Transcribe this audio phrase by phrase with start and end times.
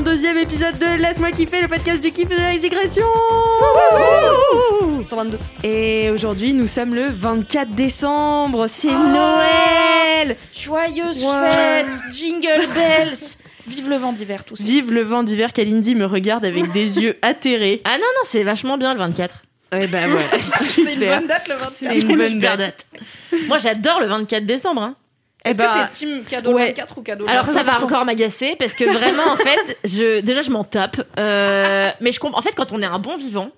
[0.00, 3.06] 122e épisode de Laisse-moi kiffer, le podcast du kiff et de la digression
[5.08, 5.38] 122.
[5.64, 11.50] Et aujourd'hui, nous sommes le 24 décembre, c'est Noël Joyeuse Ouais.
[11.50, 13.16] fête, jingle bells.
[13.66, 14.64] Vive le vent d'hiver, tout ça.
[14.64, 17.80] Vive le vent d'hiver qu'Alindy me regarde avec des yeux atterrés.
[17.84, 19.34] Ah non, non, c'est vachement bien le 24.
[19.80, 20.18] Eh ben ouais,
[20.60, 21.72] C'est une bonne date le 24.
[21.74, 22.84] C'est une bonne date.
[23.48, 24.82] Moi, j'adore le 24 décembre.
[24.82, 24.94] hein.
[25.46, 26.66] Eh Est-ce ben, que t'es team cadeau ouais.
[26.66, 30.20] 24 ou cadeau Alors, très ça va encore m'agacer parce que vraiment, en fait, je,
[30.20, 31.00] déjà, je m'en tape.
[31.18, 32.38] Euh, mais je comprends.
[32.38, 33.50] En fait, quand on est un bon vivant,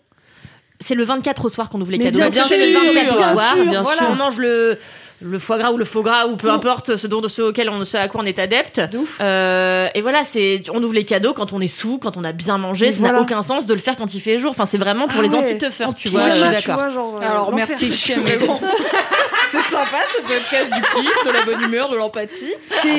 [0.80, 2.18] c'est le 24 au soir qu'on ouvre les Mais cadeaux.
[2.18, 3.54] bien C'est sûr, le 24 bien au soir.
[3.54, 3.98] sûr, bien voilà.
[3.98, 4.06] sûr.
[4.10, 4.78] On mange le,
[5.20, 7.84] le foie gras ou le faux gras ou peu importe ce dont ce auquel on
[7.84, 8.80] ce à quoi on est adepte.
[9.20, 12.32] Euh, et voilà, c'est on ouvre les cadeaux quand on est sous, quand on a
[12.32, 12.86] bien mangé.
[12.86, 14.50] Mais Ça n'a aucun sens de le faire quand il fait jour.
[14.50, 15.38] Enfin, c'est vraiment pour Ah les ouais.
[15.38, 16.24] anti-teufeurs, tu vois.
[16.24, 16.80] Ouais, je suis d'accord.
[17.20, 18.60] Alors merci, vraiment.
[19.50, 22.52] C'est sympa ce podcast du kiff, de la bonne humeur, de l'empathie.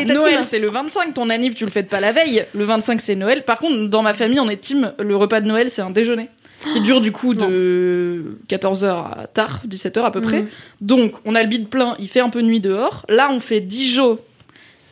[0.08, 2.44] Noël c'est le 25, ton anniv tu le fêtes pas la veille.
[2.56, 3.44] Le 25 c'est Noël.
[3.46, 6.28] Par contre dans ma famille on est team, le repas de Noël c'est un déjeuner.
[6.64, 10.46] Qui dure du coup de 14h à tard, 17h à peu près.
[10.82, 13.06] Donc on a le bide plein, il fait un peu nuit dehors.
[13.10, 14.20] Là on fait Dijon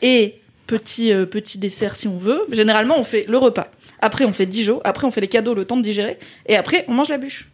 [0.02, 2.46] et petit, euh, petit dessert si on veut.
[2.52, 3.70] Généralement on fait le repas.
[4.00, 6.18] Après on fait Dijon, après on fait les cadeaux le temps de digérer.
[6.46, 7.50] Et après on mange la bûche.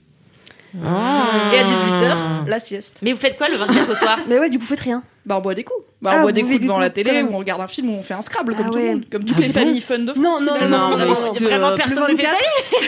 [0.83, 1.51] Ah.
[1.53, 2.99] Et à 18h, la sieste.
[3.03, 5.03] Mais vous faites quoi le 24 au soir Mais ouais, du coup, faites rien.
[5.25, 5.79] Bah on boit des coups.
[6.01, 7.29] Bah Ah, on boit vous des coups devant la télé quand même.
[7.29, 8.89] ou on regarde un film ou on fait un Scrabble comme Ah tout le ouais.
[8.89, 10.17] monde, comme toutes Ah, les c'est familles fun de France.
[10.21, 10.77] Non, non, finalement.
[10.89, 12.37] non, non, non, non, non, vraiment le personne ne fait 24,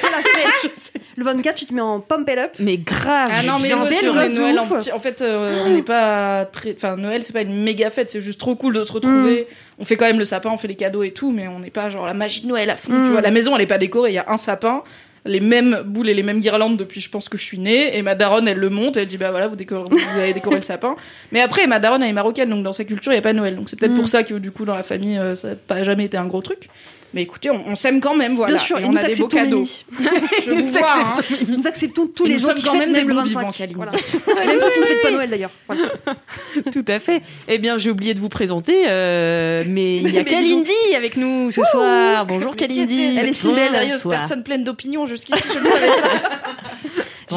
[0.01, 0.09] ça.
[0.11, 0.21] la
[0.69, 0.91] fête.
[1.15, 2.51] Le 24, tu te mets en pump it up.
[2.59, 3.29] Mais grave.
[3.31, 4.91] Ah non mais j'ai est gosse de Noël en petit.
[4.91, 6.73] En fait euh, on n'est pas très.
[6.75, 9.47] Enfin Noël c'est pas une méga fête, c'est juste trop cool de se retrouver.
[9.79, 11.69] On fait quand même le sapin, on fait les cadeaux et tout, mais on n'est
[11.69, 12.91] pas genre la magie de Noël à fond.
[12.91, 13.03] Mm.
[13.03, 14.83] Tu vois la maison elle est pas décorée, il y a un sapin.
[15.27, 18.01] Les mêmes boules et les mêmes guirlandes depuis je pense que je suis née et
[18.03, 20.61] ma daronne elle le monte elle dit bah voilà vous, décorez, vous avez décoré le
[20.61, 20.95] sapin.
[21.31, 23.33] Mais après ma daronne elle est marocaine donc dans sa culture il y a pas
[23.33, 23.55] Noël.
[23.55, 23.99] Donc c'est peut-être Mm.
[23.99, 26.27] pour ça que du coup dans la famille euh, ça n'a pas jamais été un
[26.27, 26.69] gros truc
[27.15, 29.15] mais écoutez on, on s'aime quand même voilà Bien sûr, et et on a des
[29.15, 29.63] beaux cadeaux
[30.45, 31.11] je vous Nous vois hein.
[31.47, 33.25] Nous acceptons tous Et les nous gens sommes qui quand même des bons 25.
[33.25, 33.51] vivants.
[33.75, 33.91] Voilà.
[34.45, 35.51] Même ceux qui ne fêtent pas Noël d'ailleurs.
[35.67, 35.83] Voilà.
[36.71, 37.21] Tout à fait.
[37.47, 41.51] Eh bien, j'ai oublié de vous présenter, euh, mais il y a Kalindi avec nous
[41.51, 42.25] ce soir.
[42.25, 43.17] Bonjour Kalindi.
[43.17, 44.19] Elle est si Bonsoir.
[44.19, 46.41] personne pleine d'opinions jusqu'ici, je ne savais pas.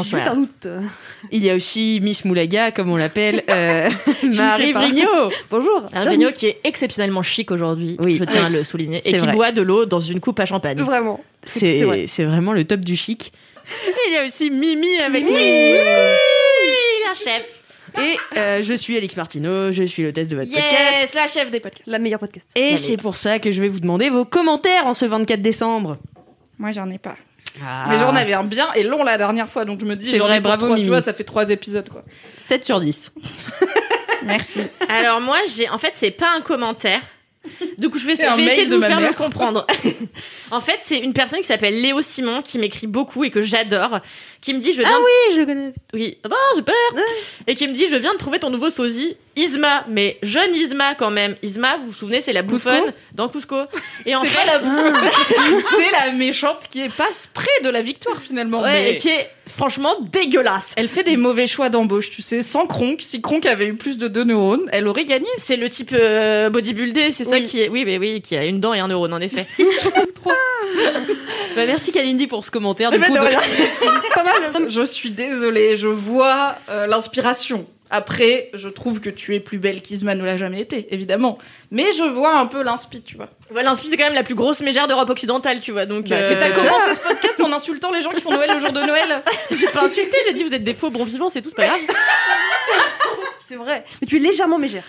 [0.02, 0.68] J'ai un doute.
[1.30, 3.88] Il y a aussi Miss Moulaga, comme on l'appelle, euh,
[4.22, 4.72] Marie.
[4.72, 5.30] Vrigno.
[5.50, 5.84] Bonjour.
[5.92, 8.16] Arvenio qui est exceptionnellement chic aujourd'hui, Oui.
[8.16, 9.32] je tiens à le souligner, et qui vrai.
[9.32, 10.80] boit de l'eau dans une coupe à champagne.
[10.82, 11.20] Vraiment.
[11.42, 12.06] c'est vrai.
[12.18, 13.32] Vraiment le top du chic.
[13.86, 15.30] Et il y a aussi Mimi avec nous.
[15.34, 17.60] la chef
[17.98, 20.72] Et euh, je suis Alix Martineau, je suis l'hôtesse de votre podcast.
[21.02, 21.86] Yes, la chef des podcasts.
[21.86, 22.46] La meilleure podcast.
[22.56, 25.98] Et c'est pour ça que je vais vous demander vos commentaires en ce 24 décembre.
[26.58, 27.16] Moi, j'en ai pas.
[27.64, 27.86] Ah.
[27.88, 30.18] Mais j'en avais un bien et long la dernière fois, donc je me dis, C'est
[30.18, 30.88] j'en ai bravo, trois, Tu Mimi.
[30.88, 32.04] vois, ça fait trois épisodes, quoi.
[32.36, 33.12] 7 sur 10.
[34.24, 34.60] Merci.
[34.88, 37.00] Alors moi, j'ai en fait, c'est pas un commentaire.
[37.78, 39.10] Du coup, je vais, je essayer de, de vous faire mère.
[39.10, 39.66] me comprendre.
[40.50, 44.00] en fait, c'est une personne qui s'appelle Léo Simon qui m'écrit beaucoup et que j'adore,
[44.40, 45.68] qui me dit je viens Ah oui, je connais.
[45.94, 46.74] Oui, ah bah, super
[47.46, 50.94] Et qui me dit, je viens de trouver ton nouveau sosie, Isma, mais jeune Isma
[50.96, 51.36] quand même.
[51.42, 53.56] Isma, vous vous souvenez, c'est la bouffonne dans Cusco.
[54.04, 55.10] Et en C'est fait, pas la bouffonne.
[55.76, 58.62] c'est la méchante qui passe près de la victoire, finalement.
[58.62, 60.66] ouais, mais et qui est franchement dégueulasse.
[60.76, 62.42] Elle fait des mauvais choix d'embauche, tu sais.
[62.42, 65.28] Sans Kronk, si Kronk avait eu plus de deux neurones, elle aurait gagné.
[65.38, 67.68] C'est le type euh, bodybuildé, c'est ça qui est.
[67.68, 69.46] Oui, mais oui, qui a une dent et un neurone en effet.
[71.56, 72.90] Bah, merci Kalindi pour ce commentaire.
[72.92, 73.40] Du Mais coup, de de- rien.
[74.14, 74.66] Pas mal.
[74.68, 77.66] Je suis désolée, je vois euh, l'inspiration.
[77.90, 81.38] Après, je trouve que tu es plus belle qu'Isma ne l'a jamais été, évidemment.
[81.70, 83.28] Mais je vois un peu l'inspi, tu vois.
[83.50, 85.86] Voilà, l'inspi, c'est quand même la plus grosse mégère d'Europe occidentale, tu vois.
[85.86, 88.50] Donc, Bah, euh, c'est t'as commencé ce podcast en insultant les gens qui font Noël
[88.52, 89.22] le jour de Noël.
[89.50, 91.66] j'ai pas insulté, j'ai dit vous êtes des faux bons vivants, c'est tout, c'est pas
[91.66, 91.80] grave.
[93.48, 93.84] C'est vrai.
[94.02, 94.84] Mais tu es légèrement mégère.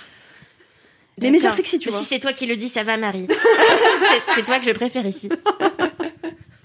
[1.22, 2.00] Mais mégère sexy, tu Mais vois.
[2.02, 3.28] si c'est toi qui le dis, ça va, Marie.
[4.36, 5.30] c'est toi que je préfère ici.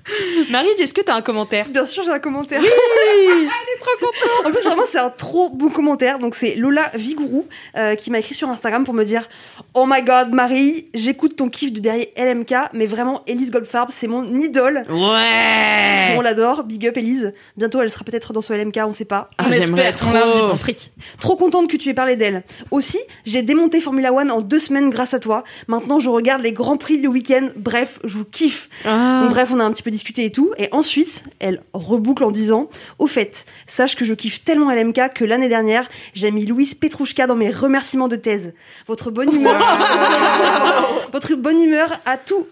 [0.51, 1.67] Marie, est-ce que t'as un commentaire?
[1.69, 2.61] Bien sûr, j'ai un commentaire.
[2.61, 2.69] Oui
[3.19, 6.19] Elle est trop contente En plus, vraiment, c'est un trop bon commentaire.
[6.19, 7.47] Donc, c'est Lola Vigourou
[7.77, 9.29] euh, qui m'a écrit sur Instagram pour me dire
[9.73, 14.06] Oh my god, Marie, j'écoute ton kiff du dernier LMK, mais vraiment, Elise Goldfarb, c'est
[14.06, 14.85] mon idole.
[14.91, 16.65] Ouais On l'adore.
[16.65, 17.33] Big up, Elise.
[17.56, 19.31] Bientôt, elle sera peut-être dans ce LMK, on sait pas.
[19.39, 20.73] Ah, On j'aimerais espère, on trop.
[21.21, 22.45] Trop contente que tu aies parlé d'elle.
[22.71, 25.45] Aussi, j'ai démonté Formula One en deux semaines grâce à toi.
[25.69, 27.49] Maintenant, je regarde les grands prix le week-end.
[27.56, 28.69] Bref, je vous kiffe.
[28.85, 29.23] Ah.
[29.23, 30.52] Donc, bref, on a un petit peu discuté et tout.
[30.58, 32.69] Et ensuite, elle reboucle en disant
[32.99, 37.26] Au fait, sache que je kiffe tellement LMK que l'année dernière, j'ai mis Louise Petrouchka
[37.26, 38.55] dans mes remerciements de thèse.
[38.88, 39.61] Votre bonne humeur,
[41.12, 42.46] votre bonne humeur à tout.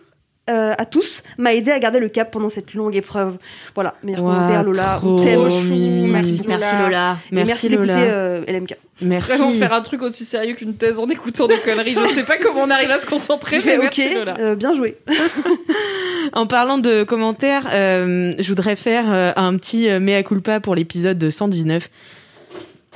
[0.50, 3.36] Euh, à tous m'a aidé à garder le cap pendant cette longue épreuve.
[3.74, 5.42] Voilà, meilleur Ouah, commentaire Lola, on t'aime.
[5.42, 6.48] Merci Lola.
[6.48, 7.16] Merci Lola.
[7.30, 8.76] Merci, Merci, d'écouter euh, LMK.
[9.02, 9.28] Merci.
[9.32, 11.94] Vraiment faire un truc aussi sérieux qu'une thèse en écoutant des conneries.
[12.08, 14.36] Je sais pas comment on arrive à se concentrer, mais ok, merci Lola.
[14.40, 14.98] euh, bien joué.
[16.34, 21.28] En parlant de commentaires, euh, je voudrais faire euh, un petit mea culpa pour l'épisode
[21.30, 21.90] 119.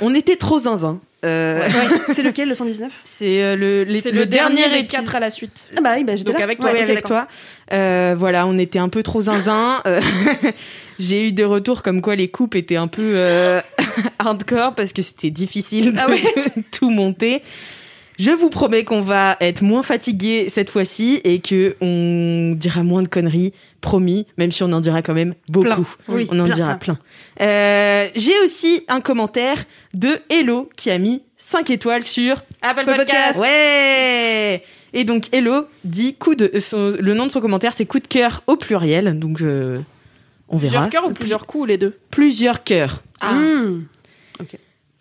[0.01, 1.01] On était trop zinzin.
[1.27, 1.69] Euh,
[2.15, 4.87] c'est lequel le 119 C'est euh, le, les- C'est le, dernier des épisode.
[4.89, 5.63] quatre à la suite.
[5.77, 6.45] Ah bah oui, bah, j'étais Donc là.
[6.45, 7.27] avec toi, avec toi.
[7.73, 9.83] Euh, voilà, on était un peu trop zinzin.
[10.99, 13.61] J'ai eu des retours comme quoi les coupes étaient un peu euh,
[14.19, 16.23] hardcore parce que c'était difficile de, Ah ouais.
[16.57, 17.43] de tout monter.
[18.19, 23.03] Je vous promets qu'on va être moins fatigué cette fois-ci et que on dira moins
[23.03, 23.53] de conneries,
[23.87, 25.67] promis, même si on en dira quand même beaucoup.
[25.69, 25.85] Plein.
[26.09, 26.99] Oui, on en plein, dira plein.
[27.41, 32.99] Euh, J'ai aussi un commentaire de Hello qui a mis 5 étoiles sur Apple Podcast.
[33.07, 33.39] Podcast.
[33.39, 34.63] Ouais
[34.93, 38.01] Et donc Hello dit coup de euh, son- le nom de son commentaire c'est coup
[38.01, 39.79] de cœur au pluriel donc euh,
[40.49, 41.97] on verra Plusieurs cœurs ou plusieurs coups ou les deux?
[42.11, 43.03] Plusieurs cœurs.
[43.21, 43.35] Ah.
[43.35, 43.85] Mmh.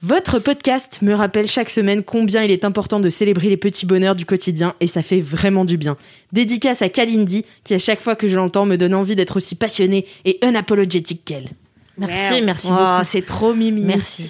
[0.07, 4.13] Votre podcast me rappelle chaque semaine combien il est important de célébrer les petits bonheurs
[4.13, 5.97] du quotidien et ça fait vraiment du bien.
[6.31, 9.55] Dédicace à Kalindi qui à chaque fois que je l'entends me donne envie d'être aussi
[9.55, 11.49] passionnée et unapologétique qu'elle.
[11.97, 13.03] Merci, merci Oh, beaucoup.
[13.03, 13.81] c'est trop mimi.
[13.81, 14.29] Merci.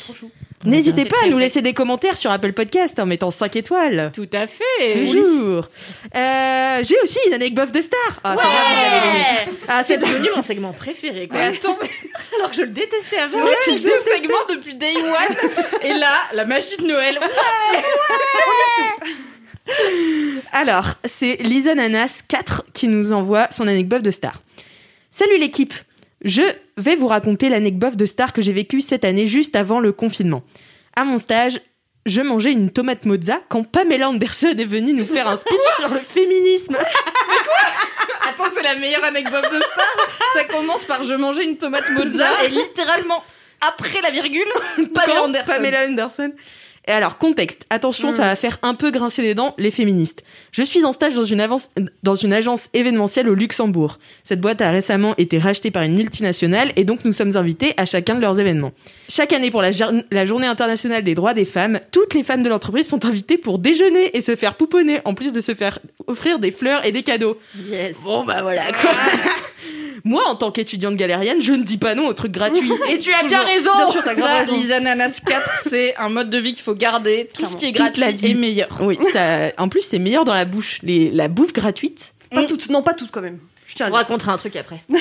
[0.66, 4.12] N'hésitez pas à nous laisser des commentaires sur Apple Podcast en mettant 5 étoales.
[4.14, 4.94] Tout à fait.
[5.06, 5.70] Toujours.
[6.16, 8.20] Euh, J'ai aussi une anecdote de star.
[8.24, 9.58] Ah, l'aimer.
[9.68, 11.40] Ah, C'est devenu mon segment préféré, quoi.
[11.40, 11.78] Attends,
[12.38, 13.40] Alors que je le détestais avant.
[13.64, 15.52] tu fais ce segment depuis day one.
[15.84, 17.20] Et là, la magie de Noël.
[20.52, 24.42] Alors, c'est Lisa Nanas 4 qui nous envoie son anecdote de star.
[25.10, 25.74] Salut l'équipe
[26.24, 26.42] Je
[26.78, 30.44] vais vous raconter l'anecdote de star que j'ai vécue cette année juste avant le confinement.
[30.96, 31.60] À mon stage,
[32.06, 35.90] je mangeais une tomate mozza quand Pamela Anderson est venue nous faire un speech sur
[35.90, 36.78] le féminisme.
[38.30, 40.08] Attends, c'est la meilleure anecdote de star.
[40.34, 43.24] Ça commence par je mangeais une tomate mozza et littéralement
[43.62, 44.48] après la virgule,
[44.94, 45.52] Pamela Anderson.
[45.52, 46.32] Pamela Anderson.
[46.88, 47.66] Et alors, contexte.
[47.72, 50.24] Attention, ça va faire un peu grincer les dents, les féministes.
[50.52, 51.72] Je suis en stage dans une, avance-
[52.04, 53.98] dans une agence événementielle au Luxembourg.
[54.24, 57.86] Cette boîte a récemment été rachetée par une multinationale et donc nous sommes invités à
[57.86, 58.72] chacun de leurs événements.
[59.10, 59.72] Chaque année pour la,
[60.12, 63.58] la journée internationale des droits des femmes, toutes les femmes de l'entreprise sont invitées pour
[63.58, 67.02] déjeuner et se faire pouponner, en plus de se faire offrir des fleurs et des
[67.04, 67.40] cadeaux.
[67.68, 67.96] Yes.
[68.04, 68.92] Bon bah voilà quoi.
[70.04, 72.72] Moi, en tant qu'étudiante galérienne, je ne dis pas non aux trucs gratuits.
[72.92, 73.72] Et tu as bien raison.
[73.76, 74.56] Bien sûr, Ça, raison.
[74.56, 77.30] Lisa Nanas 4, c'est un mode de vie qu'il faut garder.
[77.34, 78.32] Tout ce qui est gratuit la vie.
[78.32, 78.70] est meilleur.
[78.82, 80.80] Oui, ça, en plus, c'est meilleur dans la bouche.
[80.84, 82.14] Les, la bouffe gratuite.
[82.32, 83.40] Pas toutes, non, pas toutes quand même.
[83.68, 84.08] Je tiens à On le dire.
[84.08, 84.84] racontera un truc après.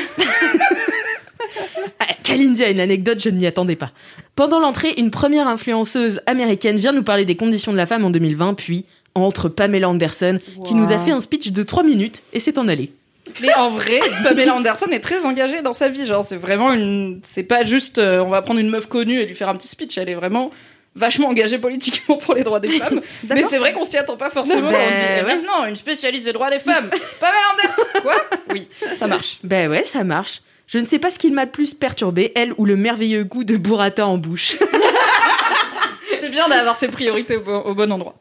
[2.01, 3.91] Ah, Kalindi a une anecdote, je ne m'y attendais pas.
[4.35, 8.11] Pendant l'entrée, une première influenceuse américaine vient nous parler des conditions de la femme en
[8.11, 12.41] 2020, puis entre Pamela Anderson, qui nous a fait un speech de 3 minutes et
[12.41, 12.93] s'est en allée.
[13.41, 16.07] Mais en vrai, Pamela Anderson est très engagée dans sa vie.
[16.07, 17.21] Genre, c'est vraiment une.
[17.29, 19.69] C'est pas juste euh, on va prendre une meuf connue et lui faire un petit
[19.69, 19.99] speech.
[19.99, 20.51] Elle est vraiment
[20.95, 23.01] vachement engagée politiquement pour les droits des femmes.
[23.29, 24.71] Mais c'est vrai qu'on s'y attend pas forcément.
[24.71, 25.37] Ben, on dit, eh, ouais.
[25.37, 26.91] maintenant, une spécialiste des droits des femmes.
[27.21, 28.15] Pamela Anderson Quoi?
[28.51, 29.39] Oui, ça marche.
[29.43, 30.41] Ben ouais, ça marche.
[30.67, 33.45] Je ne sais pas ce qui m'a le plus perturbé, elle ou le merveilleux goût
[33.45, 34.57] de burrata en bouche.
[36.21, 38.15] C'est bien d'avoir ses priorités au bon, au bon endroit.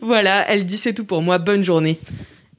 [0.00, 1.98] voilà, elle dit c'est tout pour moi, bonne journée.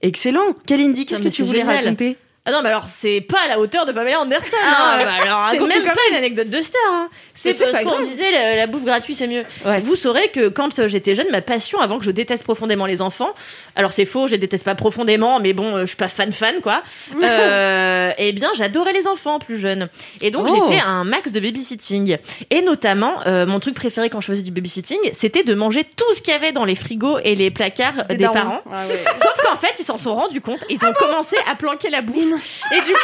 [0.01, 0.53] Excellent.
[0.65, 1.83] Kalindi, qu'est-ce que tu voulais génial.
[1.85, 2.17] raconter?
[2.49, 4.41] Ah non, mais alors, c'est pas à la hauteur de Pamela Anderson.
[4.63, 5.03] Ah, hein.
[5.03, 6.79] bah alors, c'est même pas une anecdote de star.
[6.93, 7.09] hein.
[7.35, 9.43] C'est pas qu'on disait la, la bouffe gratuite c'est mieux.
[9.65, 9.81] Ouais.
[9.81, 13.01] Vous saurez que quand euh, j'étais jeune, ma passion, avant que je déteste profondément les
[13.01, 13.29] enfants,
[13.75, 16.31] alors c'est faux, je les déteste pas profondément, mais bon, euh, je suis pas fan
[16.31, 16.81] fan quoi.
[17.27, 19.89] Euh, eh bien, j'adorais les enfants plus jeunes.
[20.21, 20.65] Et donc Oh.
[20.69, 22.17] j'ai fait un max de babysitting.
[22.49, 26.13] Et notamment, euh, mon truc préféré quand je faisais du babysitting, c'était de manger tout
[26.15, 28.61] ce qu'il y avait dans les frigos et les placards des, parents.
[28.71, 29.03] Ah ouais.
[29.15, 32.36] Sauf qu'en fait, ils s'en sont rendus compte, ils ont commencé à planquer la bouffe.
[32.75, 32.99] Et du coup,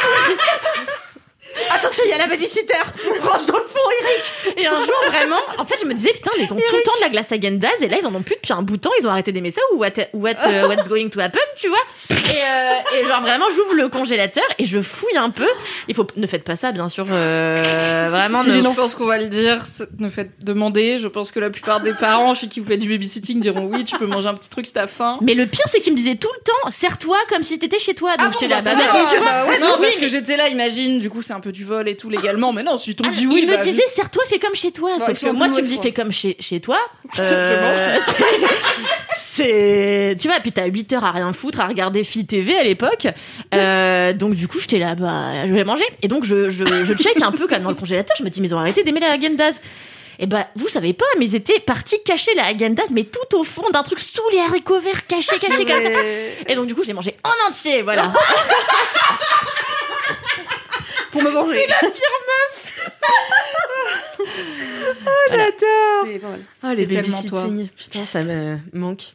[1.70, 2.74] Attention, il y a la babysitter.
[3.22, 4.56] Range dans le fond, Eric.
[4.58, 6.96] Et un jour, vraiment, en fait, je me disais, putain, ils ont tout le temps
[6.96, 8.82] de la glace à Gendaz, et là, ils en ont plus depuis un bout de
[8.82, 11.68] temps, ils ont arrêté d'aimer ça, ou what, what, euh, what's going to happen, tu
[11.68, 11.78] vois.
[12.10, 15.46] Et, euh, et genre, vraiment, j'ouvre le congélateur, et je fouille un peu.
[15.88, 18.42] Il faut, ne faites pas ça, bien sûr, euh, vraiment.
[18.42, 19.62] Si ne- je pense qu'on va le dire,
[19.98, 20.98] ne faites demander.
[20.98, 23.84] Je pense que la plupart des parents chez qui vous faites du babysitting diront oui,
[23.84, 25.18] tu peux manger un petit truc si t'as faim.
[25.20, 27.94] Mais le pire, c'est qu'ils me disaient tout le temps, serre-toi comme si t'étais chez
[27.94, 28.16] toi.
[28.16, 29.26] Donc j'étais là, bah, bah, bah, tu vois.
[29.30, 31.52] bah, ouais, non, Oui, parce mais- que j'étais là, imagine, du coup c'est un peu
[31.52, 33.82] du vol et tout légalement, mais non, si Ah, dit oui, il me bah, disait,
[33.94, 34.94] serre-toi, fais comme chez toi.
[34.94, 36.78] Ouais, Sauf que moi, tu me dis, fais comme chez, chez toi.
[37.14, 37.98] Je Euh,
[39.14, 42.62] c'est, tu vois, puis t'as 8 heures à rien foutre, à regarder Fi TV à
[42.62, 43.08] l'époque.
[43.52, 45.84] Euh, donc, du coup, j'étais là, bah, je vais manger.
[46.00, 48.16] Et donc, je, je, je check un peu quand même dans le congélateur.
[48.18, 49.60] Je me dis, mais ils ont arrêté d'aimer la Häagen-Dazs.
[50.20, 53.44] Et bah, vous savez pas, mais ils étaient partis cacher la Häagen-Dazs, mais tout au
[53.44, 55.90] fond d'un truc sous les haricots verts, cachés, cachés comme ça.
[56.46, 58.12] Et donc, du coup, je l'ai mangé en entier, voilà.
[61.14, 61.66] Pour me venger.
[65.30, 66.06] J'adore.
[66.06, 66.40] C'est pas mal.
[66.60, 67.68] Ah, les C'est tellement babysitting.
[67.76, 69.14] Putain, ça me manque.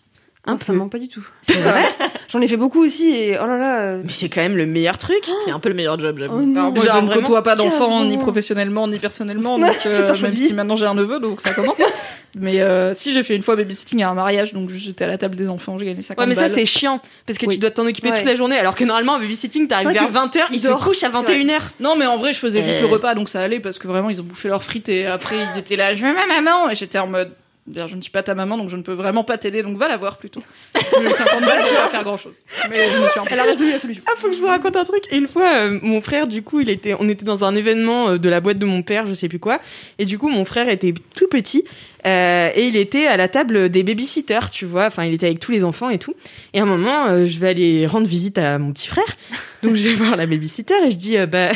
[0.50, 0.74] Un Un ça peu.
[0.74, 1.26] me manque pas du tout.
[1.44, 1.84] C'est vrai.
[2.30, 3.80] J'en ai fait beaucoup aussi et oh là là.
[3.82, 5.20] euh, Mais c'est quand même le meilleur truc.
[5.46, 6.40] C'est un peu le meilleur job, j'avoue.
[6.42, 6.60] Oh non.
[6.62, 9.72] Alors, moi, Genre je ne vraiment côtoie pas d'enfants, 15 ni professionnellement, ni personnellement, donc
[9.82, 10.48] c'est euh, un choix même de vie.
[10.48, 11.82] si maintenant j'ai un neveu, donc ça commence.
[12.36, 15.18] mais euh, si j'ai fait une fois babysitting à un mariage, donc j'étais à la
[15.18, 16.52] table des enfants, j'ai gagné 50 Ouais, mais ça balles.
[16.52, 17.56] c'est chiant parce que Oui.
[17.56, 18.18] tu dois t'en occuper Ouais.
[18.18, 20.60] toute la journée alors que normalement un babysitting t'arrives C'est vrai vers 20h, ils il
[20.60, 20.80] se dort.
[20.84, 21.44] couchent à C'est vrai.
[21.44, 21.60] 21h.
[21.80, 22.82] Non, mais en vrai, je faisais juste Euh.
[22.82, 25.36] le repas, donc ça allait parce que vraiment, ils ont bouffé leurs frites et après,
[25.54, 26.70] ils étaient là, je veux ma maman.
[26.70, 27.32] Et j'étais en mode,
[27.70, 29.78] D'ailleurs, je ne suis pas ta maman, donc je ne peux vraiment pas t'aider, donc
[29.78, 30.42] va la voir plutôt.
[30.76, 32.44] Eu 50 balles pour pas faire grand chose.
[32.70, 34.04] Mais je me suis Elle a résolu la solution.
[34.08, 35.04] Ah, faut que je vous raconte un truc.
[35.12, 38.10] Et une fois, euh, mon frère, du coup, il était, on était dans un événement
[38.10, 39.60] euh, de la boîte de mon père, je sais plus quoi.
[39.98, 41.64] Et du coup, mon frère était tout petit
[42.06, 44.86] euh, et il était à la table des babysitters, tu vois.
[44.86, 46.16] Enfin, il était avec tous les enfants et tout.
[46.54, 49.18] Et à un moment, euh, je vais aller rendre visite à mon petit frère.
[49.64, 51.52] Donc, je vais voir la babysitter et je dis, euh, bah,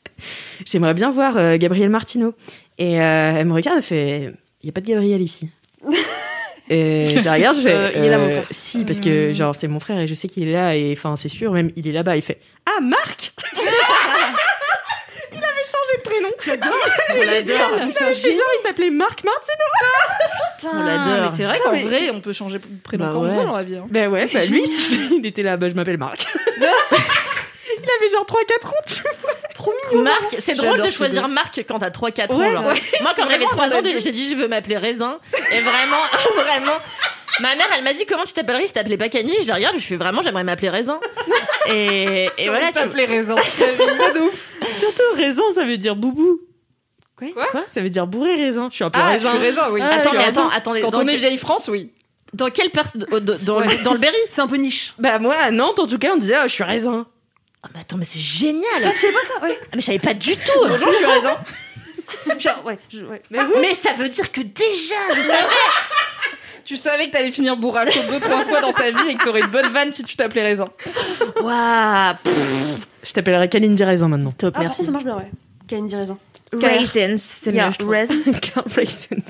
[0.64, 2.34] j'aimerais bien voir euh, Gabriel Martineau.
[2.78, 4.32] Et euh, elle me regarde, elle fait,
[4.64, 5.50] il y a pas de Gabriel ici.
[6.70, 8.46] Et je la regarde, je fais, Euh, il est là, mon euh, frère.
[8.50, 11.14] Si, parce que genre c'est mon frère et je sais qu'il est là et enfin
[11.14, 12.16] c'est sûr, même il est là-bas.
[12.16, 13.34] Il fait Ah Marc
[15.36, 16.28] Il avait changé de prénom.
[17.10, 17.70] On l'adore.
[17.76, 19.52] Il avait fait genre il s'appelait Marc Martin.
[20.72, 21.30] On l'adore.
[21.30, 23.44] Mais c'est vrai qu'en mais- vrai, on peut changer de prénom Bah quand on veut
[23.44, 23.76] dans la vie.
[23.76, 23.86] hein.
[23.90, 24.62] Ben ouais, bah lui
[25.18, 26.26] il était là, bah je m'appelle Marc.
[27.84, 28.70] Il avait genre 3-4 ans.
[28.86, 29.02] tu
[29.94, 30.02] vois.
[30.02, 31.28] Marc, c'est drôle de choisir.
[31.28, 32.52] Marc quand t'as 3-4 Ouais, ans.
[32.52, 32.62] genre.
[33.02, 35.18] Moi, quand j'avais vraiment 3 dans ans, j'ai dit je veux m'appeler Raisin.
[35.52, 35.96] Et vraiment,
[36.36, 36.78] vraiment.
[37.40, 39.36] Ma mère, elle m'a dit comment tu t'appellerais si t'appelais pas Camille?
[39.42, 41.00] Je la regarde, je fais vraiment, j'aimerais m'appeler Raisin.
[41.70, 42.66] Et, et voilà.
[42.68, 43.36] tu- t'appeler raison.
[44.78, 46.40] Surtout raisin, ça veut dire boubou.
[47.18, 47.64] Quoi?
[47.68, 48.68] Ça veut dire bourré raisin.
[48.70, 49.30] Je suis un peu Ah, je raisin.
[49.30, 49.80] suis raisin, oui.
[49.80, 50.40] Attends, Je suis mais raisin.
[50.42, 50.80] attends, attendez.
[50.82, 51.90] Quand on est vieille France, oui.
[52.34, 53.06] dans quelle partie dans,
[53.60, 54.16] le- dans le Berry?
[54.28, 54.92] C'est un peu niche.
[54.98, 57.06] Bah moi à Nantes en tout cas on disait ah, je suis raisin.
[57.64, 58.62] Ah, mais attends, mais c'est génial.
[58.92, 59.58] Tu sais pas ça Ouais.
[59.62, 60.52] Ah, mais je savais pas du tout.
[60.68, 61.36] Bonjour, je suis raisin.
[62.38, 62.78] Genre, ouais.
[62.92, 63.22] je- ouais.
[63.60, 65.46] Mais ça veut dire que déjà, je savais.
[66.66, 69.40] Tu savais que t'allais finir bourracho deux, trois fois dans ta vie et que t'aurais
[69.40, 70.68] une bonne vanne si tu t'appelais raisin.
[71.42, 72.14] Waouh.
[73.02, 74.32] Je t'appellerai Kalindi raisin maintenant.
[74.32, 74.76] Top, Ah, par merci.
[74.78, 75.30] contre, ça marche bien, ouais.
[75.68, 76.18] Candy raison.
[76.52, 79.22] Raisins, c'est Yeah, mieux, je raisins.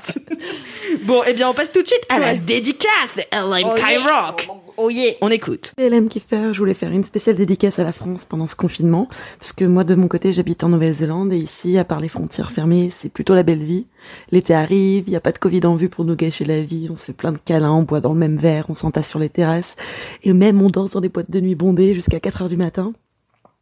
[1.04, 3.66] bon, eh bien, on passe tout de suite à la dédicace de LM
[4.06, 4.48] Rock.
[4.76, 5.12] Oh yeah.
[5.20, 5.72] On écoute.
[5.78, 9.06] LM Kiffer, je voulais faire une spéciale dédicace à la France pendant ce confinement,
[9.38, 12.50] parce que moi de mon côté j'habite en Nouvelle-Zélande et ici, à part les frontières
[12.50, 13.86] fermées, c'est plutôt la belle vie.
[14.32, 16.88] L'été arrive, il n'y a pas de Covid en vue pour nous gâcher la vie,
[16.90, 19.20] on se fait plein de câlins, on boit dans le même verre, on s'entasse sur
[19.20, 19.76] les terrasses,
[20.24, 22.92] et même on dort sur des boîtes de nuit bondées jusqu'à 4 heures du matin.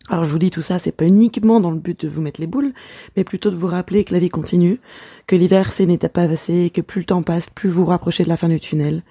[0.09, 2.41] Alors je vous dis tout ça, c'est pas uniquement dans le but de vous mettre
[2.41, 2.73] les boules,
[3.17, 4.81] mais plutôt de vous rappeler que la vie continue,
[5.27, 6.19] que l'hiver c'est une étape
[6.49, 9.03] et que plus le temps passe, plus vous vous rapprochez de la fin du tunnel.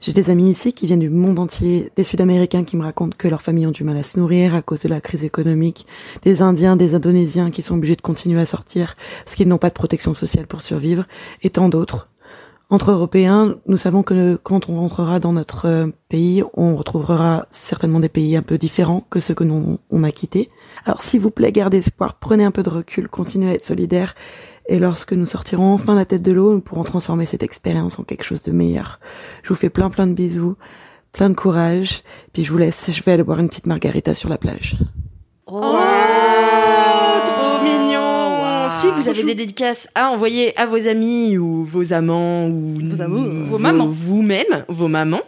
[0.00, 3.28] J'ai des amis ici qui viennent du monde entier, des Sud-Américains qui me racontent que
[3.28, 5.86] leurs familles ont du mal à se nourrir à cause de la crise économique,
[6.22, 8.94] des Indiens, des Indonésiens qui sont obligés de continuer à sortir
[9.24, 11.04] parce qu'ils n'ont pas de protection sociale pour survivre,
[11.42, 12.08] et tant d'autres.
[12.72, 18.00] Entre Européens, nous savons que quand on rentrera dans notre euh, pays, on retrouvera certainement
[18.00, 20.48] des pays un peu différents que ceux que nous on a quittés.
[20.86, 24.14] Alors s'il vous plaît, gardez espoir, prenez un peu de recul, continuez à être solidaires,
[24.68, 28.04] et lorsque nous sortirons enfin la tête de l'eau, nous pourrons transformer cette expérience en
[28.04, 29.00] quelque chose de meilleur.
[29.42, 30.56] Je vous fais plein plein de bisous,
[31.12, 32.00] plein de courage,
[32.32, 34.76] puis je vous laisse, je vais aller boire une petite margarita sur la plage.
[38.82, 43.00] Si vous avez des dédicaces à envoyer à vos amis ou vos amants ou Vos
[43.00, 43.28] amours.
[43.46, 43.86] Vos mamans.
[43.88, 45.22] vous-même, vos mamans,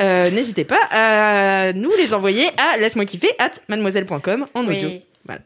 [0.00, 4.90] euh, n'hésitez pas à nous les envoyer à laisse-moi kiffer at mademoiselle.com en audio.
[5.24, 5.40] Voilà.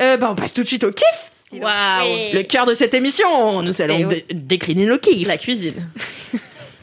[0.00, 1.30] Euh, bah, on passe tout de suite au kiff.
[1.52, 2.32] Waouh.
[2.34, 4.24] Le cœur de cette émission, nous allons Eh oui.
[4.32, 5.26] décliner nos kiffs.
[5.28, 5.88] La cuisine.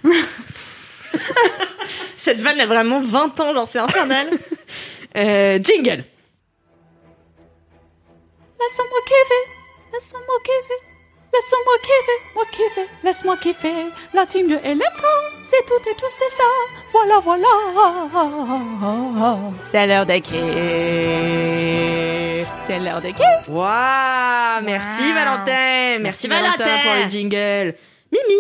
[2.18, 4.28] Cette vanne a vraiment 20 ans, genre c'est infernal.
[5.18, 6.04] Euh, jingle.
[8.60, 9.44] laisse-moi kiffer,
[9.94, 10.80] laisse-moi kiffer.
[11.34, 13.86] Laisse-moi kiffer, moi kiffer, laisse-moi kiffer.
[14.14, 15.04] La team de LMK,
[15.46, 16.68] c'est toutes et tous des stars.
[16.92, 17.48] Voilà, voilà.
[19.64, 20.34] C'est l'heure de kiff.
[22.68, 23.48] C'est l'heure de kiff.
[23.48, 25.14] Waouh Merci Wow.
[25.14, 26.84] Valentin Merci, Merci, Valentin, Valentin.
[26.84, 27.76] pour le jingle.
[28.12, 28.40] Mimi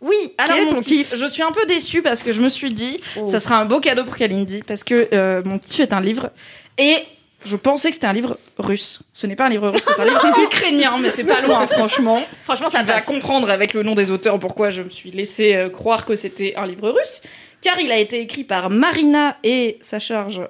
[0.00, 2.40] Oui, alors Quel est mon ton kiff, Je suis un peu déçue parce que je
[2.40, 5.78] me suis dit, ça sera un beau cadeau pour Kalindi parce que euh, mon kiff
[5.80, 6.30] est un livre
[6.78, 6.96] et
[7.44, 9.00] je pensais que c'était un livre russe.
[9.12, 12.22] Ce n'est pas un livre russe, c'est un livre ukrainien, mais c'est pas loin, franchement.
[12.44, 15.68] Franchement, Ça va comprendre avec le nom des auteurs pourquoi je me suis laissé euh,
[15.68, 17.22] croire que c'était un livre russe,
[17.60, 20.42] car il a été écrit par Marina et sa charge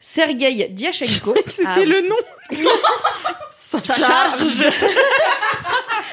[0.00, 1.34] Sergei Diachenko.
[1.46, 2.16] C'était Ah le nom
[3.50, 4.64] Ça charge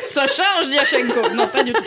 [0.08, 1.82] Ça charge Diachenko Non, pas du tout.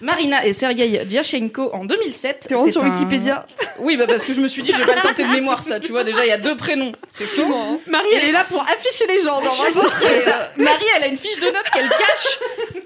[0.00, 2.46] Marina et Sergei Diachenko en 2007.
[2.48, 3.46] T'es C'est sur un- Wikipédia.
[3.78, 5.64] Oui, bah parce que je me suis dit, je vais pas le tenter de mémoire,
[5.64, 5.80] ça.
[5.80, 6.92] Tu vois, déjà, il y a deux prénoms.
[7.12, 7.80] C'est chaud.
[7.86, 9.40] Marie, elle est là pour afficher les gens.
[9.42, 9.66] Genre,
[10.02, 12.38] euh, Marie, elle a une fiche de notes qu'elle cache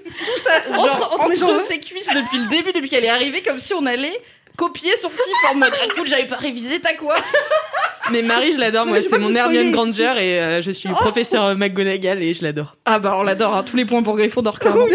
[0.07, 3.59] sous sa, genre, entre entre, ses cuisses depuis le début, depuis qu'elle est arrivée, comme
[3.59, 4.19] si on allait
[4.57, 7.15] copier son petit en mode, écoute, j'avais pas révisé, t'as quoi
[8.11, 8.85] Mais Marie, je l'adore.
[8.85, 9.71] Moi, c'est mon Hermione.
[9.71, 12.75] Granger et euh, je suis professeur McGonagall et je l'adore.
[12.85, 14.85] Ah bah, on l'adore, hein, tous les points pour Gryffondor, clairement.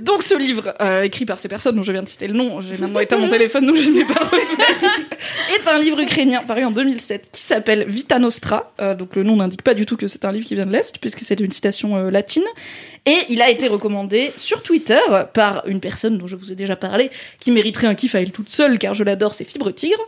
[0.00, 2.60] Donc ce livre, euh, écrit par ces personnes dont je viens de citer le nom,
[2.60, 4.90] j'ai maintenant éteint mon téléphone donc je ne vais pas refaire,
[5.58, 8.74] est un livre ukrainien paru en 2007 qui s'appelle Vita Nostra.
[8.78, 10.72] Euh, donc le nom n'indique pas du tout que c'est un livre qui vient de
[10.72, 12.44] l'Est puisque c'est une citation euh, latine.
[13.06, 14.98] Et il a été recommandé sur Twitter
[15.32, 17.10] par une personne dont je vous ai déjà parlé,
[17.40, 20.02] qui mériterait un kiff à elle toute seule car je l'adore, c'est Fibre Tigre.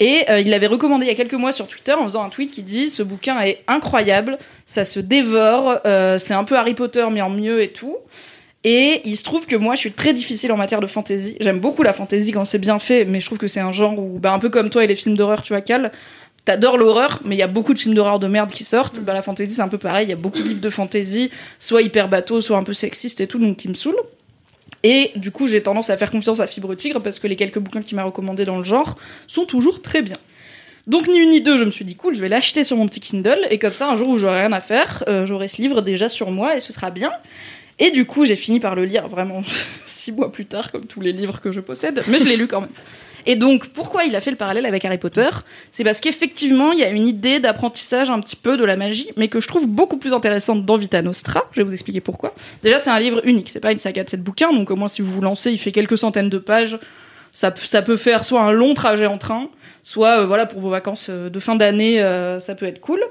[0.00, 2.50] Et il l'avait recommandé il y a quelques mois sur Twitter en faisant un tweet
[2.50, 7.20] qui dit ce bouquin est incroyable, ça se dévore, c'est un peu Harry Potter mais
[7.20, 7.98] en mieux et tout.
[8.62, 11.36] Et il se trouve que moi, je suis très difficile en matière de fantasy.
[11.40, 13.98] J'aime beaucoup la fantasy quand c'est bien fait, mais je trouve que c'est un genre
[13.98, 15.92] où, bah, un peu comme toi et les films d'horreur, tu vois, Cal,
[16.44, 19.00] t'adores l'horreur, mais il y a beaucoup de films d'horreur de merde qui sortent.
[19.00, 20.06] Bah, la fantasy, c'est un peu pareil.
[20.06, 23.20] Il y a beaucoup de livres de fantasy, soit hyper bateau, soit un peu sexiste
[23.22, 24.02] et tout, donc qui me saoulent.
[24.82, 27.58] Et du coup, j'ai tendance à faire confiance à Fibre Tigre parce que les quelques
[27.58, 30.16] bouquins qu'il m'a recommandés dans le genre sont toujours très bien.
[30.86, 32.88] Donc ni une ni deux, je me suis dit cool, je vais l'acheter sur mon
[32.88, 35.60] petit Kindle et comme ça, un jour où j'aurai rien à faire, euh, j'aurai ce
[35.60, 37.12] livre déjà sur moi et ce sera bien.
[37.80, 39.42] Et du coup, j'ai fini par le lire vraiment
[39.84, 42.46] six mois plus tard, comme tous les livres que je possède, mais je l'ai lu
[42.46, 42.70] quand même.
[43.26, 45.28] Et donc, pourquoi il a fait le parallèle avec Harry Potter?
[45.70, 49.10] C'est parce qu'effectivement, il y a une idée d'apprentissage un petit peu de la magie,
[49.16, 51.44] mais que je trouve beaucoup plus intéressante dans Vita Nostra.
[51.52, 52.34] Je vais vous expliquer pourquoi.
[52.62, 54.88] Déjà, c'est un livre unique, c'est pas une saga de sept bouquins, donc au moins
[54.88, 56.78] si vous vous lancez, il fait quelques centaines de pages.
[57.32, 59.48] Ça, peut faire soit un long trajet en train,
[59.82, 63.04] soit euh, voilà pour vos vacances euh, de fin d'année, euh, ça peut être cool.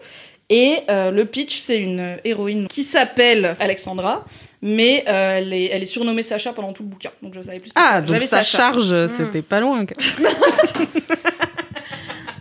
[0.51, 4.25] Et le pitch, c'est une héroïne qui s'appelle Alexandra,
[4.61, 7.11] mais euh, elle, est, elle est surnommée Sacha pendant tout le bouquin.
[7.21, 7.71] Donc je savais plus.
[7.75, 8.57] Ah, donc Sacha.
[8.57, 9.85] charge, c'était pas loin.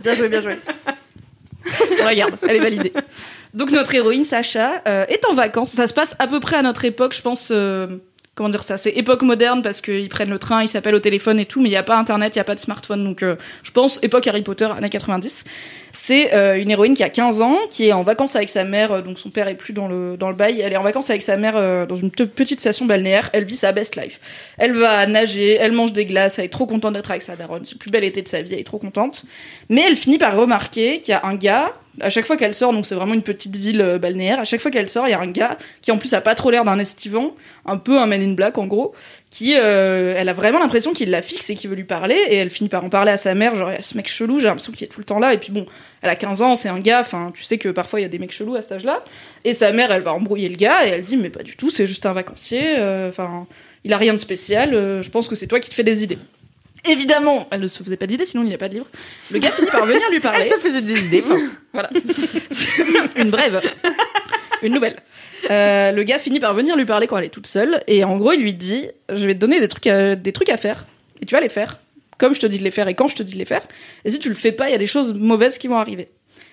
[0.03, 0.57] Bien joué, bien joué.
[2.01, 2.93] On la garde, elle est validée.
[3.53, 5.71] Donc notre héroïne Sacha euh, est en vacances.
[5.71, 7.49] Ça se passe à peu près à notre époque, je pense.
[7.51, 7.97] euh,
[8.39, 11.39] comment dire ça C'est époque moderne parce qu'ils prennent le train, ils s'appellent au téléphone
[11.39, 13.03] et tout, mais il n'y a pas internet, il n'y a pas de smartphone.
[13.03, 15.43] Donc euh, je pense époque Harry Potter, années 90.
[15.91, 18.93] C'est euh, une héroïne qui a 15 ans, qui est en vacances avec sa mère,
[18.93, 20.61] euh, donc son père est plus dans le, dans le bail.
[20.61, 23.29] Elle est en vacances avec sa mère dans une te- petite station balnéaire.
[23.33, 24.21] Elle vit sa best life.
[24.57, 27.65] Elle va nager, elle mange des glaces, elle est trop contente d'être avec sa daronne.
[27.65, 29.23] C'est le plus bel été de sa vie, elle est trop contente.
[29.67, 32.71] Mais elle finit par remarquer qu'il y a un gars, à chaque fois qu'elle sort,
[32.71, 35.13] donc c'est vraiment une petite ville euh, balnéaire, à chaque fois qu'elle sort, il y
[35.13, 38.05] a un gars qui en plus a pas trop l'air d'un estivant, un peu un
[38.05, 38.93] man in black en gros,
[39.29, 42.35] qui, euh, elle a vraiment l'impression qu'il la fixe et qu'il veut lui parler, et
[42.35, 44.39] elle finit par en parler à sa mère, genre, il y a ce mec chelou,
[44.39, 45.65] j'ai l'impression qu'il est tout le temps là, et puis bon,
[46.01, 48.09] elle a 15 ans, c'est un gars, enfin, tu sais que parfois il y a
[48.09, 49.03] des mecs chelous à cet âge-là,
[49.43, 51.69] et sa mère, elle va embrouiller le gars, et elle dit, mais pas du tout,
[51.69, 53.47] c'est juste un vacancier, euh, enfin,
[53.83, 56.17] il a rien de spécial, je pense que c'est toi qui te fais des idées.
[56.87, 58.87] Évidemment, elle ne se faisait pas d'idées, sinon il n'y a pas de livre.
[59.31, 60.43] Le gars finit par venir lui parler.
[60.43, 61.23] Elle se faisait des idées.
[61.25, 61.37] enfin,
[61.73, 61.89] Voilà.
[63.15, 63.61] une brève.
[64.61, 64.97] Une nouvelle.
[65.49, 67.83] Euh, le gars finit par venir lui parler quand elle est toute seule.
[67.87, 70.49] Et en gros, il lui dit Je vais te donner des trucs, à, des trucs
[70.49, 70.85] à faire.
[71.21, 71.79] Et tu vas les faire.
[72.17, 73.65] Comme je te dis de les faire et quand je te dis de les faire.
[74.03, 76.09] Et si tu le fais pas, il y a des choses mauvaises qui vont arriver.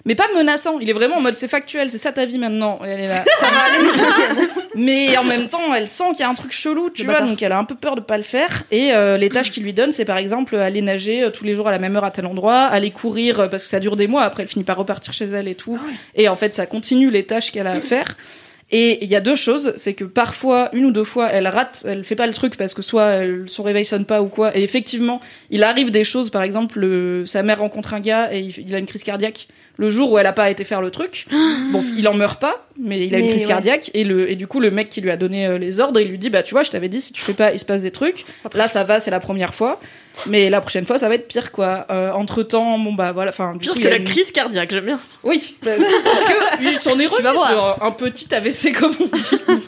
[0.07, 0.79] Mais pas menaçant.
[0.81, 2.79] Il est vraiment en mode C'est factuel, c'est ça ta vie maintenant.
[2.85, 3.25] Elle est là.
[3.41, 4.49] Ça va aller.
[4.75, 7.21] Mais en même temps, elle sent qu'il y a un truc chelou, tu vois.
[7.23, 8.63] Donc elle a un peu peur de pas le faire.
[8.71, 11.55] Et euh, les tâches qu'il lui donne, c'est par exemple aller nager euh, tous les
[11.55, 13.97] jours à la même heure à tel endroit, aller courir euh, parce que ça dure
[13.97, 14.23] des mois.
[14.23, 15.79] Après, elle finit par repartir chez elle et tout.
[16.15, 18.17] Et en fait, ça continue les tâches qu'elle a à faire.
[18.73, 21.85] Et il y a deux choses, c'est que parfois, une ou deux fois, elle rate,
[21.87, 24.57] elle fait pas le truc parce que soit elle- son réveil sonne pas ou quoi.
[24.59, 28.41] Et effectivement, il arrive des choses, par exemple, le- sa mère rencontre un gars et
[28.41, 30.91] il, il a une crise cardiaque le jour où elle a pas été faire le
[30.91, 31.27] truc.
[31.73, 33.49] Bon, il en meurt pas, mais il a une crise ouais.
[33.49, 36.01] cardiaque et le et du coup le mec qui lui a donné euh, les ordres,
[36.01, 37.65] il lui dit bah tu vois, je t'avais dit si tu fais pas, il se
[37.65, 38.25] passe des trucs.
[38.55, 39.81] Là ça va, c'est la première fois.
[40.27, 41.87] Mais la prochaine fois, ça va être pire, quoi.
[42.15, 45.01] entre temps, bon bah voilà, enfin pire que la crise cardiaque, j'aime bien.
[45.25, 45.73] Oui, bah,
[46.05, 49.63] parce que est remis sur un petit AVC comme on dit.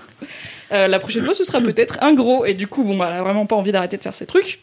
[0.71, 3.23] la prochaine fois, ce sera peut-être un gros, et du coup, bon bah, elle a
[3.23, 4.61] vraiment pas envie d'arrêter de faire ces trucs.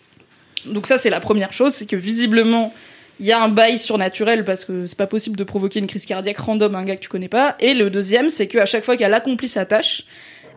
[0.66, 2.74] Donc ça, c'est la première chose, c'est que visiblement,
[3.20, 6.06] il y a un bail surnaturel parce que c'est pas possible de provoquer une crise
[6.06, 7.56] cardiaque random à un gars que tu connais pas.
[7.60, 10.04] Et le deuxième, c'est qu'à chaque fois qu'elle accomplit sa tâche,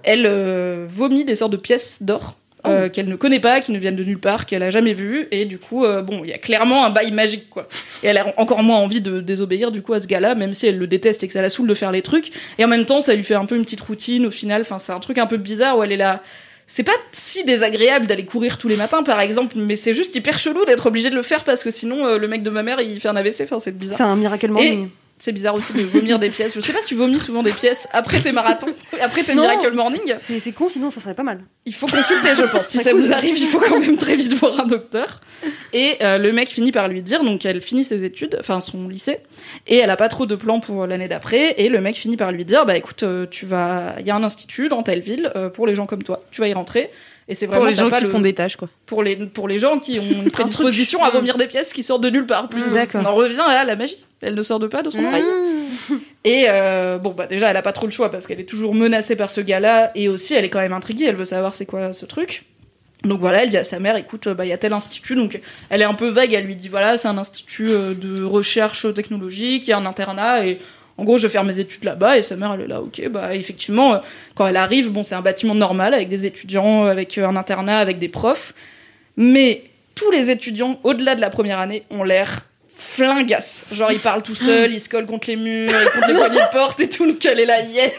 [0.02, 2.36] elle euh, vomit des sortes de pièces d'or.
[2.66, 2.90] Euh, oh.
[2.90, 5.44] qu'elle ne connaît pas, qui ne viennent de nulle part, qu'elle a jamais vues, et
[5.44, 7.68] du coup, euh, bon, il y a clairement un bail magique, quoi.
[8.02, 10.66] Et elle a encore moins envie de désobéir, du coup, à ce gars-là, même si
[10.66, 12.32] elle le déteste et que ça la saoule de faire les trucs.
[12.58, 14.80] Et en même temps, ça lui fait un peu une petite routine, au final, enfin,
[14.80, 16.20] c'est un truc un peu bizarre où elle est là,
[16.70, 20.38] c'est pas si désagréable d'aller courir tous les matins, par exemple, mais c'est juste hyper
[20.38, 22.80] chelou d'être obligé de le faire parce que sinon, euh, le mec de ma mère,
[22.82, 23.40] il fait un AVC.
[23.44, 23.96] Enfin, c'est bizarre.
[23.96, 24.90] C'est un miracle morning.
[25.20, 26.54] C'est bizarre aussi de vomir des pièces.
[26.54, 29.72] Je sais pas si tu vomis souvent des pièces après tes marathons, après tes Miracle
[29.72, 30.14] Morning.
[30.18, 31.40] C'est con, sinon ça serait pas mal.
[31.66, 32.68] Il faut consulter, je pense.
[32.68, 35.20] Si ça vous arrive, il faut quand même très vite voir un docteur.
[35.72, 38.88] Et euh, le mec finit par lui dire, donc elle finit ses études, enfin son
[38.88, 39.18] lycée,
[39.66, 41.54] et elle a pas trop de plans pour l'année d'après.
[41.58, 44.16] Et le mec finit par lui dire, bah écoute, euh, tu vas, il y a
[44.16, 46.22] un institut dans telle ville pour les gens comme toi.
[46.30, 46.90] Tu vas y rentrer.
[47.28, 48.68] Et c'est vraiment pour les gens qui font des tâches, quoi.
[48.86, 52.02] Pour les, pour les gens qui ont une prédisposition à vomir des pièces qui sortent
[52.02, 52.48] de nulle part.
[52.48, 52.74] Plutôt.
[52.94, 54.04] On en revient à la magie.
[54.22, 55.22] Elle ne sort de pas de son oreille.
[55.22, 55.94] Mmh.
[56.24, 58.74] Et euh, bon, bah déjà, elle a pas trop le choix parce qu'elle est toujours
[58.74, 59.92] menacée par ce gars-là.
[59.94, 61.04] Et aussi, elle est quand même intriguée.
[61.04, 62.44] Elle veut savoir c'est quoi ce truc.
[63.04, 65.40] Donc voilà, elle dit à sa mère, écoute, bah il y a tel institut, donc
[65.70, 68.92] elle est un peu vague, elle lui dit voilà, c'est un institut euh, de recherche
[68.92, 70.58] technologique, il y a un internat et
[70.98, 73.08] en gros, je vais faire mes études là-bas et sa mère, elle est là, ok,
[73.08, 73.98] bah effectivement, euh,
[74.34, 77.78] quand elle arrive, bon, c'est un bâtiment normal avec des étudiants, avec euh, un internat,
[77.78, 78.52] avec des profs,
[79.16, 79.62] mais
[79.94, 82.44] tous les étudiants, au-delà de la première année, ont l'air
[82.76, 83.64] flingasses.
[83.70, 86.40] Genre, ils parlent tout seuls, ils se collent contre les murs, ils contre les poignées
[86.40, 87.92] de porte et tout, donc elle est là, yes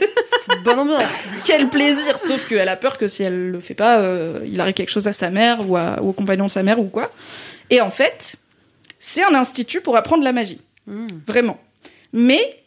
[0.65, 4.41] Bonne ambiance Quel plaisir Sauf qu'elle a peur que si elle le fait pas, euh,
[4.45, 7.09] il arrive quelque chose à sa mère ou, au compagnon de sa mère ou quoi.
[7.69, 8.35] Et en fait,
[8.99, 10.59] c'est un institut pour apprendre la magie.
[10.85, 11.07] Hmm.
[11.27, 11.59] Vraiment.
[12.11, 12.58] Mais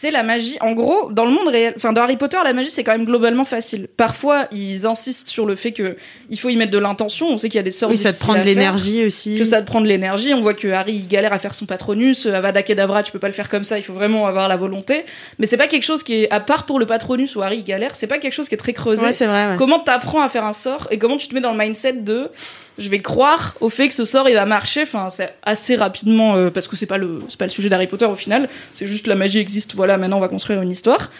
[0.00, 0.56] c'est la magie.
[0.60, 3.04] En gros, dans le monde réel, enfin dans Harry Potter, la magie c'est quand même
[3.04, 3.88] globalement facile.
[3.96, 5.96] Parfois, ils insistent sur le fait que
[6.30, 7.28] il faut y mettre de l'intention.
[7.28, 7.90] On sait qu'il y a des sorts.
[7.90, 9.36] Oui, ça te prend de l'énergie aussi.
[9.36, 10.32] Que ça te prend de l'énergie.
[10.34, 12.26] On voit que Harry il galère à faire son Patronus.
[12.26, 13.76] Avada Kedavra, tu peux pas le faire comme ça.
[13.76, 15.04] Il faut vraiment avoir la volonté.
[15.40, 17.64] Mais c'est pas quelque chose qui est à part pour le Patronus où Harry il
[17.64, 17.96] galère.
[17.96, 19.04] C'est pas quelque chose qui est très creusé.
[19.04, 19.50] Ouais, c'est vrai.
[19.50, 19.54] Ouais.
[19.58, 22.30] Comment t'apprends à faire un sort et comment tu te mets dans le mindset de
[22.78, 24.82] je vais croire au fait que ce sort il va marcher.
[24.82, 27.88] Enfin, c'est assez rapidement euh, parce que c'est pas le c'est pas le sujet d'Harry
[27.88, 28.48] Potter au final.
[28.72, 29.74] C'est juste la magie existe.
[29.74, 31.10] Voilà, maintenant on va construire une histoire.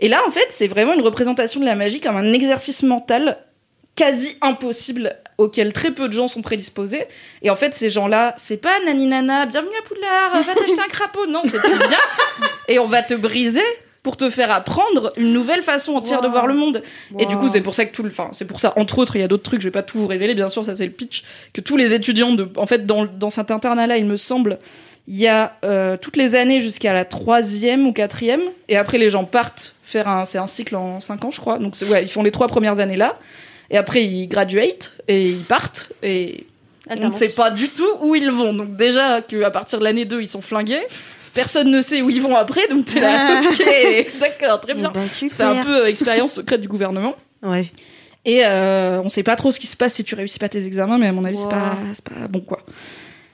[0.00, 3.38] Et là, en fait, c'est vraiment une représentation de la magie comme un exercice mental
[3.96, 7.04] quasi impossible auquel très peu de gens sont prédisposés.
[7.42, 10.88] Et en fait, ces gens-là, c'est pas nani nana, bienvenue à Poudlard, va t'acheter un
[10.88, 11.26] crapaud.
[11.26, 11.98] Non, c'est bien.
[12.68, 13.64] Et on va te briser
[14.02, 16.82] pour te faire apprendre une nouvelle façon entière de voir le monde.
[17.18, 19.16] Et du coup, c'est pour ça que tout le, enfin, c'est pour ça, entre autres,
[19.16, 20.86] il y a d'autres trucs, je vais pas tout vous révéler, bien sûr, ça c'est
[20.86, 24.16] le pitch, que tous les étudiants de, en fait, dans, dans cet internat-là, il me
[24.16, 24.58] semble,
[25.06, 29.10] il y a euh, toutes les années jusqu'à la troisième ou quatrième, et après les
[29.10, 31.58] gens partent faire un, c'est un cycle en cinq ans, je crois.
[31.58, 33.18] Donc ouais, ils font les trois premières années là,
[33.70, 36.46] et après ils graduate et ils partent et
[36.88, 38.52] on ne sait pas du tout où ils vont.
[38.52, 40.86] Donc déjà qu'à partir de l'année 2, ils sont flingués
[41.34, 44.92] personne ne sait où ils vont après, donc t'es là, ok, d'accord, très bien.
[45.06, 47.14] C'est eh ben, un peu euh, expérience secrète du gouvernement.
[47.42, 47.70] Ouais.
[48.24, 50.64] Et euh, on sait pas trop ce qui se passe si tu réussis pas tes
[50.64, 52.60] examens, mais à mon avis, c'est pas, pas bon quoi.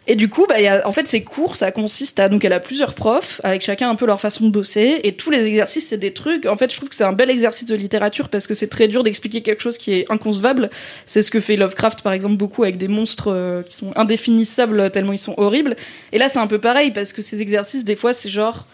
[0.08, 2.52] Et du coup, bah, y a, en fait, ces cours, ça consiste à donc elle
[2.52, 5.88] a plusieurs profs avec chacun un peu leur façon de bosser et tous les exercices,
[5.88, 6.46] c'est des trucs.
[6.46, 8.86] En fait, je trouve que c'est un bel exercice de littérature parce que c'est très
[8.86, 10.70] dur d'expliquer quelque chose qui est inconcevable.
[11.06, 14.90] C'est ce que fait Lovecraft, par exemple, beaucoup avec des monstres euh, qui sont indéfinissables
[14.92, 15.76] tellement ils sont horribles.
[16.12, 18.66] Et là, c'est un peu pareil parce que ces exercices, des fois, c'est genre,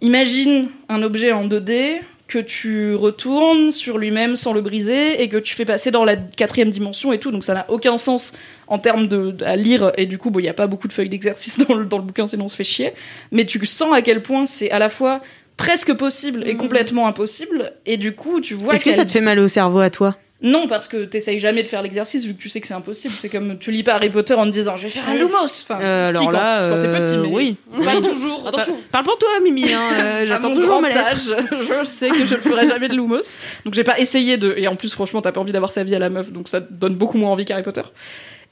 [0.00, 5.36] imagine un objet en 2D que tu retournes sur lui-même sans le briser et que
[5.36, 7.32] tu fais passer dans la quatrième dimension et tout.
[7.32, 8.32] Donc ça n'a aucun sens
[8.68, 11.08] en termes de, à lire et du coup, il n'y a pas beaucoup de feuilles
[11.08, 12.92] d'exercice dans le, dans le bouquin, sinon on se fait chier.
[13.32, 15.20] Mais tu sens à quel point c'est à la fois
[15.56, 16.58] presque possible et mmh.
[16.58, 18.74] complètement impossible et du coup, tu vois.
[18.74, 20.16] Est-ce que ça te fait mal au cerveau à toi?
[20.42, 23.14] Non, parce que t'essayes jamais de faire l'exercice vu que tu sais que c'est impossible.
[23.14, 25.44] C'est comme tu lis pas Harry Potter en te disant je vais faire un lumos.
[25.44, 27.56] Enfin, euh, alors là, quand, t'es petit, euh, oui.
[27.84, 28.48] Pas toujours.
[28.48, 28.76] Attention.
[28.90, 29.70] Parle pour toi, Mimi.
[29.70, 31.14] Hein, euh, J'attends toujours ma lettre.
[31.50, 33.36] je sais que je ne ferai jamais de lumos.
[33.66, 34.54] Donc j'ai pas essayé de.
[34.56, 36.60] Et en plus, franchement, t'as pas envie d'avoir sa vie à la meuf, donc ça
[36.60, 37.82] donne beaucoup moins envie qu'Harry Potter.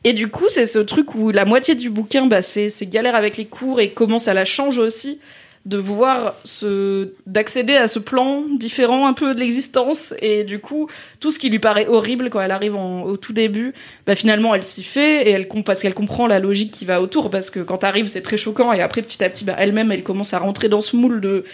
[0.05, 3.39] Et du coup, c'est ce truc où la moitié du bouquin, bah, c'est galère avec
[3.39, 5.21] les cours et comment ça la change aussi
[5.67, 10.15] de voir ce d'accéder à ce plan différent un peu de l'existence.
[10.21, 10.89] Et du coup
[11.21, 13.75] tout ce qui lui paraît horrible quand elle arrive au tout début
[14.07, 17.31] bah finalement elle s'y fait et elle parce qu'elle comprend la logique qui va autour.
[17.31, 20.03] Parce que quand t'arrives c'est très choquant et après petit à petit bah, elle-même elle
[20.03, 21.45] commence à rentrer dans ce moule de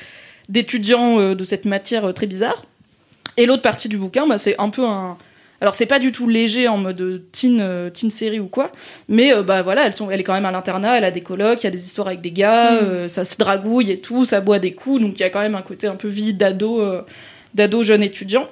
[0.48, 2.64] d'étudiants euh, de cette matière euh, très bizarre.
[3.36, 5.16] Et l'autre partie du bouquin bah, c'est un peu un
[5.60, 8.70] Alors c'est pas du tout léger en mode euh, teen, euh, teen série ou quoi,
[9.08, 11.20] mais euh, bah voilà, elles sont, elle est quand même à l'internat, elle a des
[11.22, 12.76] colocs, il y a des histoires avec des gars, Mm.
[12.82, 15.40] euh, ça se dragouille et tout, ça boit des coups, donc il y a quand
[15.40, 17.02] même un côté un peu vie d'ado, euh,
[17.54, 18.48] d'ado jeune étudiant.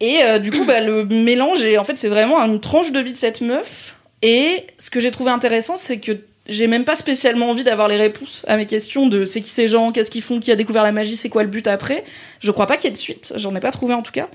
[0.00, 3.12] Et du coup, bah, le mélange, et en fait, c'est vraiment une tranche de vie
[3.12, 3.96] de cette meuf.
[4.20, 6.12] Et ce que j'ai trouvé intéressant, c'est que
[6.48, 9.68] j'ai même pas spécialement envie d'avoir les réponses à mes questions de c'est qui ces
[9.68, 12.04] gens, qu'est-ce qu'ils font, qui a découvert la magie, c'est quoi le but après.
[12.40, 14.28] Je crois pas qu'il y ait de suite, j'en ai pas trouvé en tout cas.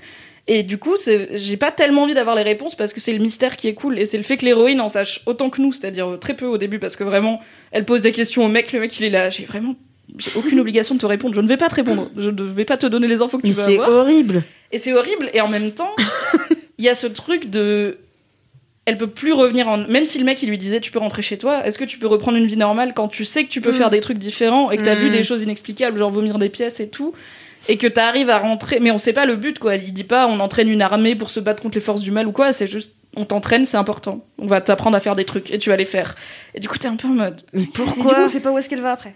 [0.48, 3.20] Et du coup, c'est- j'ai pas tellement envie d'avoir les réponses parce que c'est le
[3.20, 5.72] mystère qui est cool et c'est le fait que l'héroïne en sache autant que nous,
[5.72, 8.72] c'est-à-dire euh, très peu au début parce que vraiment, elle pose des questions au mec,
[8.72, 9.76] le mec il est là, j'ai vraiment,
[10.18, 12.64] j'ai aucune obligation de te répondre, je ne vais pas te répondre, je ne vais
[12.64, 13.90] pas te donner les infos que tu veux c'est avoir.
[13.90, 14.42] horrible.
[14.72, 15.30] Et c'est horrible.
[15.32, 15.90] Et en même temps,
[16.78, 17.98] il y a ce truc de.
[18.84, 19.78] Elle peut plus revenir en.
[19.78, 21.98] Même si le mec il lui disait tu peux rentrer chez toi, est-ce que tu
[21.98, 23.74] peux reprendre une vie normale quand tu sais que tu peux Mm.
[23.74, 24.98] faire des trucs différents et que t'as Mm.
[24.98, 27.12] vu des choses inexplicables, genre vomir des pièces et tout,
[27.68, 28.80] et que t'arrives à rentrer.
[28.80, 29.76] Mais on sait pas le but quoi.
[29.76, 32.26] Il dit pas on entraîne une armée pour se battre contre les forces du mal
[32.26, 34.24] ou quoi, c'est juste on t'entraîne, c'est important.
[34.38, 36.14] On va t'apprendre à faire des trucs et tu vas les faire.
[36.54, 37.42] Et du coup t'es un peu en mode.
[37.52, 39.14] Mais Et du coup, pourquoi on sait pas où est-ce qu'elle va après.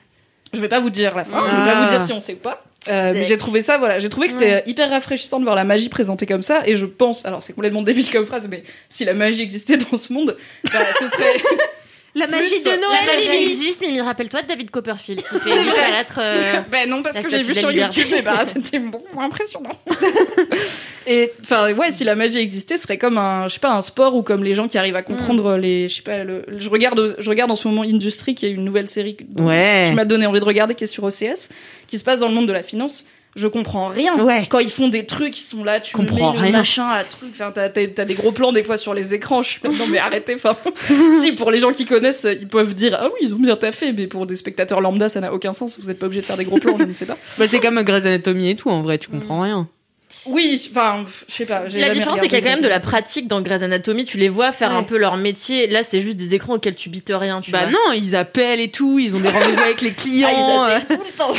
[0.52, 1.82] Je vais pas vous dire la fin, je vais pas Ah.
[1.84, 2.62] vous dire si on sait ou pas.
[2.88, 5.64] Euh, mais j'ai trouvé ça, voilà, j'ai trouvé que c'était hyper rafraîchissant de voir la
[5.64, 6.62] magie présentée comme ça.
[6.66, 9.96] Et je pense, alors c'est complètement débile comme phrase, mais si la magie existait dans
[9.96, 10.36] ce monde,
[10.72, 11.32] bah, ce serait.
[12.18, 15.62] La magie Plus- de La Noël magie existe, Mimi, rappelle-toi de David Copperfield qui fait
[15.64, 16.18] disparaître.
[16.18, 17.70] euh, Ben non, parce La que j'ai vu la sur.
[17.70, 19.68] YouTube, et bah c'était bon, impressionnant.
[21.06, 23.80] et enfin, ouais, si la magie existait, ce serait comme un, je sais pas, un
[23.80, 26.68] sport ou comme les gens qui arrivent à comprendre les, je sais pas, le, je
[26.68, 29.84] regarde, je regarde en ce moment Industry, qui est une nouvelle série Ouais.
[29.88, 31.50] tu m'as donné envie de regarder, qui est sur OCS,
[31.86, 33.04] qui se passe dans le monde de la finance.
[33.36, 34.18] Je comprends rien.
[34.24, 34.46] Ouais.
[34.48, 36.52] Quand ils font des trucs, ils sont là, tu Comprends mets le rien.
[36.52, 37.28] machin à truc.
[37.32, 39.42] Enfin, t'as, t'as- t'as des gros plans des fois sur les écrans.
[39.42, 40.34] Je suis là, non mais arrêtez.
[40.34, 40.56] Enfin,
[41.20, 43.92] si pour les gens qui connaissent, ils peuvent dire ah oui ils ont bien taffé,
[43.92, 45.78] mais pour des spectateurs lambda ça n'a aucun sens.
[45.78, 47.18] Vous êtes pas obligé de faire des gros plans, je ne sais pas.
[47.38, 49.68] Bah, c'est comme Grey's Anatomy et tout, en vrai, tu comprends rien.
[50.28, 51.62] Oui, enfin, je sais pas.
[51.74, 54.04] La différence, c'est qu'il y a quand même de la pratique dans Grey's Anatomy.
[54.04, 54.76] Tu les vois faire Ouais.
[54.76, 55.66] un peu leur métier.
[55.66, 57.40] Là, c'est juste des écrans auxquels tu bites rien.
[57.40, 57.70] Tu Bah vois.
[57.70, 60.28] non, ils appellent et tout, ils ont des rendez-vous avec les clients.
[60.32, 60.78] Ah, euh.
[60.78, 61.34] ils appellent tout le temps.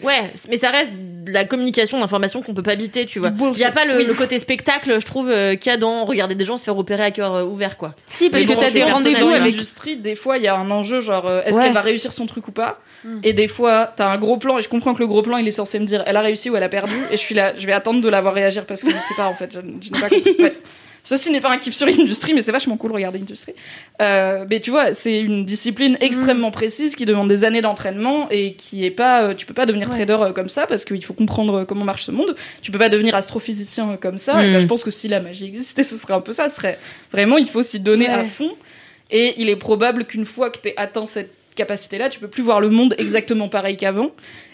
[0.02, 3.30] Ouais, mais ça reste de la communication d'informations qu'on peut pas biter, tu vois.
[3.54, 4.06] Il y a pas le, Oui.
[4.06, 6.78] le côté spectacle, je trouve, euh, qu'il y a dans regarder des gens se faire
[6.78, 7.94] opérer à cœur euh, ouvert, quoi.
[8.08, 9.52] Si, parce Mais que bon, t'as des rendez-vous avec.
[9.52, 11.64] l'industrie, des fois, il y a un enjeu, genre, euh, est-ce Ouais.
[11.64, 12.80] qu'elle va réussir son truc ou pas?
[13.04, 13.18] Mm.
[13.22, 15.46] Et des fois, t'as un gros plan, et je comprends que le gros plan, il
[15.46, 17.52] est censé me dire, elle a réussi ou elle a perdu, et je suis là,
[17.58, 19.60] je vais attendre de la voir réagir parce que je sais pas, en fait, je,
[19.60, 20.34] je n'ai pas compris.
[20.38, 20.58] Bref.
[21.02, 23.54] Ceci n'est pas un kiff sur l'industrie, mais c'est vachement cool de regarder l'industrie.
[24.02, 28.52] Euh, mais tu vois, c'est une discipline extrêmement précise qui demande des années d'entraînement et
[28.52, 31.14] qui est pas, euh, tu peux pas devenir trader euh, comme ça parce qu'il faut
[31.14, 32.36] comprendre euh, comment marche ce monde.
[32.60, 34.44] Tu peux pas devenir astrophysicien comme ça.
[34.44, 34.52] Et Mm.
[34.52, 36.50] là, je pense que si la magie existait, ce serait un peu ça.
[36.50, 36.78] Ce serait
[37.12, 38.12] vraiment, il faut s'y donner Ouais.
[38.14, 38.50] à fond.
[39.10, 42.60] Et il est probable qu'une fois que t'aies atteint cette capacité-là, tu peux plus voir
[42.60, 44.10] le monde exactement pareil qu'avant.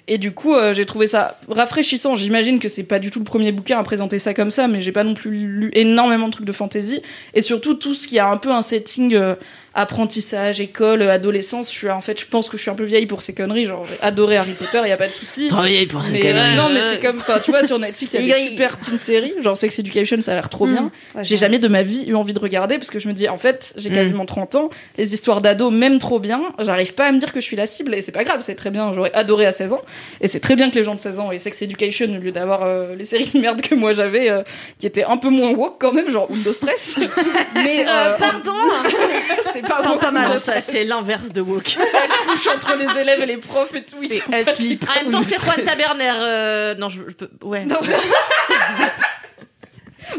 [0.09, 2.15] Et du coup, euh, j'ai trouvé ça rafraîchissant.
[2.15, 4.81] J'imagine que c'est pas du tout le premier bouquin à présenter ça comme ça, mais
[4.81, 7.03] j'ai pas non plus lu énormément de trucs de fantasy.
[7.35, 9.35] Et surtout, tout ce qui a un peu un setting euh,
[9.77, 11.71] apprentissage, école, adolescence.
[11.71, 13.67] Je suis, en fait, je pense que je suis un peu vieille pour ces conneries.
[13.67, 15.49] Genre, j'ai adoré Harry Potter, y a pas de souci.
[15.49, 16.53] Travailler pour ces Mais, conneries.
[16.53, 18.49] euh, non, mais c'est comme, enfin, tu vois, sur Netflix, il y a des Il-
[18.51, 19.35] super teen séries.
[19.43, 20.91] Genre, Sex Education, ça a l'air trop bien.
[21.15, 23.29] Ouais, J'ai jamais de ma vie eu envie de regarder parce que je me dis,
[23.29, 23.95] en fait, j'ai Mm.
[23.95, 27.41] quasiment 30 ans, les histoires d'ados, même trop bien, j'arrive pas à me dire que
[27.41, 29.73] je suis la cible et c'est pas grave, c'est très bien, j'aurais adoré à 16
[29.73, 29.83] ans.
[30.21, 32.33] Et c'est très bien que les gens de 16 ans aient Sex Education au lieu
[32.33, 34.43] d'avoir euh, les séries de merde que moi j'avais, euh,
[34.79, 36.99] qui étaient un peu moins woke quand même, genre Undo Stress.
[37.55, 38.53] Mais, euh, pardon
[39.53, 41.69] c'est pas Pas- mal, Ça, c'est l'inverse de woke.
[41.69, 43.97] Ça couche entre les élèves et les profs et tout.
[44.03, 44.85] ils sont pas- Asleep.
[44.89, 45.65] En même temps, c'est Juan.
[45.65, 46.13] Taberner.
[46.17, 47.31] euh, Non, je, je peux.
[47.43, 47.77] Ouais, Non.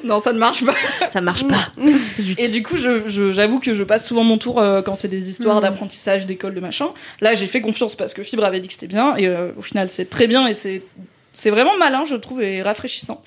[0.04, 0.74] non, ça ne marche pas.
[1.12, 1.72] ça marche pas.
[2.38, 5.08] Et du coup, je- je- j'avoue que je passe souvent mon tour euh, quand c'est
[5.08, 5.62] des histoires Mhm.
[5.62, 6.90] d'apprentissage, d'école, de machin.
[7.22, 9.62] Là, j'ai fait confiance parce que Fibre avait dit que c'était bien, et euh, au
[9.62, 13.22] final, c'est très bien, et c'est vraiment malin, je trouve, et rafraîchissant.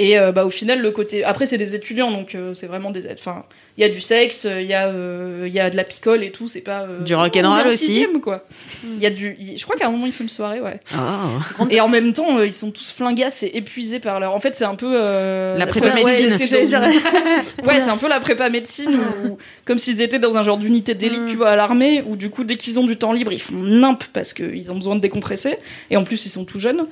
[0.00, 1.24] Et euh, bah, au final, le côté.
[1.24, 3.10] Après, c'est des étudiants, donc euh, c'est vraiment des.
[3.12, 3.44] Enfin,
[3.76, 6.22] il y a du sexe, il y, a, euh, il y a de la picole
[6.22, 6.82] et tout, c'est pas.
[6.82, 7.78] euh, Du rock'n'roll aussi.
[7.78, 8.44] sixième, quoi.
[8.84, 9.36] Il y a du.
[9.56, 10.78] Je crois qu'à un moment, ils font une soirée, ouais.
[10.94, 11.24] Ah.
[11.68, 14.32] Et en même temps, euh, ils sont tous flingasses et épuisés par leur.
[14.34, 14.86] En fait, c'est un peu.
[14.94, 16.38] euh, La prépa ouais, médecine.
[16.38, 16.80] c'est- J'allais dire-
[17.66, 20.94] Ouais, c'est un peu la prépa médecine, ou comme s'ils étaient dans un genre d'unité
[20.94, 21.26] d'élite, Mm.
[21.26, 23.54] tu vois, à l'armée, où du coup, dès qu'ils ont du temps libre, ils font
[23.56, 25.58] nimp parce qu'ils ont besoin de décompresser,
[25.90, 26.86] et en plus, ils sont tout jeunes.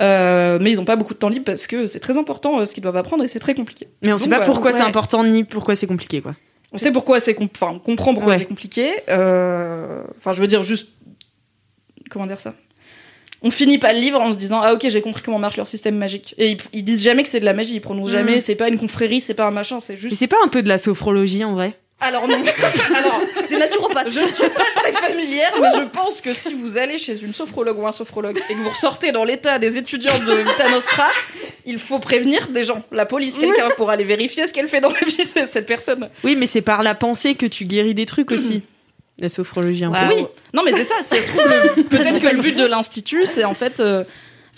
[0.00, 2.64] Euh, mais ils ont pas beaucoup de temps libre parce que c'est très important euh,
[2.64, 3.88] ce qu'ils doivent apprendre et c'est très compliqué.
[4.02, 4.52] Mais on sait Donc, pas voilà.
[4.52, 6.34] pourquoi c'est important ni pourquoi c'est compliqué, quoi.
[6.72, 8.38] On sait pourquoi c'est, com- enfin, on comprend pourquoi Ouais.
[8.38, 8.90] c'est compliqué.
[9.08, 10.88] euh, Enfin, je veux dire juste,
[12.10, 12.54] comment dire ça?
[13.42, 15.66] On finit pas le livre en se disant ah ok j'ai compris comment marche leur
[15.66, 16.34] système magique.
[16.38, 18.68] Et ils, ils disent jamais que c'est de la magie, ils prononcent jamais, c'est pas
[18.68, 20.16] une confrérie, c'est pas un machin, c'est Mais juste.
[20.16, 21.74] c'est pas un peu de la sophrologie en vrai?
[22.00, 22.42] Alors non.
[22.96, 24.10] Alors Des naturopathes.
[24.10, 27.32] Je ne suis pas très familière, mais je pense que si vous allez chez une
[27.34, 31.08] sophrologue ou un sophrologue et que vous ressortez dans l'état des étudiants de Vita Nostra,
[31.66, 34.88] il faut prévenir des gens, la police, quelqu'un pour aller vérifier ce qu'elle fait dans
[34.90, 36.08] la vie de cette personne.
[36.24, 38.62] Oui, mais c'est par la pensée que tu guéris des trucs aussi.
[39.18, 40.14] La sophrologie un Ouais, peu.
[40.14, 40.26] oui.
[40.54, 40.94] Non, mais c'est ça.
[41.02, 44.04] Si ça se trouve, le- peut-être que le but de l'institut, c'est en fait euh,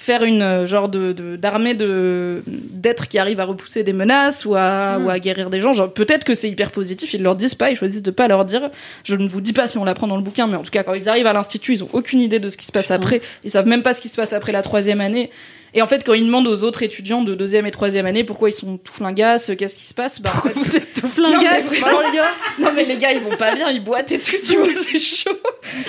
[0.02, 4.56] faire une euh, genre de d'armée de d'êtres qui arrivent à repousser des menaces ou
[4.56, 5.72] à ou à guérir des gens.
[5.72, 7.14] Genre peut-être que c'est hyper positif.
[7.14, 7.70] Ils leur disent pas.
[7.70, 8.70] Ils choisissent de pas leur dire.
[9.04, 10.82] Je ne vous dis pas si on l'apprend dans le bouquin, mais en tout cas
[10.82, 13.20] quand ils arrivent à l'institut, ils ont aucune idée de ce qui se passe après.
[13.44, 15.30] Ils savent même pas ce qui se passe après la troisième année.
[15.74, 18.50] Et en fait, quand ils demandent aux autres étudiants de deuxième et troisième année pourquoi
[18.50, 21.40] ils sont tout flingasses, qu'est-ce qui se passe, bah, en fait, Vous êtes tout non
[21.40, 24.18] mais, vraiment, les gars, non mais les gars ils vont pas bien, ils boitent et
[24.18, 25.30] tout, tu vois, c'est chaud.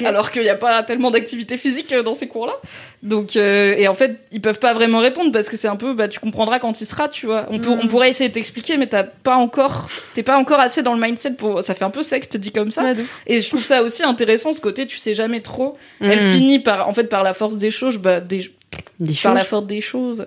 [0.05, 2.53] Alors qu'il n'y a pas tellement d'activité physique euh, dans ces cours-là.
[3.01, 5.93] Donc euh, et en fait ils peuvent pas vraiment répondre parce que c'est un peu
[5.93, 7.47] bah tu comprendras quand il sera, tu vois.
[7.49, 10.83] On peut on pourrait essayer de t'expliquer mais t'as pas encore t'es pas encore assez
[10.83, 12.83] dans le mindset pour ça fait un peu secte dit comme ça.
[12.83, 12.95] Ouais.
[13.27, 15.77] Et je trouve ça aussi intéressant ce côté tu sais jamais trop.
[15.99, 16.35] Elle Mm.
[16.35, 18.51] finit par en fait par la force des choses bah des
[18.99, 20.25] Des par la force des choses.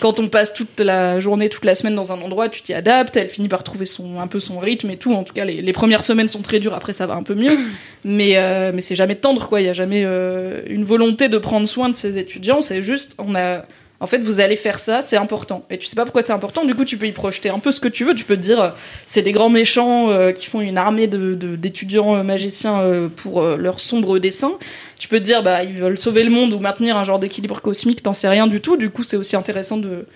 [0.00, 3.16] Quand on passe toute la journée, toute la semaine dans un endroit, tu t'y adaptes.
[3.16, 5.12] Elle finit par trouver son un peu son rythme et tout.
[5.14, 6.74] En tout cas, les, les premières semaines sont très dures.
[6.74, 7.58] Après, ça va un peu mieux.
[8.04, 9.60] Mais euh, mais c'est jamais tendre quoi.
[9.60, 12.60] Il y a jamais euh, une volonté de prendre soin de ses étudiants.
[12.60, 13.64] C'est juste on a
[14.00, 15.64] en fait, vous allez faire ça, c'est important.
[15.70, 17.72] Et tu sais pas pourquoi c'est important, du coup, tu peux y projeter un peu
[17.72, 18.14] ce que tu veux.
[18.14, 18.70] Tu peux te dire, euh,
[19.06, 23.08] c'est des grands méchants euh, qui font une armée de- de- d'étudiants euh, magiciens euh,
[23.08, 24.52] pour euh, leur sombre dessin.
[24.98, 27.60] Tu peux te dire, bah, ils veulent sauver le monde ou maintenir un genre d'équilibre
[27.62, 28.76] cosmique, t'en sais rien du tout.
[28.76, 30.06] Du coup, c'est aussi intéressant de,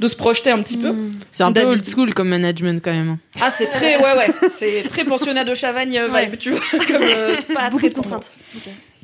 [0.00, 0.94] de se projeter un petit peu.
[1.30, 3.16] C'est un peu old school comme management quand même.
[3.40, 7.34] Ah, c'est très, ouais, ouais, c'est très pensionnat de Chavagne vibe, tu vois, comme euh,
[7.38, 8.20] c'est pas Beaucoup très tendre.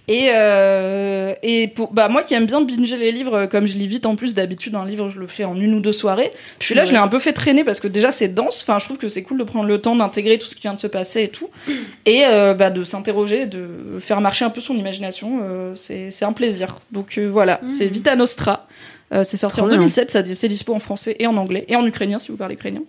[0.09, 3.77] Et, euh, et pour, bah, moi qui aime bien binger les livres, euh, comme je
[3.77, 6.31] lis vite en plus, d'habitude, un livre, je le fais en une ou deux soirées.
[6.61, 8.63] Puis là, je l'ai un peu fait traîner parce que déjà, c'est dense.
[8.63, 10.75] Enfin, je trouve que c'est cool de prendre le temps d'intégrer tout ce qui vient
[10.75, 11.51] de se passer et tout.
[12.07, 15.41] Et euh, bah, de s'interroger, de faire marcher un peu son imagination.
[15.43, 16.77] euh, c'est c'est un plaisir.
[16.93, 18.67] Donc euh, voilà, c'est Vita Nostra.
[19.13, 19.77] Euh, c'est sorti Trop en bien.
[19.79, 22.55] 2007, ça, c'est dispo en français et en anglais et en ukrainien si vous parlez
[22.55, 22.83] ukrainien,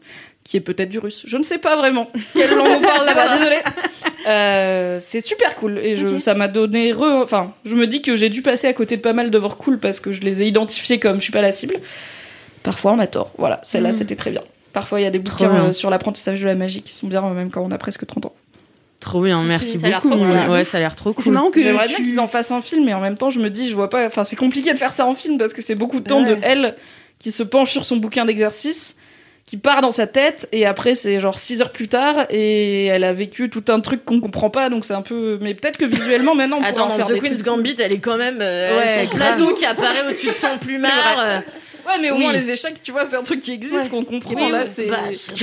[0.48, 1.24] qui est peut-être du russe.
[1.28, 3.58] Je ne sais pas vraiment quelle langue on parle là-bas, désolé.
[4.28, 7.22] Euh, c'est super cool et je, ça m'a donné re...
[7.24, 9.80] enfin je me dis que j'ai dû passer à côté de pas mal d'œuvres cool
[9.80, 11.76] parce que je les ai identifiées comme je suis pas la cible
[12.64, 14.42] parfois on a tort voilà celle-là c'était très bien
[14.74, 15.66] parfois il y a des Trop bouquins bien.
[15.70, 18.06] euh, sur l'apprentissage de la magie qui sont bien euh, même quand on a presque
[18.06, 18.34] 30 ans
[19.00, 20.16] Trop bien, merci ça a l'air beaucoup.
[20.18, 20.50] trop cool.
[20.52, 21.24] Ouais, ça a l'air trop cool.
[21.24, 23.30] C'est marrant que j'aimerais tu- bien qu'ils en fassent un film mais en même temps
[23.30, 25.54] je me dis je vois pas enfin c'est compliqué de faire ça en film parce
[25.54, 26.36] que c'est beaucoup de temps Ouais.
[26.36, 26.76] de elle
[27.20, 28.98] qui se penche sur son bouquin d'exercice
[29.48, 33.04] qui part dans sa tête et après c'est genre 6 heures plus tard et elle
[33.06, 35.86] a vécu tout un truc qu'on comprend pas donc c'est un peu mais peut-être que
[35.86, 37.46] visuellement maintenant on Attends, en dans faire The des Queen's trucs.
[37.48, 39.36] Gambit, elle est quand même euh, Ouais, son grave.
[39.38, 41.42] plateau qui apparaît au-dessus de son plumard.
[41.88, 42.22] Ouais, mais au Oui.
[42.24, 43.90] moins les échecs, tu vois, c'est un truc qui existe, Ouais.
[43.90, 44.34] qu'on comprend.
[44.36, 44.88] oui, là, c'est.
[44.88, 44.98] bah,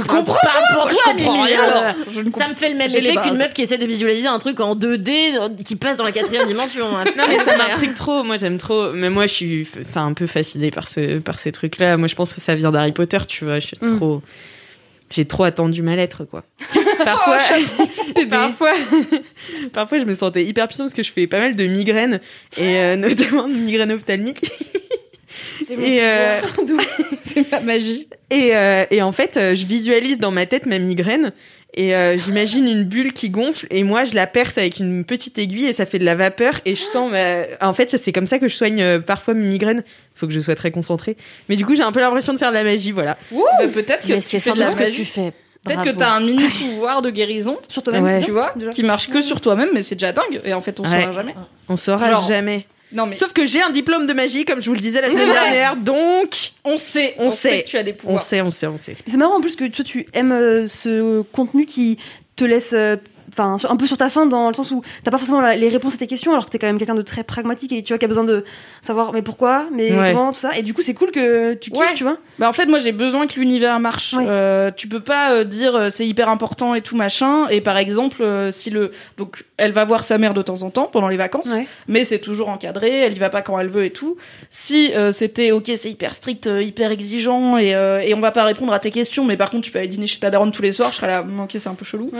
[0.07, 1.63] comprends pas pour Moi, toi, je comprends Mimi, rien.
[1.63, 1.77] alors.
[1.77, 1.95] alors.
[2.11, 4.39] Je ne Ça me fait le même effet qu'une meuf qui essaie de visualiser un
[4.39, 6.87] truc en 2D euh, qui passe dans la quatrième dimension.
[6.97, 7.05] hein.
[7.17, 8.23] Non mais ça m'intrigue trop.
[8.25, 8.93] Moi j'aime trop.
[8.93, 11.97] Mais moi je suis enfin un peu fascinée par ce par ces trucs là.
[11.97, 13.19] Moi je pense que ça vient d'Harry Potter.
[13.27, 13.59] Tu vois.
[13.59, 13.97] Je suis Mm.
[13.97, 14.23] trop.
[15.11, 16.45] J'ai trop attendu ma lettre quoi.
[17.05, 17.39] Parfois.
[18.31, 18.73] parfois.
[19.73, 22.21] parfois je me sentais hyper puissante parce que je fais pas mal de migraines
[22.57, 24.45] et euh, notamment de migraines ophtalmiques.
[25.67, 26.40] C'est euh,
[27.23, 28.09] c'est ma magie.
[28.31, 31.33] Et, euh, et en fait, euh, je visualise dans ma tête ma migraine
[31.77, 35.38] et euh, j'imagine une bulle qui gonfle et moi je la perce avec une petite
[35.38, 37.43] aiguille et ça fait de la vapeur et je sens ma...
[37.61, 39.83] en fait c'est comme ça que je soigne parfois mes migraines
[40.14, 41.17] faut que je sois très concentrée
[41.49, 44.07] mais du coup j'ai un peu l'impression de faire de la magie voilà Bah, peut-être
[44.07, 45.33] que c'est de la que tu fais.
[45.64, 48.12] Peut-être que t'as un mini pouvoir de guérison, Sur toi-même, Ouais.
[48.12, 48.71] c'est tu vois, déjà.
[48.71, 50.43] qui marche que sur toi-même, mais c'est déjà dingue.
[50.45, 51.01] Et en fait, on Ouais.
[51.01, 51.35] saura jamais.
[51.71, 54.69] on saura Genre- jamais Non, mais sauf que j'ai un diplôme de magie comme je
[54.69, 57.49] vous le disais la semaine dernière donc on sait, On on, sait.
[57.51, 57.63] sait.
[57.65, 58.23] que tu as des on pouvoirs.
[58.23, 61.23] sait on sait on sait C'est marrant en plus que toi tu aimes euh, ce
[61.23, 61.99] contenu qui
[62.37, 62.97] te laisse euh,
[63.38, 65.68] enfin un peu sur ta faim dans le sens où t'as pas forcément la- les
[65.68, 67.92] réponses à tes questions alors que t'es quand même quelqu'un de très pragmatique et tu
[67.92, 68.44] vois qui a besoin de
[68.83, 70.12] savoir mais pourquoi mais Ouais.
[70.12, 71.94] comment tout ça et du coup c'est cool que tu kiffes Ouais.
[71.94, 74.12] tu vois Bah en fait moi j'ai besoin que l'univers marche.
[74.14, 74.25] Ouais.
[74.29, 77.47] Euh, tu peux pas euh, dire euh, c'est hyper important et tout machin.
[77.49, 80.70] Et par exemple euh, si le donc elle va voir sa mère de temps en
[80.70, 81.53] temps pendant les vacances,
[81.88, 82.90] mais c'est toujours encadré.
[83.01, 84.16] Elle y va pas quand elle veut et tout.
[84.51, 87.70] Si c'était ok c'est hyper strict, hyper exigeant et
[88.05, 90.07] et on va pas répondre à tes questions, mais par contre tu peux aller dîner
[90.07, 92.11] chez ta daronne tous les soirs, je serais là ok c'est un peu chelou.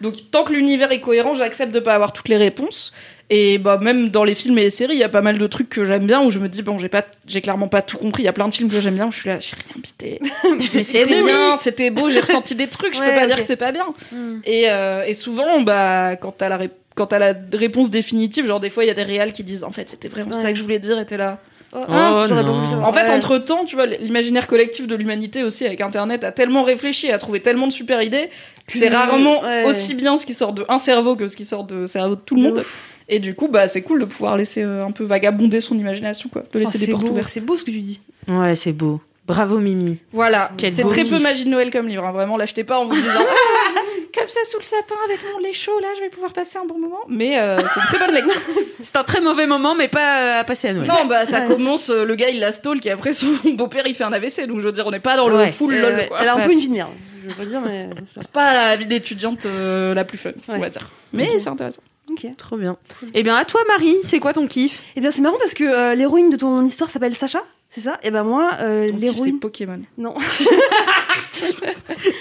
[0.00, 2.92] Donc tant que l'univers est cohérent, j'accepte de pas avoir toutes les réponses.
[3.30, 5.46] Et bah même dans les films et les séries, il y a pas mal de
[5.46, 7.96] trucs que j'aime bien où je me dis bon, j'ai pas j'ai clairement pas tout
[7.96, 8.22] compris.
[8.22, 9.80] Il y a plein de films que j'aime bien où je suis là, j'ai rien
[9.82, 10.20] pité.
[10.74, 13.56] Mais c'était bien, c'était beau, j'ai ressenti des trucs, je peux pas dire que c'est
[13.56, 13.86] pas bien.
[14.12, 14.40] Hmm.
[14.44, 16.58] Et, euh, et souvent bah quand t'as la
[16.94, 19.70] quand la réponse définitive, genre des fois il y a des réals qui disent en
[19.72, 20.42] fait c'était vraiment Ouais.
[20.42, 21.40] ça que je voulais dire et t'es là.
[21.74, 22.54] Oh, Oh, j'aurais pas non.
[22.58, 22.88] voulu savoir.
[22.88, 23.10] En fait, Ouais.
[23.10, 27.18] entre temps, tu vois, l'imaginaire collectif de l'humanité aussi avec Internet a tellement réfléchi, a
[27.18, 28.30] trouvé tellement de super idées
[28.66, 29.64] que c'est rarement ouais.
[29.66, 32.20] aussi bien ce qui sort de un cerveau que ce qui sort de cerveau de
[32.20, 32.58] tout le De monde.
[32.58, 32.74] ouf.
[33.08, 36.30] Et du coup, bah, c'est cool de pouvoir laisser euh, un peu vagabonder son imagination,
[36.32, 37.28] quoi, de Oh, laisser des c'est portes beau, ouvertes.
[37.28, 39.98] c'est beau ce que tu dis ouais c'est beau Bravo Mimi.
[40.12, 42.04] Voilà, Quel c'est très peu magie de Noël comme livre.
[42.06, 42.12] hein.
[42.12, 43.04] Vraiment, l'achetez pas en vous disant
[44.16, 46.64] comme ça sous le sapin avec mon lait chaud là, je vais pouvoir passer un
[46.64, 47.00] bon moment.
[47.08, 48.40] Mais euh, c'est une très bonne lecture.
[48.82, 50.86] C'est un très mauvais moment, mais pas euh, à passer à Noël.
[50.88, 53.94] Non, bah ça commence, euh, le gars il la stalk et après son beau-père il
[53.94, 54.46] fait un AVC.
[54.46, 55.50] Donc je veux dire, on n'est pas dans le Ouais.
[55.52, 55.94] full Euh, lol.
[55.94, 56.10] ouais.
[56.20, 56.90] Elle a un peu une vie de merde.
[57.24, 57.88] Je veux pas dire, mais.
[58.20, 60.90] C'est pas la vie d'étudiante euh, la plus fun, on va dire.
[61.12, 61.80] Mais c'est intéressant.
[62.10, 62.26] Ok.
[62.36, 62.76] Trop bien.
[63.14, 64.82] Eh bien, à toi Marie, c'est quoi ton kiff?
[64.96, 67.42] Eh bien, c'est marrant parce que euh, l'héroïne de ton histoire s'appelle Sacha,
[67.74, 67.98] c'est ça?
[68.02, 69.38] Et ben moi, euh, kiff, c'est l'héroïne.
[69.40, 69.80] Pokémon.
[69.98, 70.14] Non.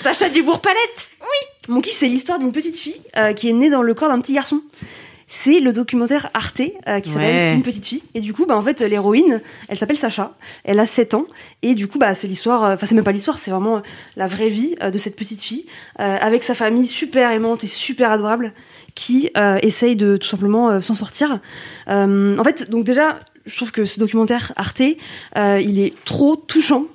[0.01, 1.09] Sacha Dubourg-Palette?
[1.67, 4.19] Mon kiff, c'est l'histoire d'une petite fille euh, qui est née dans le corps d'un
[4.19, 4.61] petit garçon.
[5.27, 7.55] C'est le documentaire Arte euh, qui s'appelle Ouais.
[7.55, 8.03] Une petite fille.
[8.13, 10.35] Et du coup, bah, en fait, l'héroïne, elle s'appelle Sacha.
[10.63, 11.25] Elle a 7 ans.
[11.63, 13.81] Et du coup, bah, c'est l'histoire, euh, enfin, c'est même pas l'histoire, c'est vraiment
[14.15, 15.65] la vraie vie euh, de cette petite fille
[15.99, 18.53] euh, avec sa famille super aimante et super adorable
[18.95, 21.39] qui euh, essaye de tout simplement euh, s'en sortir.
[21.87, 24.81] Euh, en fait, donc déjà, je trouve que ce documentaire Arte,
[25.37, 26.85] euh, il est trop touchant.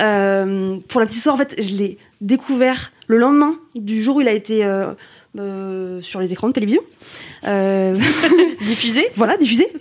[0.00, 4.20] Euh, pour la petite histoire, en fait, je l'ai découvert le lendemain du jour où
[4.20, 6.82] il a été euh, sur les écrans de télévision.
[8.66, 9.72] Diffusé voilà, diffusé.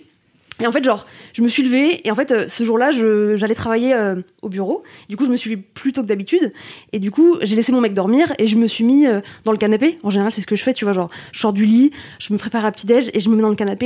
[0.59, 3.55] Et en fait, genre, je me suis levée et en fait, euh, ce jour-là, j'allais
[3.55, 4.83] travailler euh, au bureau.
[5.07, 6.51] Du coup, je me suis levée plus tôt que d'habitude.
[6.93, 9.51] Et du coup, j'ai laissé mon mec dormir et je me suis mis euh, dans
[9.51, 9.99] le canapé.
[10.03, 12.33] En général, c'est ce que je fais, tu vois, genre, je sors du lit, je
[12.33, 13.85] me prépare à petit-déj et je me mets dans le canapé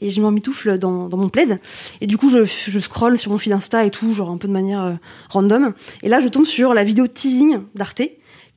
[0.00, 1.58] et, et je m'emmitoufle dans, dans mon plaid.
[2.02, 4.48] Et du coup, je, je scrolle sur mon fil Insta et tout, genre un peu
[4.48, 4.98] de manière
[5.30, 5.72] random.
[6.02, 8.02] Et là, je tombe sur la vidéo teasing d'Arte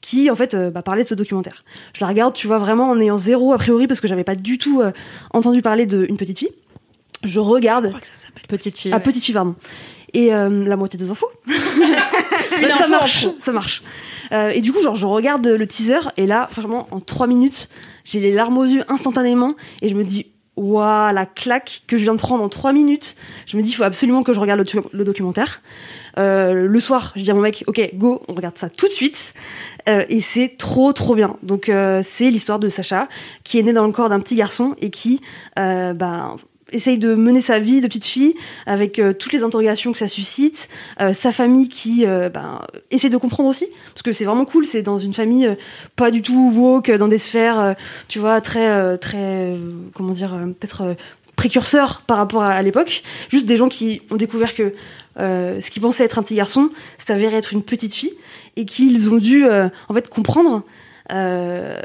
[0.01, 1.63] qui en fait bah, parlait de ce documentaire.
[1.93, 4.35] Je la regarde, tu vois, vraiment en ayant zéro a priori parce que j'avais pas
[4.35, 4.83] du tout
[5.31, 6.51] entendu parler d'une petite fille.
[7.25, 7.93] Je regarde.
[8.47, 8.91] Petite fille.
[8.93, 9.03] Ah, ouais.
[9.03, 9.55] petite fille, pardon.
[10.13, 11.29] Et euh, la moitié des infos.
[11.47, 13.83] Une ça info marche, ça marche.
[14.31, 17.69] Euh, et du coup, genre, je regarde le teaser et là, franchement, en trois minutes,
[18.05, 22.03] j'ai les larmes aux yeux instantanément et je me dis, waouh, la claque que je
[22.03, 23.15] viens de prendre en trois minutes.
[23.45, 25.61] Je me dis, il faut absolument que je regarde le, documentaire.
[26.17, 28.93] Euh, le soir, je dis à mon mec, ok, go, on regarde ça tout de
[28.93, 29.33] suite.
[29.89, 31.37] Euh, et c'est trop, trop bien.
[31.43, 33.07] Donc, euh, c'est l'histoire de Sacha
[33.43, 35.21] qui est né dans le corps d'un petit garçon et qui,
[35.59, 36.35] euh, bah,
[36.71, 38.35] essaye de mener sa vie de petite fille
[38.65, 40.67] avec euh, toutes les interrogations que ça suscite,
[40.99, 42.61] euh, sa famille qui euh, ben,
[42.91, 45.55] essaie de comprendre aussi, parce que c'est vraiment cool, c'est dans une famille
[45.95, 47.75] pas du tout woke, dans des sphères,
[48.07, 49.55] tu vois, très, très,
[49.93, 50.95] comment dire, peut-être
[51.35, 54.73] précurseurs par rapport à, à l'époque, juste des gens qui ont découvert que
[55.17, 58.13] ce qui pensait être un petit garçon, c'est avéré être une petite fille,
[58.55, 60.63] et qu'ils ont dû en fait comprendre
[61.11, 61.77] euh,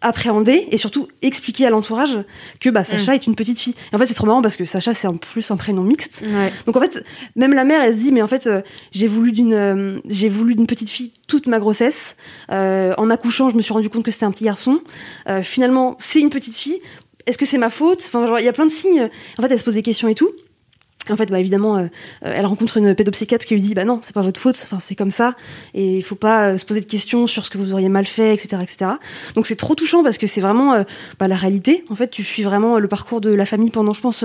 [0.00, 2.18] appréhender et surtout expliquer à l'entourage
[2.60, 3.74] que bah, Sacha est une petite fille.
[3.92, 6.22] Et en fait, c'est trop marrant parce que Sacha, c'est en plus un prénom mixte.
[6.24, 6.52] Ouais.
[6.66, 7.04] Donc en fait,
[7.36, 8.60] même la mère, elle se dit, mais en fait, euh,
[8.92, 12.16] j'ai voulu d'une, euh, j'ai voulu d'une petite fille toute ma grossesse.
[12.50, 14.80] En accouchant, je me suis rendu compte que c'était un petit garçon.
[15.42, 16.80] Finalement, c'est une petite fille.
[17.26, 18.02] Est-ce que c'est ma faute?
[18.06, 19.10] Enfin, il y a plein de signes.
[19.38, 20.30] En fait, elle se pose des questions et tout.
[21.08, 21.82] Et En fait, bah évidemment, euh,
[22.24, 24.60] euh, elle rencontre une pédopsychiatre qui lui dit, bah non, c'est pas votre faute.
[24.64, 25.34] Enfin, c'est comme ça,
[25.74, 28.06] et il faut pas euh, se poser de questions sur ce que vous auriez mal
[28.06, 28.90] fait, etc., etc.
[29.34, 30.82] Donc c'est trop touchant parce que c'est vraiment euh,
[31.18, 31.84] bah, la réalité.
[31.90, 34.24] En fait, tu suis vraiment le parcours de la famille pendant, je pense,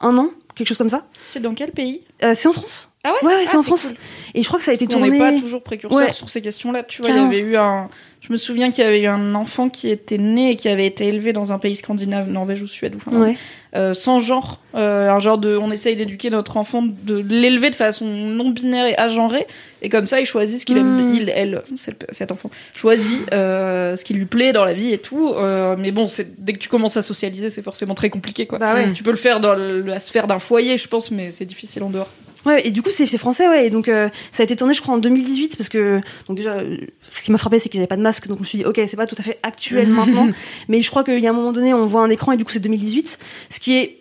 [0.00, 1.04] un an, quelque chose comme ça.
[1.22, 2.02] C'est dans quel pays?
[2.34, 2.88] C'est en France.
[3.02, 3.28] Ah ouais?
[3.28, 3.86] Ouais, ouais, c'est Ah, en France.
[3.88, 3.96] cool.
[4.34, 5.08] Et je crois que ça a été On tourné.
[5.10, 6.12] n'est pas toujours précurseur Ouais.
[6.12, 6.82] sur ces questions-là.
[6.82, 7.88] Tu vois, il y avait eu un.
[8.20, 10.84] Je me souviens qu'il y avait eu un enfant qui était né et qui avait
[10.86, 13.34] été élevé dans un pays scandinave, Norvège ou Suède, ou enfin.
[13.76, 17.76] Euh, sans genre, euh, un genre de, on essaye d'éduquer notre enfant, de l'élever de
[17.76, 19.46] façon non binaire et agenrée,
[19.82, 21.14] et comme ça il choisit ce qu'il aime, Mm.
[21.14, 21.62] il, elle,
[22.10, 25.34] cet enfant choisit euh, ce qui lui plaît dans la vie et tout.
[25.36, 28.58] euh, mais bon, c'est dès que tu commences à socialiser, c'est forcément très compliqué, quoi.
[28.58, 28.92] Bah ouais.
[28.92, 31.90] Tu peux le faire dans la sphère d'un foyer, je pense, mais c'est difficile en
[31.90, 32.08] dehors.
[32.46, 33.66] Ouais, et du coup, c'est français, ouais.
[33.66, 36.54] Et donc, euh, ça a été tourné, je crois, en 2018, parce que, donc déjà,
[36.54, 36.78] euh,
[37.10, 38.64] ce qui m'a frappé, c'est qu'ils n'avaient pas de masque, donc je me suis dit,
[38.64, 40.28] ok, c'est pas tout à fait actuel maintenant,
[40.68, 42.44] mais je crois qu'il y a un moment donné, on voit un écran, et du
[42.44, 43.18] coup, c'est 2018,
[43.50, 43.99] ce qui est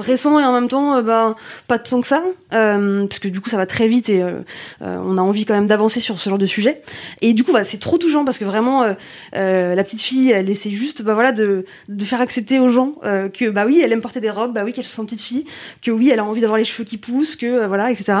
[0.00, 2.22] récent et en même temps, bah, pas tant que ça,
[2.52, 4.42] euh, parce que du coup, ça va très vite et euh,
[4.80, 6.82] on a envie quand même d'avancer sur ce genre de sujet.
[7.20, 8.84] Et du coup, bah, c'est trop touchant parce que vraiment,
[9.32, 13.50] la petite fille, elle essaie juste, bah voilà, de, de faire accepter aux gens que,
[13.50, 15.44] bah oui, elle aime porter des robes, bah oui, qu'elle se sent petite fille,
[15.82, 18.18] que oui, elle a envie d'avoir les cheveux qui poussent, que voilà, etc.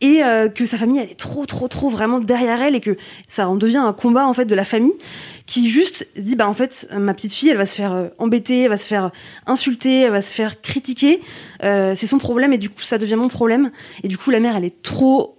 [0.00, 0.20] Et
[0.54, 2.96] que sa famille, elle est trop, trop, trop vraiment derrière elle et que
[3.28, 4.94] ça en devient un combat en fait de la famille
[5.46, 8.62] qui juste dit bah en fait ma petite fille elle va se faire euh, embêter,
[8.62, 9.10] elle va se faire
[9.46, 11.20] insulter, elle va se faire critiquer,
[11.62, 13.70] Euh, c'est son problème et du coup ça devient mon problème
[14.02, 15.36] et du coup la mère elle est trop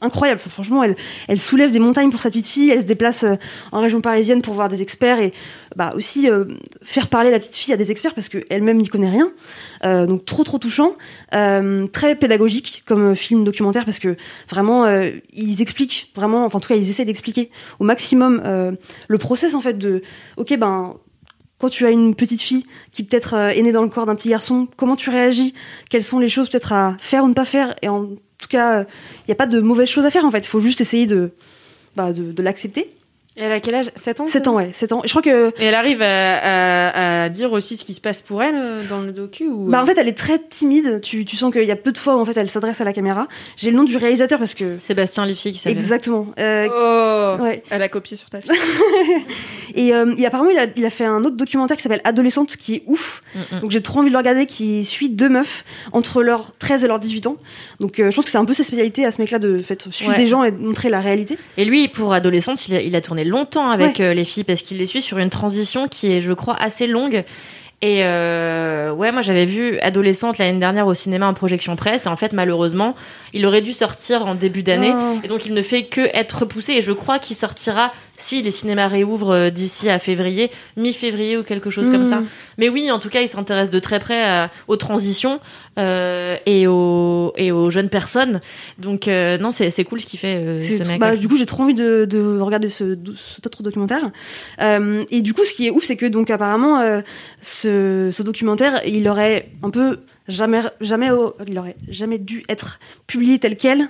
[0.00, 0.40] incroyable.
[0.40, 0.96] Franchement, elle,
[1.28, 2.70] elle soulève des montagnes pour sa petite fille.
[2.70, 3.34] Elle se déplace euh,
[3.72, 5.32] en région parisienne pour voir des experts et
[5.76, 6.44] bah aussi euh,
[6.82, 9.32] faire parler la petite fille à des experts parce qu'elle-même n'y connaît rien.
[9.84, 10.96] Euh, donc trop trop touchant,
[11.32, 14.16] Euh, très pédagogique comme film documentaire parce que
[14.48, 14.86] vraiment
[15.32, 18.42] ils expliquent vraiment, enfin en tout cas ils essaient d'expliquer au maximum
[19.08, 20.02] le process en fait de,
[20.36, 20.96] ok ben
[21.58, 24.30] quand tu as une petite fille qui peut-être est née dans le corps d'un petit
[24.30, 25.54] garçon, comment tu réagis?
[25.90, 27.74] Quelles sont les choses peut-être à faire ou ne pas faire?
[27.82, 30.38] Et en tout cas, il n'y a pas de mauvaises choses à faire en fait.
[30.38, 31.32] Il faut juste essayer de,
[31.96, 32.96] bah, de l'accepter.
[33.40, 33.90] Et elle a quel âge?
[33.96, 35.00] 7 ans 7 ans, ouais, 7 ans.
[35.02, 35.48] Et je crois que.
[35.58, 38.82] Et elle arrive à, à, à, dire aussi ce qui se passe pour elle euh,
[38.88, 39.70] dans le docu ou...
[39.70, 41.00] Bah, en fait, elle est très timide.
[41.00, 42.84] Tu, tu sens qu'il y a peu de fois où en fait, elle s'adresse à
[42.84, 43.26] la caméra.
[43.56, 44.76] J'ai le nom du réalisateur parce que.
[44.78, 45.72] Sébastien Liffier qui s'appelle.
[45.78, 46.26] Exactement.
[46.38, 47.62] Euh, Oh, ouais.
[47.70, 48.50] elle a copié sur ta fille.
[49.74, 52.56] Et, euh, et apparemment, il a, il a fait un autre documentaire qui s'appelle Adolescente
[52.56, 53.22] qui est ouf.
[53.34, 53.58] Mm.
[53.60, 56.88] Donc j'ai trop envie de le regarder, qui suit deux meufs entre leurs 13 et
[56.88, 57.36] leurs 18 ans.
[57.78, 59.88] Donc euh, je pense que c'est un peu sa spécialité à ce mec-là de fait,
[59.90, 60.16] suivre Ouais.
[60.16, 61.38] des gens et de montrer la réalité.
[61.56, 64.04] Et lui, pour adolescente, il a, il a tourné longtemps avec Ouais.
[64.06, 66.86] euh, les filles parce qu'il les suit sur une transition qui est, je crois, assez
[66.86, 67.24] longue.
[67.82, 72.04] Et euh, ouais, moi j'avais vu adolescente l'année dernière au cinéma en projection presse.
[72.04, 72.94] Et en fait, malheureusement,
[73.32, 74.92] il aurait dû sortir en début d'année.
[74.94, 75.18] Oh.
[75.24, 76.74] Et donc il ne fait que être repoussé.
[76.74, 77.90] Et je crois qu'il sortira
[78.20, 82.10] si les cinémas réouvrent euh, d'ici à février, mi-février ou quelque chose comme Mm.
[82.10, 82.22] ça.
[82.58, 85.40] Mais oui, en tout cas, il s'intéresse de très près à- aux transitions
[85.78, 88.40] euh, et aux et aux jeunes personnes.
[88.78, 91.00] Donc euh, non, c'est c'est cool ce qu'il fait euh, ce mec.
[91.00, 92.96] bah, du coup, j'ai trop envie de, de regarder ce,
[93.34, 94.10] cet autre documentaire.
[94.60, 97.00] Euh, et du coup, ce qui est ouf, c'est que donc apparemment, euh,
[97.40, 101.08] ce, ce documentaire, il aurait un peu jamais, jamais,
[101.48, 103.88] il aurait jamais dû être publié tel quel.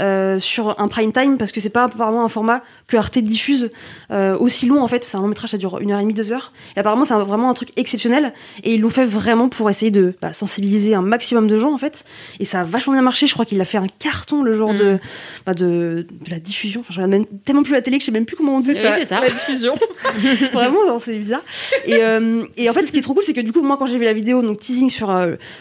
[0.00, 3.70] Euh, sur un prime time parce que c'est pas apparemment un format que Arte diffuse
[4.10, 5.04] euh, aussi long en fait.
[5.04, 6.52] C'est un long métrage ça dure une heure et demie deux heures.
[6.76, 8.32] Et apparemment c'est vraiment un truc exceptionnel.
[8.64, 11.78] Et ils l'ont fait vraiment pour essayer de bah, sensibiliser un maximum de gens en
[11.78, 12.04] fait.
[12.38, 13.26] Et ça a vachement bien marché.
[13.26, 14.76] Je crois qu'il a fait un carton le genre Mm.
[14.76, 14.98] de,
[15.46, 16.80] bah, de de la diffusion.
[16.80, 18.60] Enfin, je regarde même tellement plus la télé que je sais même plus comment on
[18.60, 19.20] dit c'est ça.
[19.20, 19.74] La diffusion.
[20.52, 21.42] vraiment c'est bizarre.
[21.84, 23.76] Et, euh, et en fait ce qui est trop cool c'est que du coup moi
[23.76, 25.14] quand j'ai vu la vidéo donc teasing sur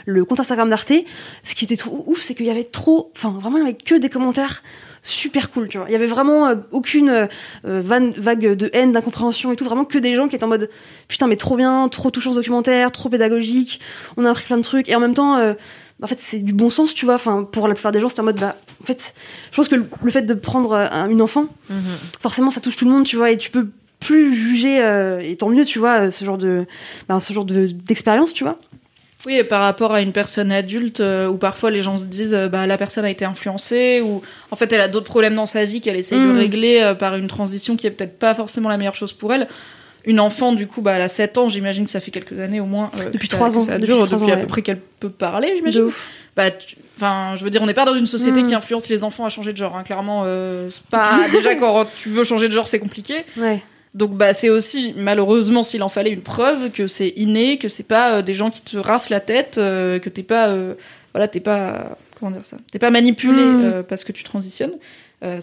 [0.06, 0.94] le compte Instagram d'Arte
[1.44, 3.74] ce qui était trop ouf c'est qu'il y avait trop enfin vraiment il y avait
[3.74, 4.29] que des commentaires
[5.02, 5.88] super cool tu vois.
[5.90, 7.28] Il y avait vraiment euh, aucune euh,
[7.64, 9.64] vanne- vague de haine d'incompréhension et tout.
[9.66, 10.70] Vraiment que des gens qui étaient en mode
[11.08, 13.80] putain mais trop bien trop touchant ce documentaire trop pédagogique
[14.18, 14.90] on a appris plein de trucs.
[14.90, 15.54] Et en même temps euh,
[16.04, 17.16] en fait c'est du bon sens tu vois.
[17.16, 19.14] Enfin pour la plupart des gens c'était en mode bah en fait
[19.52, 21.80] je pense que le, le fait de prendre euh, un- une enfant Mhm.
[22.22, 23.32] forcément ça touche tout le monde tu vois.
[23.32, 23.70] Et tu peux
[24.02, 26.66] plus juger euh, et tant mieux tu vois euh, ce genre de
[27.08, 28.58] bah, ce genre de d'expérience tu vois
[29.26, 32.34] Oui, et par rapport à une personne adulte euh, où parfois les gens se disent
[32.34, 35.46] euh, bah la personne a été influencée ou en fait elle a d'autres problèmes dans
[35.46, 36.34] sa vie qu'elle essaye Mm.
[36.34, 39.34] de régler euh, par une transition qui est peut-être pas forcément la meilleure chose pour
[39.34, 39.48] elle.
[40.06, 42.62] Une enfant du coup bah elle a 7 ans, j'imagine que ça fait quelques années
[42.62, 44.42] au moins Depuis que ça- trois que ans, ça depuis dure, depuis ans, à ouais.
[44.42, 45.92] peu près qu'elle peut parler, j'imagine.
[46.38, 48.48] Bah tu- enfin je veux dire on n'est pas dans une société Mm.
[48.48, 49.84] qui influence les enfants à changer de genre hein.
[49.84, 53.26] clairement euh, c'est pas déjà quand tu veux changer de genre c'est compliqué.
[53.36, 53.62] ouais
[53.96, 57.88] Donc bah c'est aussi malheureusement s'il en fallait une preuve que c'est inné, que c'est
[57.88, 60.76] pas euh, des gens qui te rassent la tête, euh, que t'es pas euh,
[61.14, 63.64] voilà t'es pas comment dire ça, t'es pas manipulé Mm.
[63.64, 64.74] euh, parce que tu transitionnes.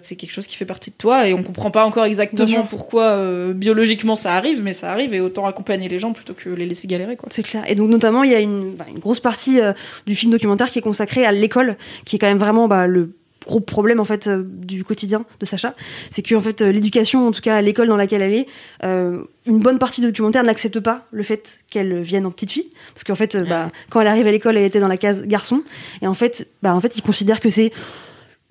[0.00, 3.22] C'est quelque chose qui fait partie de toi et on comprend pas encore exactement pourquoi
[3.52, 6.88] biologiquement ça arrive, mais ça arrive et autant accompagner les gens plutôt que les laisser
[6.88, 7.28] galérer quoi.
[7.30, 7.62] C'est clair.
[7.68, 9.58] Et donc notamment, il y a une, bah, une grosse partie
[10.06, 11.76] du film documentaire qui est consacrée à l'école,
[12.06, 13.10] qui est quand même vraiment bah, le
[13.46, 15.74] gros problème en fait euh, du quotidien de Sacha.
[16.10, 18.46] C'est que en fait euh, l'éducation, en tout cas l'école dans laquelle elle est,
[18.84, 22.70] euh, une bonne partie du documentaire n'accepte pas le fait qu'elle vienne en petite fille,
[22.92, 25.62] parce qu'en fait, bah, quand elle arrive à l'école, elle était dans la case garçon,
[26.02, 27.72] et en fait, bah, en fait, ils considèrent que c'est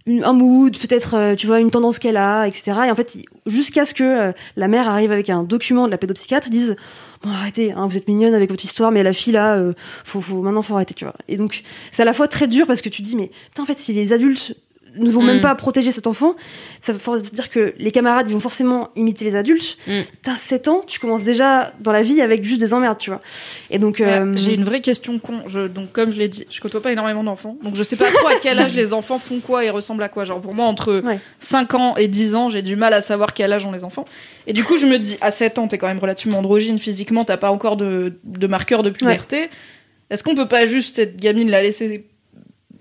[0.08, 2.80] un mood, peut-être, tu vois, une tendance qu'elle a, etc.
[2.88, 6.48] Et en fait, jusqu'à ce que la mère arrive avec un document de la pédopsychiatre,
[6.48, 6.76] ils disent
[7.26, 9.74] bon arrêtez, hein, vous êtes mignonne avec votre histoire, mais la fille là, euh,
[10.04, 11.16] faut, faut, maintenant faut arrêter, tu vois.
[11.28, 13.64] Et donc c'est à la fois très dur parce que tu te dis mais putain,
[13.64, 14.56] en fait si les adultes
[14.98, 15.41] ne vont même Mm.
[15.41, 16.36] pas protéger cet enfant,
[16.82, 19.78] ça veut dire que les camarades ils vont forcément imiter les adultes.
[19.88, 20.02] Mm.
[20.24, 23.22] T'as 7 ans, tu commences déjà dans la vie avec juste des emmerdes, tu vois.
[23.70, 25.41] Et donc Ouais, euh, J'ai une vraie question con.
[25.48, 27.58] Je, donc, comme je l'ai dit, je côtoie pas énormément d'enfants.
[27.64, 30.10] Donc, je sais pas trop à quel âge les enfants font quoi et ressemblent à
[30.10, 30.26] quoi.
[30.26, 31.20] Genre, pour moi, entre Ouais.
[31.39, 34.06] 5 ans et 10 ans, j'ai du mal à savoir quel âge ont les enfants.
[34.48, 37.26] Et du coup, je me dis, à 7 ans, t'es quand même relativement androgyne physiquement,
[37.26, 39.50] t'as pas encore de, de marqueurs de puberté.
[40.10, 42.06] Est-ce qu'on peut pas juste, cette gamine, la laisser.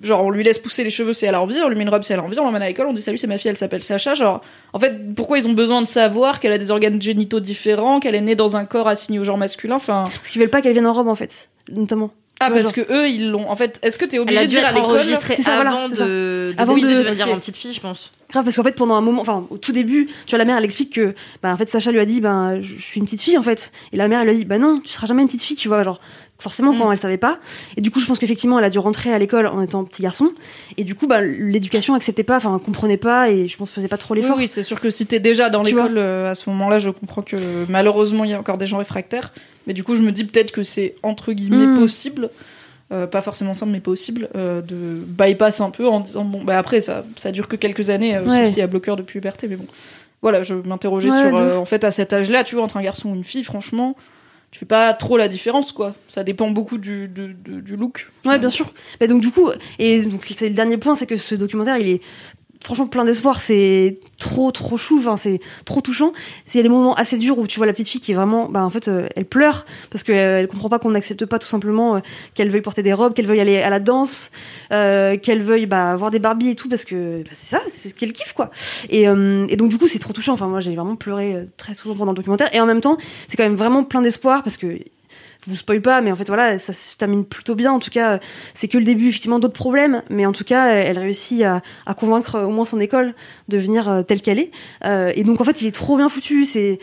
[0.04, 1.88] Genre, on lui laisse pousser les cheveux si elle a envie, on lui met une
[1.88, 3.48] robe si elle a envie, on l'emmène à l'école, on dit salut, c'est ma fille,
[3.48, 4.14] elle s'appelle Sacha.
[4.14, 4.42] Genre,
[4.72, 8.14] en fait, pourquoi ils ont besoin de savoir qu'elle a des organes génitaux différents, qu'elle
[8.14, 10.04] est née dans un corps assigné au genre masculin Enfin.
[10.14, 12.10] parce qu'ils veulent pas qu'elle vienne en robe en fait, notamment.
[12.40, 13.48] Ah, parce que eux, ils l'ont.
[13.48, 15.70] En fait, est-ce que t'es Elle obligé de dire à l'école enregistrée C'est ça, voilà,
[15.72, 16.04] avant ça.
[16.04, 18.10] de, de Avant de- de devenir en petite fille, je pense.
[18.30, 20.56] Grave, parce qu'en fait, pendant un moment, enfin, au tout début, tu vois, la mère,
[20.58, 23.22] elle explique que, bah, en fait, Sacha lui a dit, ben, je suis une petite
[23.22, 23.70] fille, en fait.
[23.92, 25.56] Et la mère, elle lui a dit, bah non, tu seras jamais une petite fille,
[25.56, 26.00] tu vois, genre,
[26.40, 26.92] forcément, quand Mm.
[26.92, 27.38] elle savait pas.
[27.76, 30.02] Et du coup, je pense qu'effectivement, elle a dû rentrer à l'école en étant petit
[30.02, 30.32] garçon.
[30.76, 33.98] Et du coup, bah, l'éducation acceptait pas, enfin, comprenait pas, et je pense faisait pas
[33.98, 34.36] trop Oui, l'effort.
[34.36, 37.22] oui, c'est sûr que si t'es déjà dans l'école euh, à ce moment-là, je comprends
[37.22, 37.36] que
[37.68, 39.32] malheureusement, il y a encore des gens réfractaires.
[39.66, 41.74] Mais du coup, je me dis peut-être que c'est entre guillemets Mm.
[41.74, 42.30] possible.
[42.92, 46.58] euh, pas forcément simple, mais possible, euh, de bypass un peu en disant bon, bah
[46.58, 48.28] après, ça, ça dure que quelques années, euh, Ouais.
[48.42, 49.66] sauf s'il y a bloqueur de puberté, mais bon.
[50.20, 52.76] Voilà, je m'interrogeais Ouais, sur, de euh, en fait, à cet âge-là, tu vois, entre
[52.76, 53.96] un garçon ou une fille, franchement,
[54.50, 55.94] tu fais pas trop la différence, quoi.
[56.08, 58.06] Ça dépend beaucoup du, du, du- du look.
[58.26, 58.72] Ouais, bien sûr.
[59.00, 59.48] Bah, donc du coup,
[59.78, 62.00] et donc c'est le dernier point, c'est que ce documentaire, il est
[62.64, 63.40] franchement plein d'espoir.
[63.40, 64.98] C'est trop, trop chou.
[64.98, 66.12] Enfin, c'est trop touchant.
[66.48, 68.14] Il y a des moments assez durs où tu vois la petite fille qui est
[68.14, 71.46] vraiment, bah en fait, euh, elle pleure parce qu'elle comprend pas qu'on n'accepte pas tout
[71.46, 72.00] simplement euh,
[72.34, 74.30] qu'elle veuille porter des robes, qu'elle veuille aller à la danse,
[74.72, 77.90] euh, qu'elle veuille bah, voir des Barbies et tout parce que bah, c'est ça, c'est
[77.90, 78.50] ce qu'elle kiffe quoi.
[78.88, 80.32] Et, euh, et donc du coup, c'est trop touchant.
[80.32, 82.54] Enfin, moi, j'ai vraiment pleuré euh, très souvent pendant le documentaire.
[82.54, 82.96] Et en même temps,
[83.28, 84.78] c'est quand même vraiment plein d'espoir parce que
[85.46, 87.72] je vous spoil pas, mais en fait voilà, ça se termine plutôt bien.
[87.72, 88.18] En tout cas,
[88.54, 91.62] c'est que le début effectivement d'autres problèmes, mais en tout cas, elle réussit à,
[91.94, 93.14] convaincre au moins son école
[93.48, 94.50] de venir euh, telle qu'elle est.
[94.84, 96.78] Euh, et donc en fait, il est trop bien foutu, c'est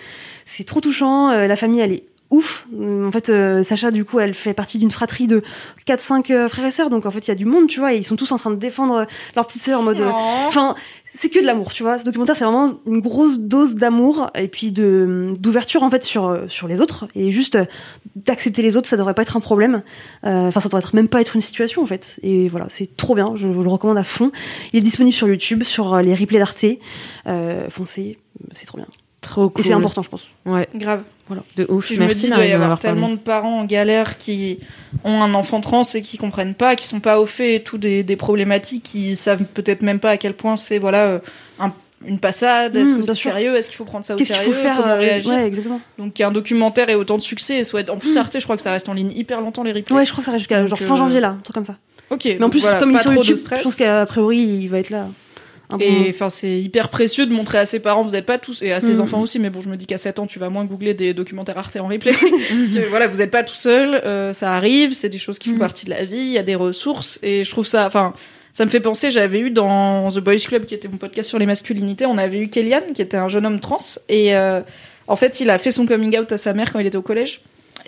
[0.45, 1.30] c'est trop touchant.
[1.30, 2.66] Euh, la famille, elle est ouf.
[2.78, 5.44] Hum, En fait, euh, Sacha, du coup, elle fait partie d'une fratrie de
[5.86, 7.94] 4-5 euh, frères et sœurs, donc en fait, il y a du monde, tu vois,
[7.94, 9.06] et ils sont tous en train de défendre euh,
[9.36, 10.00] leur petite sœur en mode.
[10.02, 10.10] euh,
[10.48, 10.76] Enfin,
[11.06, 12.00] c'est que de l'amour, tu vois.
[12.00, 16.28] Ce documentaire, c'est vraiment une grosse dose d'amour et puis de d'ouverture en fait sur
[16.28, 17.66] euh, sur les autres et juste euh,
[18.16, 19.84] d'accepter les autres, ça devrait pas être un problème.
[20.26, 22.18] Euh, Enfin, ça devrait être même pas être une situation en fait.
[22.24, 23.34] Et voilà, c'est trop bien.
[23.36, 24.32] Je vous le recommande à fond.
[24.74, 26.64] Il est disponible sur YouTube, sur euh, les replays d'Arte.
[27.28, 28.18] Euh, foncez,
[28.54, 28.88] c'est trop bien.
[29.22, 29.63] Trop cool.
[29.63, 30.28] Et c'est important, je pense.
[30.45, 31.03] Ouais, Grave.
[31.55, 31.93] de ouf.
[31.93, 32.82] Je me dis, il doit Marie y avoir parlé.
[32.95, 34.57] tellement de parents en galère qui
[35.03, 37.78] ont un enfant trans et qui comprennent pas, qui sont pas au fait et tout
[37.78, 41.19] des, des problématiques, qui savent peut-être même pas à quel point c'est voilà euh,
[41.59, 41.72] un-
[42.05, 44.38] une passade, est-ce Mm, que c'est sérieux, est-ce qu'il faut prendre ça au Qu'est-ce qu'il
[44.38, 45.32] sérieux, faut faire comment euh, réagir?
[45.34, 45.80] Ouais, exactement.
[45.99, 48.17] Donc qu'un documentaire ait autant de succès et soit en plus Mm.
[48.17, 49.95] Arte, je crois que ça reste en ligne hyper longtemps les replays.
[49.95, 51.63] Ouais, je crois que ça reste jusqu'à genre euh, fin janvier là, un truc comme
[51.65, 51.76] ça.
[52.09, 52.26] Ok.
[52.26, 53.59] Mais en plus, voilà, comme il est sur YouTube, de stress.
[53.59, 55.05] je pense qu'a priori il va être là.
[55.78, 58.61] Bon Et enfin, c'est hyper précieux de montrer à ses parents, vous n'êtes pas tous,
[58.61, 59.01] et à ses Mm.
[59.01, 61.13] enfants aussi, mais bon, je me dis qu'à 7 ans, tu vas moins googler des
[61.13, 62.11] documentaires Arte en replay.
[62.74, 65.55] Que, voilà, vous n'êtes pas tout seul, euh, ça arrive, c'est des choses qui font
[65.55, 65.59] Mm.
[65.59, 68.13] partie de la vie, il y a des ressources, et je trouve ça, enfin,
[68.53, 71.39] ça me fait penser, j'avais eu dans The Boys Club, qui était mon podcast sur
[71.39, 73.78] les masculinités, on avait eu Kellyanne, qui était un jeune homme trans,
[74.09, 74.61] et euh,
[75.07, 77.01] en fait, il a fait son coming out à sa mère quand il était au
[77.01, 77.41] collège.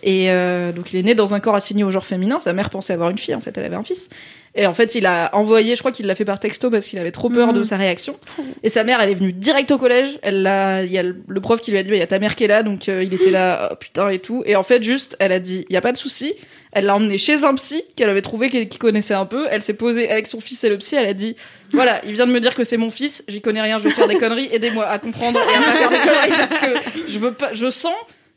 [0.06, 2.38] Et euh, donc il est né dans un corps assigné au genre féminin.
[2.40, 4.10] Sa mère pensait avoir une fille, en fait, elle avait un fils.
[4.56, 7.00] Et en fait, il a envoyé, je crois qu'il l'a fait par texto parce qu'il
[7.00, 7.54] avait trop peur Mhm.
[7.56, 8.18] de sa réaction.
[8.62, 10.20] Et sa mère, elle est venue direct au collège.
[10.22, 12.08] Elle l'a, il y a le prof qui lui a dit, bah, il y a
[12.08, 14.44] ta mère qui est là, donc euh, il était là, oh, putain et tout.
[14.46, 16.34] Et en fait, juste, elle a dit, il y a pas de souci.
[16.72, 19.48] Elle l'a emmené chez un psy qu'elle avait trouvé qu'il connaissait un peu.
[19.50, 20.96] Elle s'est posée avec son fils et le psy.
[20.98, 21.36] Elle a dit,
[21.72, 23.24] voilà, il vient de me dire que c'est mon fils.
[23.28, 23.78] J'y connais rien.
[23.80, 24.50] Je vais faire des conneries.
[24.52, 27.70] Aidez-moi à comprendre et à pas faire des conneries parce que je veux pas, je
[27.72, 27.94] sens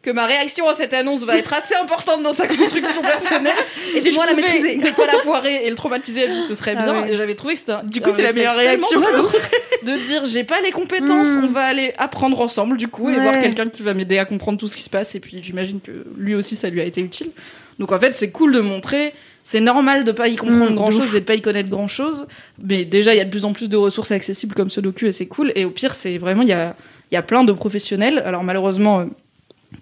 [0.07, 3.57] que ma réaction à cette annonce va être assez importante dans sa construction personnelle.
[3.95, 4.77] Et si je moi la pouvais maîtriser.
[4.77, 7.03] ne pas la foirer et le traumatiser à ce serait Ah bien.
[7.03, 7.13] ouais.
[7.13, 9.01] Et j'avais trouvé que c'était un- Du coup, un c'est la meilleure réaction.
[9.83, 11.45] de dire j'ai pas les compétences, Mm.
[11.45, 14.59] on va aller apprendre ensemble du coup et voir quelqu'un qui va m'aider à comprendre
[14.59, 15.15] tout ce qui se passe.
[15.17, 17.31] Et puis j'imagine que lui aussi ça lui a été utile.
[17.79, 19.13] Donc en fait, c'est cool de montrer.
[19.43, 21.15] C'est normal de pas y comprendre Mm, de grand chose ouf.
[21.15, 22.27] et de pas y connaître grand chose.
[22.63, 25.07] Mais déjà, il y a de plus en plus de ressources accessibles comme ce docu
[25.09, 25.53] et c'est cool.
[25.57, 26.75] Et au pire, c'est vraiment, il y a,
[27.13, 28.23] y a plein de professionnels.
[28.25, 29.05] Alors malheureusement, euh,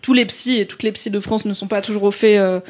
[0.05, 2.37] tous les psys et toutes les psys de France ne sont pas toujours au fait
[2.37, 2.61] euh,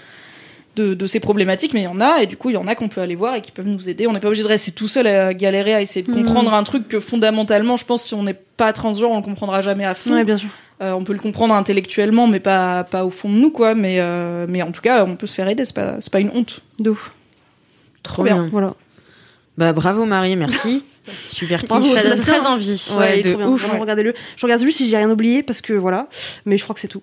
[0.77, 2.69] de, de ces problématiques, mais il y en a, et du coup, il y en
[2.69, 4.07] a qu'on peut aller voir et qui peuvent nous aider.
[4.07, 6.17] On n'est pas obligé de rester tout seul à galérer à essayer de Mhm.
[6.25, 9.63] comprendre un truc que fondamentalement, je pense, si on n'est pas transgenre, on le comprendra
[9.63, 10.13] jamais à fond.
[10.15, 10.49] Ouais, bien sûr.
[10.81, 13.75] Euh, on peut le comprendre intellectuellement, mais pas, pas au fond de nous, quoi.
[13.75, 16.21] Mais, euh, mais en tout cas, on peut se faire aider, c'est pas, c'est pas
[16.21, 16.61] une honte.
[16.79, 17.13] De ouf.
[18.05, 18.49] Trop bien.
[18.53, 18.75] Voilà.
[19.57, 20.85] Bah bravo Marie, merci.
[21.31, 21.95] Super kiff.
[21.95, 22.85] Ça donne très envie.
[22.99, 23.49] Ouais, de trop bien.
[23.49, 23.71] ouf.
[23.79, 24.15] Regardez-le.
[24.37, 26.09] Je regarde juste si j'ai rien oublié parce que voilà.
[26.47, 27.03] Mais je crois que c'est tout.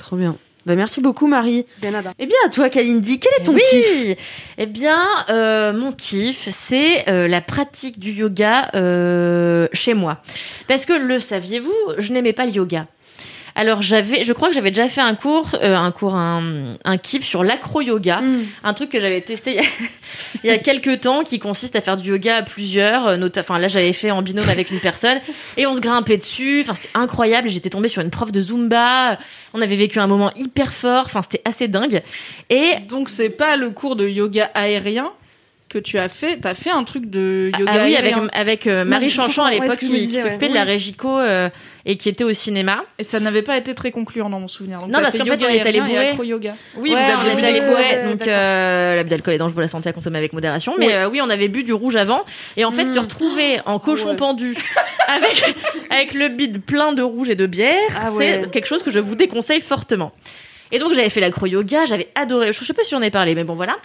[0.00, 0.36] Trop bien.
[0.64, 1.66] Bah merci beaucoup Marie.
[1.80, 2.12] Bien nada.
[2.18, 3.60] Eh bien à toi Kalindi, quel est ton oui.
[3.70, 4.16] kiff?
[4.56, 4.98] Eh bien,
[5.28, 10.22] euh, mon kiff, c'est euh, la pratique du yoga euh, chez moi.
[10.68, 12.86] Parce que le saviez-vous, je n'aimais pas le yoga.
[13.54, 16.98] Alors j'avais, je crois que j'avais déjà fait un cours, euh, un cours, un, un
[16.98, 18.44] kiff sur l'acro-yoga, Mm.
[18.64, 19.60] un truc que j'avais testé
[20.44, 23.08] il y, a, quelques temps, qui consiste à faire du yoga à plusieurs.
[23.08, 25.18] euh, Enfin là, j'avais fait en binôme avec une personne
[25.56, 26.60] et on se grimpait dessus.
[26.62, 27.48] Enfin c'était incroyable.
[27.48, 29.18] J'étais tombée sur une prof de zumba.
[29.54, 31.04] On avait vécu un moment hyper fort.
[31.06, 32.02] Enfin c'était assez dingue.
[32.50, 35.10] Et Donc, c'est pas le cours de yoga aérien.
[35.70, 36.38] Que tu as fait.
[36.38, 37.72] T'as fait un truc de yoga.
[37.74, 40.48] Ah oui, avec, euh, Marie Marie Chanchon à l'époque qui, s'occupait ouais.
[40.48, 40.64] de la.
[40.64, 41.48] Régico euh,
[41.86, 42.82] et qui était au cinéma.
[42.98, 44.80] Et ça n'avait pas été très concluant dans mon souvenir.
[44.80, 46.54] Donc Non, parce qu'en fait, yoga on est allé acro-yoga.
[46.76, 49.88] Oui, Ouais, vous était allé ouais, donc euh, l'abus d'alcool est dangereux pour la santé
[49.88, 50.74] à consommer avec modération.
[50.78, 52.24] Mais euh, oui, on avait bu du rouge avant,
[52.56, 54.16] et en fait, se retrouver en cochon Ouais.
[54.16, 54.56] pendu
[55.08, 55.54] avec
[55.90, 58.98] avec le bide plein de rouge et de bière, Ah c'est quelque chose que je
[58.98, 60.12] vous déconseille fortement.
[60.72, 62.52] Et donc j'avais fait l'acro-yoga, j'avais adoré.
[62.52, 63.76] Je sais pas si j'en ai parlé, mais bon voilà.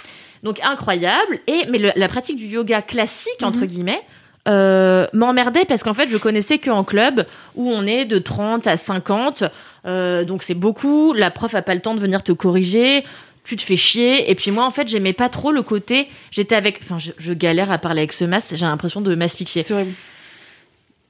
[0.46, 1.40] Donc incroyable.
[1.48, 3.48] Et mais le- la pratique du yoga classique Mhm.
[3.50, 4.02] entre guillemets.
[4.48, 7.26] Euh, m'emmerdait parce qu'en fait je connaissais que en club
[7.56, 9.44] où on est de 30 à 50
[9.88, 13.04] euh, donc c'est beaucoup la prof a pas le temps de venir te corriger
[13.44, 16.54] tu te fais chier et puis moi en fait j'aimais pas trop le côté j'étais
[16.54, 19.74] avec enfin je, je galère à parler avec ce masque j'ai l'impression de m'asphyxier C'est
[19.74, 19.94] horrible.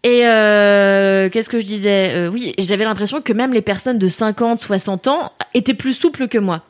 [0.08, 2.12] Et euh, qu'est-ce que je disais?
[2.14, 6.28] Euh, Oui, j'avais l'impression que même les personnes de 50, 60 ans étaient plus souples
[6.28, 6.62] que moi.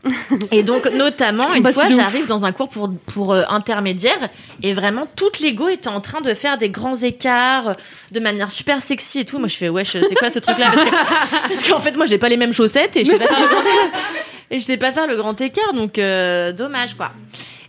[0.54, 4.30] Et donc, notamment, une Bah, fois, j'arrive dans un cours pour, pour euh, intermédiaire
[4.64, 7.74] et vraiment, toute l'ego était en train de faire des grands écarts euh,
[8.14, 9.38] de manière super sexy et tout.
[9.38, 10.72] Moi, je fais, wesh, c'est quoi ce truc-là?
[10.74, 10.96] Parce que-
[11.50, 13.48] parce qu'en fait, moi, j'ai pas les mêmes chaussettes et je sais pas faire le
[13.48, 13.64] grand,
[14.52, 17.12] et je sais pas faire le grand écart, donc euh, dommage, quoi.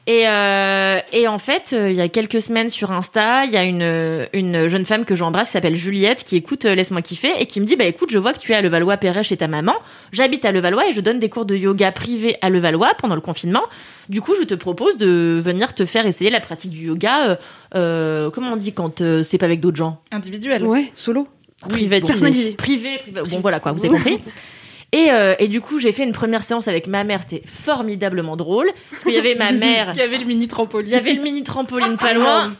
[0.09, 3.57] Et, euh, et en fait, euh, il y a quelques semaines sur Insta, il y
[3.57, 7.33] a une, une jeune femme que j'embrasse qui s'appelle Juliette qui écoute euh, Laisse-moi kiffer
[7.41, 9.49] et qui me dit Bah écoute, je vois que tu es à Levallois-Perret chez ta
[9.49, 9.75] maman.
[10.13, 13.21] J'habite à Levallois et je donne des cours de yoga privé à Levallois pendant le
[13.21, 13.63] confinement.
[14.09, 17.31] Du coup, je te propose de venir te faire essayer la pratique du yoga.
[17.31, 17.37] euh,
[17.75, 20.01] euh, comment on dit quand euh, c'est pas avec d'autres gens?
[20.13, 20.65] Individuel.
[20.65, 21.27] Ouais, solo.
[21.69, 22.13] Privatisé.
[22.13, 22.53] Personnalisé.
[22.53, 23.23] Privé, privé.
[23.29, 24.21] Bon, voilà quoi, vous avez compris.
[24.93, 27.21] Et, euh, et du coup, j'ai fait une première séance avec ma mère.
[27.29, 28.71] C'était formidablement drôle.
[28.91, 29.91] Parce qu'il y avait ma mère.
[29.95, 30.89] Il y avait le mini trampoline.
[30.89, 32.55] Il y avait le mini trampoline pas loin.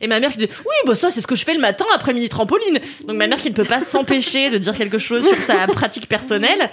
[0.00, 1.84] Et ma mère qui dit Oui, bah ça, c'est ce que je fais le matin
[1.94, 2.78] après mini trampoline.
[3.06, 6.08] Donc ma mère qui ne peut pas s'empêcher de dire quelque chose sur sa pratique
[6.08, 6.70] personnelle,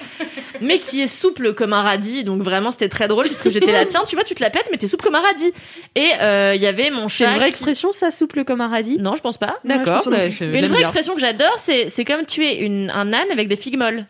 [0.61, 2.23] mais qui est souple comme un radis.
[2.23, 4.67] Donc vraiment, c'était très drôle puisque j'étais là Tiens, tu vois, tu te la pètes,
[4.71, 5.51] mais t'es souple comme un radis.
[5.95, 7.31] Et euh, il y avait mon C'est chat.
[7.31, 8.97] une vraie qui- expression, ça, souple comme un radis?
[8.99, 9.57] Non, je pense pas.
[9.65, 10.03] D'accord.
[10.05, 10.79] non bah, Une vraie bien.
[10.79, 14.05] expression que j'adore, c'est c'est comme tuer une, un âne avec des figues molles.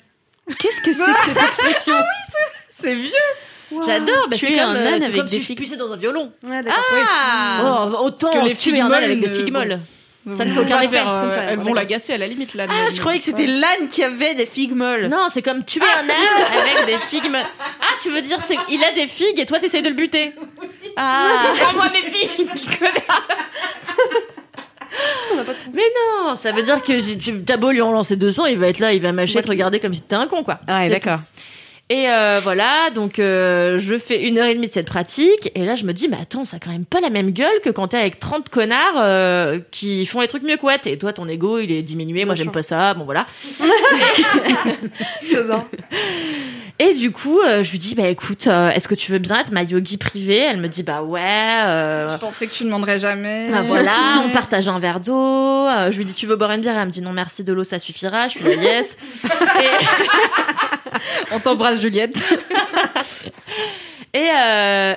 [0.59, 1.95] Qu'est-ce que c'est que cette expression
[2.69, 3.11] C'est vieux.
[3.85, 4.27] J'adore.
[4.29, 5.57] Bah, Tuer c'est comme, un euh, âne avec comme des si je figues.
[5.57, 6.31] puissais dans un violon.
[6.43, 6.83] Ouais, d'accord.
[6.93, 9.59] Ah Oh, autant que les tuer un âne avec des figues bon.
[9.59, 9.79] molles.
[10.35, 10.99] Ça ne fait aucun effet.
[11.05, 12.65] euh, Elles vont l'agacer à la limite là.
[12.69, 15.07] Ah, je croyais que c'était l'âne qui avait des figues molles.
[15.07, 17.29] Non, c'est comme tuer un âne avec des figues.
[17.31, 17.45] molles.
[17.81, 18.39] Ah, tu veux dire,
[18.69, 20.33] il a des figues et toi t'essayes de le buter.
[20.97, 22.47] Ah, rends-moi mes figues,
[25.73, 28.79] Mais non, ça veut dire que t'as beau lui en lancer 200, il va être
[28.79, 30.59] là, il va mâcher, te regarder comme si t'étais un con, quoi.
[30.67, 31.19] Ouais, d'accord.
[31.89, 35.63] Et euh, voilà, donc euh, je fais une heure et demie de cette pratique, et
[35.63, 37.69] là je me dis, mais attends, ça a quand même pas la même gueule que
[37.69, 40.75] quand t'es avec 30 connards euh, qui font les trucs mieux que toi.
[40.85, 43.25] Et toi, ton ego, il est diminué, moi j'aime pas ça, bon voilà.
[46.79, 49.63] Et du coup, je lui dis, bah écoute, est-ce que tu veux bien être ma
[49.63, 50.41] yogi privée?
[50.41, 51.17] Elle me dit, bah ouais.
[51.19, 53.49] Je pensais que tu demanderais jamais.
[53.49, 55.67] bah voilà, on partage un verre d'eau.
[55.89, 56.77] Je lui dis, tu veux boire une bière?
[56.77, 58.27] Elle me dit, non merci, de l'eau ça suffira.
[58.27, 58.95] Je suis là, yes.
[61.31, 62.17] On t'embrasse Juliette.
[64.13, 64.93] Et, euh,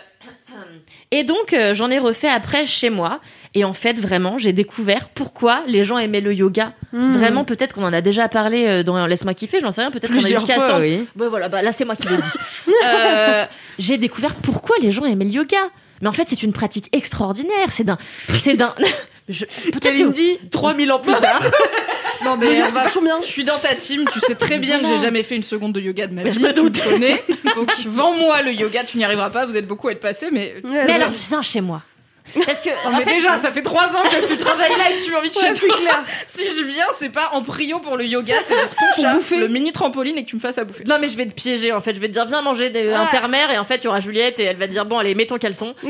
[1.10, 3.20] et donc, euh, j'en ai refait après chez moi.
[3.54, 6.72] Et en fait, vraiment, j'ai découvert pourquoi les gens aimaient le yoga.
[6.92, 7.10] Hmm.
[7.12, 9.90] Vraiment, peut-être qu'on en a déjà parlé euh, dans Laisse-moi kiffer, j'en sais rien.
[9.90, 11.06] Peut-être qu'on a eu fois, oui.
[11.16, 12.22] Bah voilà, bah là c'est moi qui le dis.
[12.82, 13.44] Euh,
[13.78, 15.58] j'ai découvert pourquoi les gens aimaient le yoga.
[16.00, 17.70] Mais en fait, c'est une pratique extraordinaire.
[17.70, 17.98] C'est d'un,
[18.32, 18.74] c'est d'un.
[19.30, 21.40] Je- que Kalindi, 3000 ans plus tard.
[22.22, 22.86] Non mais va-
[23.22, 25.72] je suis dans ta team, tu sais très bien que j'ai jamais fait une seconde
[25.72, 26.78] de yoga de ma Mais vie, je me tu doute.
[27.56, 30.56] Donc vends-moi le yoga, tu n'y arriveras pas, vous êtes beaucoup à être passé, mais...
[30.62, 31.82] Mais alors, viens chez moi.
[32.46, 34.98] Parce que Non, mais fait, déjà, ça fait trois ans que tu travailles là et
[34.98, 35.76] que tu m'invites Ouais, chez c'est toi.
[35.76, 36.04] clair.
[36.26, 39.36] Si je viens, c'est pas en prio pour le yoga, c'est pour ton chat, bouffer.
[39.38, 40.84] le mini trampoline et que tu me fasses à bouffer.
[40.86, 42.92] Non mais je vais te piéger en fait, je vais te dire viens manger des
[42.92, 45.14] intermères et en fait il y aura Juliette et elle va te dire bon allez
[45.14, 45.74] mets ton caleçon.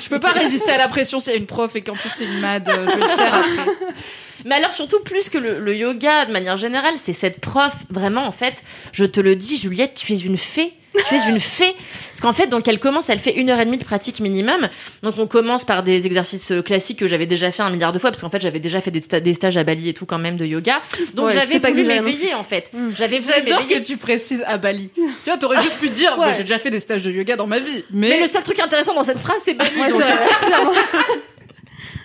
[0.00, 2.10] Je peux pas résister à la pression s'il y a une prof et qu'en plus
[2.14, 3.72] c'est une mad, euh, je vais le faire après.
[4.44, 8.26] Mais alors surtout plus que le, le yoga de manière générale, c'est cette prof vraiment
[8.26, 8.62] en fait,
[8.92, 10.72] je te le dis Juliette, tu es une fée.
[11.08, 11.74] Tu es une fée.
[12.10, 14.68] Parce qu'en fait, donc elle commence, elle fait une heure et demie de pratique minimum.
[15.02, 17.98] Donc on commence par des exercices euh, classiques que j'avais déjà fait un milliard de
[17.98, 20.04] fois, parce qu'en fait j'avais déjà fait des, sta- des stages à Bali et tout
[20.04, 20.82] quand même de yoga.
[21.14, 22.70] Donc Ouais, j'avais voulu m'éveiller en fait.
[22.94, 24.90] J'avais voulu que tu précises à Bali.
[24.94, 26.26] Tu vois, t'aurais juste pu te dire, Ouais.
[26.26, 28.20] bah, j'ai déjà fait des stages de yoga dans ma vie, Mais mais...
[28.20, 29.70] le seul truc intéressant dans cette phrase, c'est Bali.
[29.80, 30.02] Ouais, donc.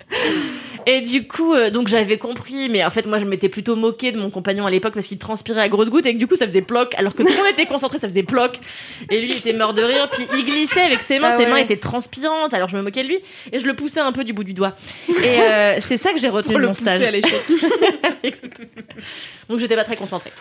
[0.89, 4.13] Et du coup, euh, donc j'avais compris, mais en fait, moi, je m'étais plutôt moquée
[4.13, 6.37] de mon compagnon à l'époque parce qu'il transpirait à grosses gouttes et que du coup,
[6.37, 8.57] ça faisait ploc, alors que tout le monde était concentré, ça faisait ploc.
[9.11, 11.45] Et lui, il était mort de rire, puis il glissait avec ses mains, Ah ses
[11.45, 13.19] mains étaient transpirantes, alors je me moquais de lui
[13.51, 14.77] et je le poussais un peu du bout du doigt.
[15.09, 17.01] Et euh, c'est ça que j'ai retenu Pour le mon pousser stage.
[17.01, 17.41] à l'échec.
[19.49, 20.31] Donc j'étais pas très concentrée.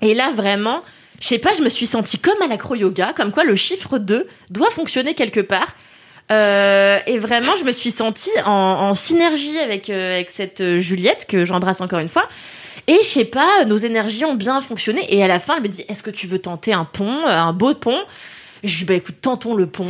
[0.00, 0.82] Et là, vraiment,
[1.20, 4.26] je sais pas, je me suis sentie comme à l'acro-yoga, comme quoi le chiffre 2
[4.50, 5.74] doit fonctionner quelque part.
[6.32, 10.78] Euh, et vraiment, je me suis sentie en, en synergie avec, euh, avec cette euh,
[10.78, 12.28] Juliette, que j'embrasse encore une fois.
[12.86, 15.04] Et je sais pas, nos énergies ont bien fonctionné.
[15.14, 17.52] Et à la fin, elle me dit Est-ce que tu veux tenter un pont, un
[17.52, 17.98] beau pont?
[18.62, 19.88] Et je dis Bah écoute, tentons le pont.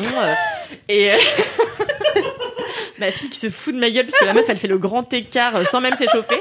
[0.89, 1.11] et.
[2.99, 4.79] Ma fille qui se fout de ma gueule parce que la meuf elle fait le
[4.79, 6.41] grand écart sans même s'échauffer.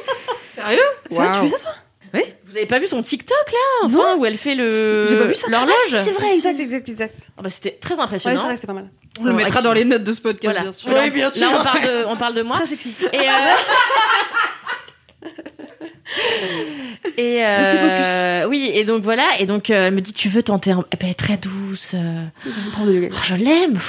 [0.54, 0.80] Sérieux?
[1.10, 1.72] Ça, tu fais ça, toi?
[2.14, 5.08] Vous avez pas vu son TikTok là Enfin, où elle fait le.
[5.08, 5.48] J'ai pas vu ça.
[5.50, 7.20] L'horloge Ah, si, c'est vrai, exact, exact, exact.
[7.38, 8.38] Ah bah, C'était très Ouais, impressionnant.
[8.38, 8.90] c'est vrai que c'est pas mal.
[9.20, 10.54] On le mettra dans les notes de ce podcast,
[10.86, 11.10] Voilà.
[11.10, 11.42] bien sûr.
[11.50, 12.58] Là, Là, on parle de, on parle de moi.
[12.58, 12.94] Très sexy.
[13.12, 13.32] Et, euh...
[17.18, 18.48] et euh...
[18.48, 20.86] oui, et donc voilà, et donc euh, elle me dit tu veux tenter un...
[21.00, 21.92] Elle est très douce.
[21.96, 22.86] euh, oh,
[23.24, 23.80] je l'aime.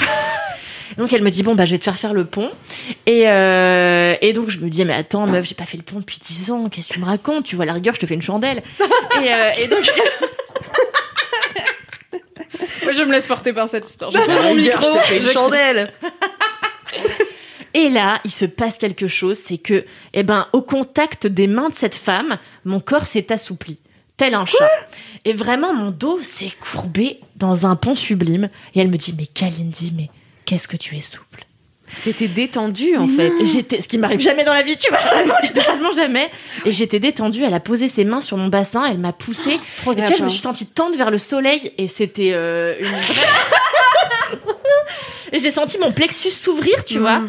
[0.99, 2.51] Donc elle me dit bon bah je vais te faire faire le pont
[3.07, 5.99] et euh, et donc je me dis mais attends meuf j'ai pas fait le pont
[5.99, 7.45] depuis 10 ans qu'est-ce que tu me racontes?
[7.45, 8.63] Tu vois à la rigueur je te fais une chandelle
[9.23, 9.85] et, euh, et donc
[12.85, 14.11] Moi, je me laisse porter par cette histoire.
[14.11, 14.83] Je pose mon micro.
[14.83, 15.93] je te fais une chandelle.
[17.73, 21.71] Et là, il se passe quelque chose, c'est que, eh ben, au contact des mains
[21.71, 23.79] de cette femme, mon corps s'est assoupli,
[24.17, 24.71] tel un chat.
[25.25, 28.49] Et vraiment, mon dos s'est courbé dans un pont sublime.
[28.75, 30.09] Et elle me dit, mais Kalindi, mais
[30.45, 31.45] qu'est-ce que tu es souple.
[32.03, 33.31] T'étais détendue en fait.
[33.45, 36.29] J'étais, ce qui m'arrive jamais dans la vie, tu vois, vraiment, littéralement jamais.
[36.65, 39.61] Et j'étais détendue, elle a posé ses mains sur mon bassin, elle m'a poussée.
[39.77, 42.75] trop Et tu sais, je me suis sentie tendre vers le soleil et c'était euh,
[42.81, 43.27] une vraie-
[45.33, 47.23] et j'ai senti mon plexus s'ouvrir, tu vois.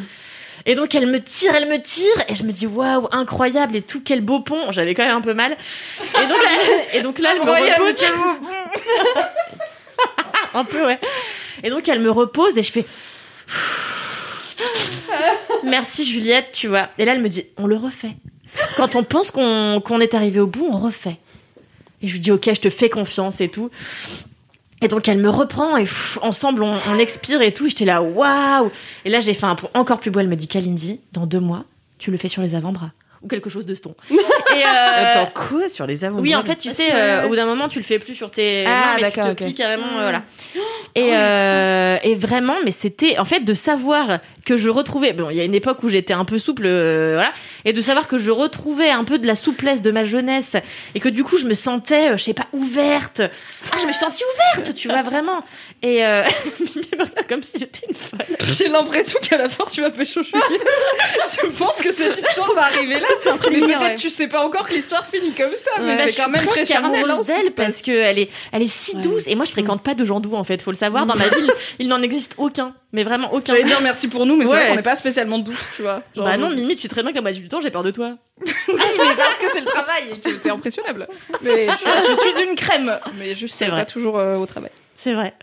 [0.66, 3.84] Et donc elle me tire, elle me tire, et je me dis waouh, incroyable et
[3.84, 4.72] tout, quel beau pont.
[4.72, 5.56] J'avais quand même un peu mal.
[6.02, 7.52] Et donc, là- et donc là, elle me
[7.84, 8.00] repose.
[10.56, 11.00] un peu, ouais.
[11.64, 12.86] Et donc elle me repose et je fais.
[15.64, 16.90] Merci Juliette, tu vois.
[16.98, 18.16] Et là, elle me dit, on le refait.
[18.78, 21.18] Quand on pense qu'on qu'on est arrivé au bout, on refait.
[22.02, 23.70] Et je lui dis, ok, je te fais confiance et tout.
[24.82, 27.66] Et donc elle me reprend et pff, ensemble on, on expire et tout.
[27.66, 28.72] Et J'étais là, waouh
[29.06, 30.20] Et là j'ai fait un encore plus beau.
[30.20, 31.64] Elle me dit, Kalindi, dans deux mois,
[31.98, 32.92] tu le fais sur les avant-bras.
[33.24, 33.96] Ou quelque chose de ce ton.
[34.12, 37.36] Et, euh, Attends, quoi sur les avant oui, en fait, tu sais, euh, au bout
[37.36, 39.98] d'un moment, tu le fais plus sur tes Ah, mains, mais tu te plies carrément,
[39.98, 40.22] euh, voilà.
[40.98, 45.36] Et, euh, et vraiment, mais c'était, en fait, de savoir que je retrouvais, bon, il
[45.36, 47.34] y a une époque où j'étais un peu souple, euh, voilà,
[47.66, 50.56] et de savoir que je retrouvais un peu de la souplesse de ma jeunesse,
[50.94, 53.22] et que du coup, je me sentais, euh, je sais pas, ouverte.
[53.72, 54.24] Ah, je me suis sentie
[54.56, 55.44] ouverte, tu vois, vraiment.
[55.82, 56.24] Et, euh,
[57.30, 58.38] comme si j'étais une folle.
[58.58, 63.00] J'ai l'impression qu'à la fin, tu vas pécho je pense que cette histoire va arriver
[63.00, 63.08] là.
[63.50, 63.96] Mais peut-être ouais.
[63.96, 66.32] tu sais pas encore que l'histoire finit comme ça, mais Bah, je c'est quand suis
[66.32, 67.06] même très charnel.
[67.10, 67.82] hein, d'elle parce passe.
[67.82, 69.24] qu'elle est, elle est si douce.
[69.28, 70.62] Et moi, je fréquente pas de gens doux, en fait.
[70.62, 71.06] Faut le savoir.
[71.06, 72.74] Dans ma ville, il n'en existe aucun.
[72.92, 73.54] Mais vraiment aucun.
[73.54, 74.58] J'allais dire merci pour nous, mais c'est Ouais.
[74.60, 76.02] vrai qu'on n'est pas spécialement douce, tu vois.
[76.16, 77.84] Genre, Bah non, Mimi, tu sais très bien que la moitié du temps, j'ai peur
[77.84, 78.18] de toi.
[78.68, 81.08] Oui, mais parce que c'est le travail et que t'es impressionnable.
[81.42, 84.72] Mais je, je suis une crème, mais je sais pas toujours euh, au travail.
[85.06, 85.34] C'est vrai.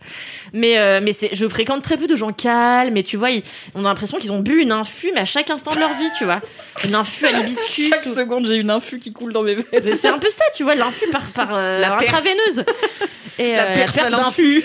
[0.52, 2.96] Mais, euh, mais c'est, je fréquente très peu de gens calmes.
[2.96, 3.44] Et tu vois, ils-
[3.76, 6.10] on a l'impression qu'ils ont bu une infu, mais à chaque instant de leur vie,
[6.18, 6.40] tu vois.
[6.84, 7.88] Une infu à l'hibiscus.
[7.88, 9.96] Chaque ou- seconde, j'ai une infu qui coule dans mes veines.
[10.00, 12.64] C'est un peu ça, tu vois, l'infu par, par euh, La intraveineuse.
[13.38, 14.64] Et, La euh, perf à d'un- l'infu.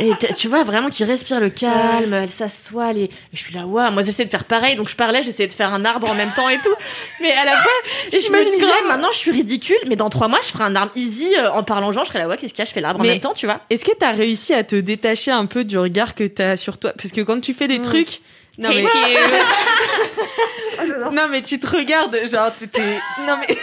[0.00, 3.90] Et tu vois vraiment qu'il respire le calme, elle s'assoit, est- je suis là, waouh,
[3.90, 6.30] moi j'essaie de faire pareil, donc je parlais, j'essayais de faire un arbre en même
[6.36, 6.72] temps et tout.
[7.20, 7.72] Mais à la fois,
[8.06, 8.86] et je me J'imagine disais, grave.
[8.86, 11.64] maintenant je suis ridicule, mais dans trois mois je ferai un arbre easy euh, en
[11.64, 13.18] parlant genre, je serai là, ouais, qu'est-ce qu'il y a, je fais l'arbre en même
[13.18, 13.58] temps, tu vois.
[13.78, 16.92] Est-ce que t'as réussi à te détacher un peu du regard que t'as sur toi?
[16.96, 18.18] Parce que quand tu fais des trucs.
[18.58, 18.82] Non mais,
[21.12, 22.98] non mais tu te regardes, genre t'étais.
[23.24, 23.56] Non mais.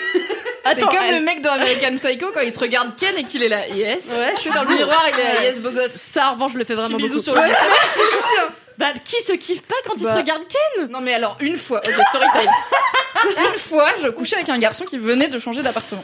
[0.73, 3.43] T'es comme elle- le mec dans American Psycho quand il se regarde Ken et qu'il
[3.43, 4.09] est là, yes.
[4.35, 5.91] je suis dans le miroir, il est là, yes, beau gosse.
[5.91, 7.23] Ça, en revanche, je le fais Petit vraiment bisou beaucoup.
[7.23, 7.57] sur le visage.
[7.93, 8.49] c'est sûr.
[8.77, 10.11] Bah, qui se kiffe pas quand il Bah.
[10.11, 10.87] se regarde Ken?
[10.89, 12.51] Non mais alors une fois, ok story time.
[13.53, 16.03] une fois, je couchais avec un garçon qui venait de changer d'appartement.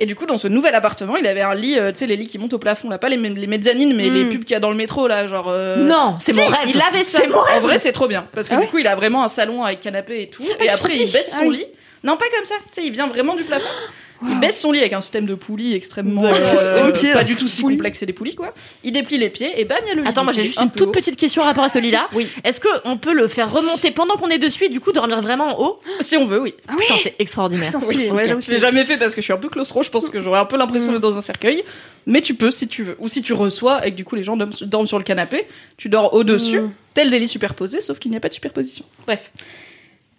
[0.00, 2.16] Et du coup, dans ce nouvel appartement, il avait un lit, euh, tu sais, les
[2.16, 4.54] lits qui montent au plafond, là, pas les, les mezzanines, mais les pubs qu'il y
[4.54, 5.46] a dans le métro, là, genre.
[5.48, 6.68] euh, Non, c'est si, mon rêve.
[6.68, 7.20] Il avait ça.
[7.20, 7.56] C'est mon rêve.
[7.56, 8.26] En vrai, c'est trop bien.
[8.34, 10.44] Parce que du coup, il a vraiment un salon avec canapé et tout.
[10.60, 11.64] Et après, il baisse son lit.
[12.04, 12.54] Non, pas comme ça.
[12.72, 13.64] Tu sais, il vient vraiment du plafond.
[14.22, 16.24] Il baisse son lit avec un système de poulies extrêmement.
[16.24, 18.54] euh, pas du tout si complexe et des poulies, quoi.
[18.84, 20.08] Il déplie les pieds et bam, il y a le lit.
[20.08, 20.92] Attends, moi j'ai juste un une toute haut.
[20.92, 22.08] petite question par rapport à celui-là.
[22.14, 22.26] Oui.
[22.44, 25.58] Est-ce qu'on peut le faire remonter pendant qu'on est dessus et du coup dormir vraiment
[25.58, 25.80] en haut?
[26.00, 26.54] Si on veut, oui.
[26.78, 27.72] Putain, c'est extraordinaire.
[27.72, 28.10] Putain, stylé.
[28.10, 30.08] Ouais, Je l'ai c'est- jamais fait parce que je suis un peu claustro, je pense
[30.08, 31.62] que j'aurais un peu l'impression d'être dans un cercueil.
[32.06, 32.96] Mais tu peux si tu veux.
[33.00, 35.46] Ou si tu reçois et que du coup les gens dorment, dorment sur le canapé,
[35.76, 36.60] tu dors au-dessus,
[36.94, 38.84] tel des lits superposés, sauf qu'il n'y a pas de superposition.
[39.06, 39.30] Bref.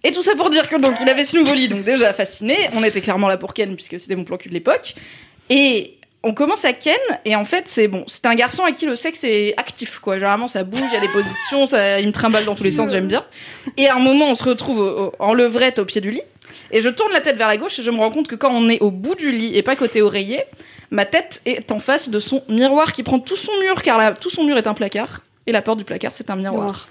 [0.03, 2.69] Et tout ça pour dire que donc il avait ce nouveau lit, donc déjà fasciné.
[2.75, 4.95] On était clairement là pour Ken puisque c'était mon plan cul de l'époque.
[5.49, 8.85] Et on commence à Ken et en fait c'est bon, c'est un garçon à qui
[8.85, 10.15] le sexe est actif quoi.
[10.15, 12.71] Généralement ça bouge, il y a des positions, ça, il me trimballe dans tous les
[12.71, 13.25] sens, j'aime bien.
[13.77, 16.23] Et à un moment on se retrouve en levrette au pied du lit.
[16.71, 18.51] Et je tourne la tête vers la gauche et je me rends compte que quand
[18.51, 20.43] on est au bout du lit et pas côté oreiller,
[20.91, 24.29] ma tête est en face de son miroir qui prend tout son mur car tout
[24.29, 26.87] son mur est un placard et la porte du placard c'est un miroir.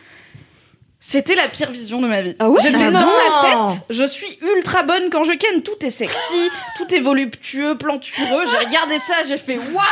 [1.08, 2.34] C'était la pire vision de ma vie.
[2.40, 5.62] Ah ouais J'étais Ah dans ma tête, je suis ultra bonne quand je ken.
[5.62, 8.44] Tout est sexy, tout est voluptueux, plantureux.
[8.50, 9.84] J'ai regardé ça, j'ai fait waouh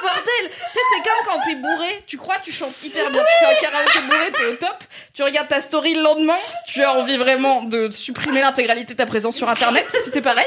[0.00, 3.46] bordel Tu sais, c'est comme quand t'es bourré, tu crois, tu chantes hyper bien, tu
[3.46, 4.84] fais un karaoké bourré, t'es au top.
[5.14, 9.06] Tu regardes ta story le lendemain, tu as envie vraiment de supprimer l'intégralité de ta
[9.06, 9.86] présence sur internet.
[10.04, 10.46] C'était pareil.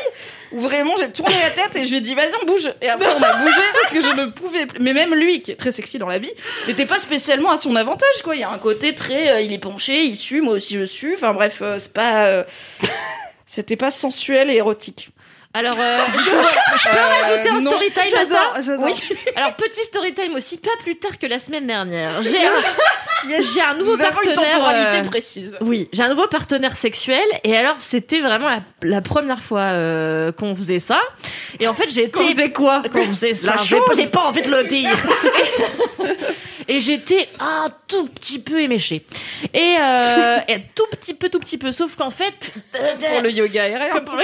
[0.51, 2.73] Où vraiment j'ai tourné la tête et je lui ai dit vas-y on bouge.
[2.81, 4.79] Et après on a bougé parce que je ne pouvais plus.
[4.79, 6.31] Mais même lui, qui est très sexy dans la vie,
[6.67, 8.35] n'était pas spécialement à son avantage quoi.
[8.35, 10.85] Il y a un côté très, euh, il est penché, il sue, moi aussi je
[10.85, 11.13] sue.
[11.15, 12.43] Enfin bref, euh, c'est pas, euh,
[13.45, 15.09] c'était pas sensuel et érotique.
[15.53, 17.71] Alors, euh, je, je peux rajouter un non.
[17.71, 18.75] story time à ça.
[18.79, 18.93] Oui.
[19.35, 22.21] Alors, petit story time aussi, pas plus tard que la semaine dernière.
[22.21, 22.51] J'ai un,
[23.53, 24.35] j'ai un nouveau une partenaire.
[24.35, 25.57] temporalité euh, précise.
[25.59, 30.31] Oui, j'ai un nouveau partenaire sexuel et alors c'était vraiment la, la première fois euh,
[30.31, 31.01] qu'on faisait ça.
[31.59, 32.81] Et en fait j'ai été Qu'on faisait quoi?
[32.91, 33.55] Qu'on faisait ça.
[33.57, 34.89] La J'ai pas- J'ai pas envie de le dire.
[36.67, 39.05] et j'étais un tout petit peu éméchée.
[39.53, 41.71] Et, euh, et tout petit peu, tout petit peu.
[41.73, 42.33] Sauf qu'en fait,
[42.71, 43.99] Pour le yoga aérien.
[44.01, 44.15] pour-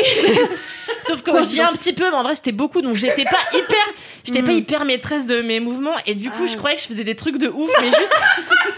[1.17, 3.39] Sauf que je dis un petit peu, mais en vrai c'était beaucoup, donc j'étais pas
[3.53, 3.77] hyper,
[4.23, 7.03] j'étais pas hyper maîtresse de mes mouvements, et du coup je croyais que je faisais
[7.03, 8.13] des trucs de ouf, mais juste,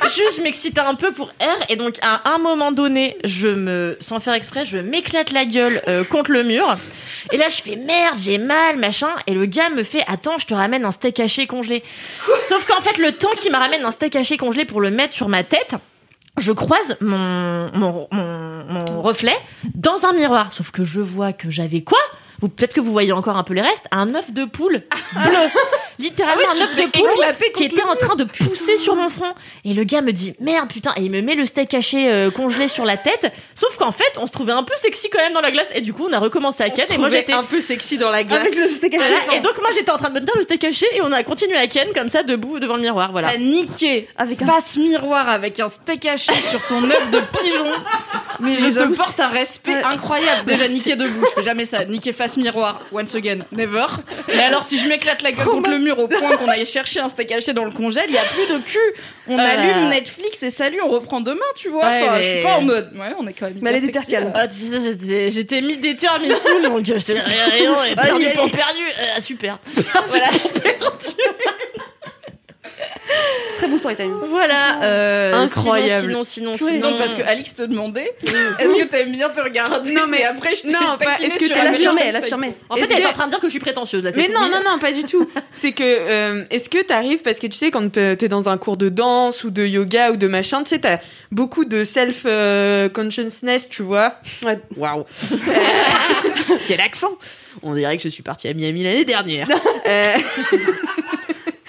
[0.16, 3.98] juste je m'excitais un peu pour R, et donc à un moment donné, je me,
[4.00, 6.78] sans faire exprès, je m'éclate la gueule euh, contre le mur,
[7.32, 10.46] et là je fais merde, j'ai mal, machin, et le gars me fait attends, je
[10.46, 11.84] te ramène un steak haché congelé.
[12.48, 15.14] Sauf qu'en fait le temps qu'il me ramène un steak haché congelé pour le mettre
[15.14, 15.76] sur ma tête,
[16.38, 19.36] je croise mon, mon, mon, mon reflet
[19.76, 20.52] dans un miroir.
[20.54, 22.00] Sauf que je vois que j'avais quoi?
[22.42, 23.86] Vous Peut-être que vous voyez encore un peu les restes.
[23.92, 24.84] Un œuf de poule
[25.14, 25.38] bleu.
[26.00, 29.10] Littéralement Ah oui, un œuf de poule qui était en train de pousser sur mon
[29.10, 29.34] front.
[29.66, 30.92] Et le gars me dit merde putain.
[30.98, 33.34] Et il me met le steak haché euh, congelé sur la tête.
[33.56, 35.68] Sauf qu'en fait, on se trouvait un peu sexy quand même dans la glace.
[35.76, 36.86] Et du coup, on a recommencé à ken.
[36.94, 38.40] Et moi, j'étais un peu sexy dans la glace.
[38.40, 39.14] Avec le steak haché.
[39.26, 39.38] voilà.
[39.40, 40.86] Et donc, moi, j'étais en train de me tenir le steak haché.
[40.94, 43.12] Et on a continué à ken comme ça, debout devant le miroir.
[43.12, 43.32] Voilà.
[43.32, 47.72] T'as niqué Avec un- face miroir avec un steak haché sur ton œuf de pigeon.
[48.50, 50.46] Mais je te porte un respect incroyable.
[50.46, 51.86] Déjà niquer debout, je fais jamais ça.
[51.86, 53.86] Niquer face miroir, once again, never.
[54.28, 57.00] Mais alors si je m'éclate la gueule contre le mur au point qu'on aille chercher
[57.02, 58.78] un steak haché dans le congèle, il y a plus de cul.
[59.28, 59.44] On Ah.
[59.44, 61.86] allume Netflix et salut, on reprend demain, tu vois.
[61.86, 62.92] Ouais, Enfin, mais- je suis pas en mode.
[62.96, 63.58] Ouais, on est quand même.
[63.62, 63.72] Mais
[64.14, 64.32] elle.
[64.34, 68.34] Ah, sais, j'étais- mis d'été mis saoul, donc j'étais là, rien, rien, perdu aïe.
[68.50, 68.84] perdu.
[69.16, 69.60] Ah, super.
[70.08, 70.28] voilà.
[73.57, 74.14] Très beau story time.
[74.30, 74.82] Voilà.
[74.84, 76.07] Euh, Incroyable.
[76.07, 76.91] Sinon, sinon, sinon.
[76.91, 78.14] non, parce que Alix te demandait
[78.60, 81.38] est-ce que t'aimes bien te regarder Non, mais- Et après, je t'ai non, pas- est-ce
[81.39, 82.53] que t'as un Elle affirmait.
[82.70, 84.12] En fait, elle est en train de dire que je suis prétentieuse là.
[84.16, 85.30] Mais non, non, non, pas du tout.
[85.51, 88.57] C'est que, euh, est-ce que t'arrives, parce que tu sais, quand t'es t'es dans un
[88.57, 90.99] cours de danse ou de yoga ou de machin, tu sais, t'as
[91.32, 94.16] beaucoup de self-consciousness, tu vois.
[94.43, 94.60] Ouais.
[94.78, 95.05] Waouh.
[96.68, 97.12] Quel accent
[97.62, 99.47] On dirait que je suis partie à Miami l'année dernière.
[99.88, 100.12] Euh,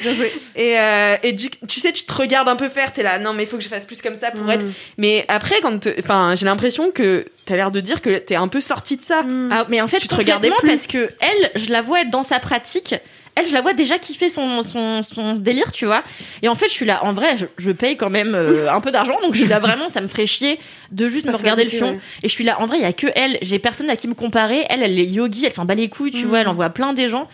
[0.02, 0.32] Bien joué.
[0.56, 3.32] Et, euh, et du- tu sais, tu te regardes un peu faire, t'es là, non,
[3.32, 4.50] mais il faut que je fasse plus comme ça pour Mm.
[4.50, 4.64] être.
[4.98, 8.60] Mais après, quand, enfin, j'ai l'impression que t'as l'air de dire que t'es un peu
[8.60, 9.22] sortie de ça.
[9.50, 10.68] Ah, mais en fait, Tu te regardais plus.
[10.68, 12.94] parce que elle, je la vois être dans sa pratique.
[13.36, 16.02] Elle, je la vois déjà kiffer son, son, son délire, tu vois.
[16.42, 18.80] Et en fait, je suis là, en vrai, je, je paye quand même euh, un
[18.80, 20.58] peu d'argent, donc je suis là vraiment, ça me ferait chier
[20.90, 21.92] de juste me regarder le fion.
[21.92, 21.98] ouais.
[22.24, 23.38] Et je suis là, en vrai, il y a que elle.
[23.40, 24.66] J'ai personne à qui me comparer.
[24.68, 26.28] Elle, elle est yogi, elle s'en bat les couilles, tu Mm.
[26.28, 27.28] vois, elle en voit plein des gens.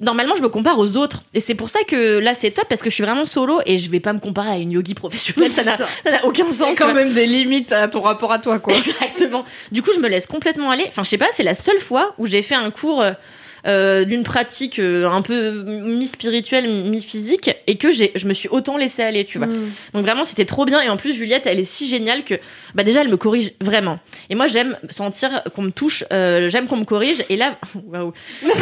[0.00, 1.22] Normalement, je me compare aux autres.
[1.34, 3.78] Et c'est pour ça que là, c'est top, parce que je suis vraiment solo et
[3.78, 5.52] je vais pas me comparer à une yogi professionnelle.
[5.52, 5.64] Ça
[6.06, 6.78] n'a aucun sens.
[6.78, 8.74] quand même des limites à ton rapport à toi, quoi.
[8.74, 9.44] Exactement.
[9.72, 10.84] Du coup, je me laisse complètement aller.
[10.88, 13.12] Enfin, je sais pas, c'est la seule fois où j'ai fait un cours euh,
[13.66, 18.78] euh, d'une pratique euh, un peu mi-spirituelle, mi-physique, et que j'ai, je me suis autant
[18.78, 19.48] laissée aller, tu vois.
[19.48, 19.70] Mm.
[19.92, 20.80] Donc vraiment, c'était trop bien.
[20.80, 22.34] Et en plus, Juliette, elle est si géniale que,
[22.74, 23.98] bah déjà, elle me corrige vraiment.
[24.30, 27.22] Et moi, j'aime sentir qu'on me touche, euh, j'aime qu'on me corrige.
[27.28, 28.14] Et là, waouh.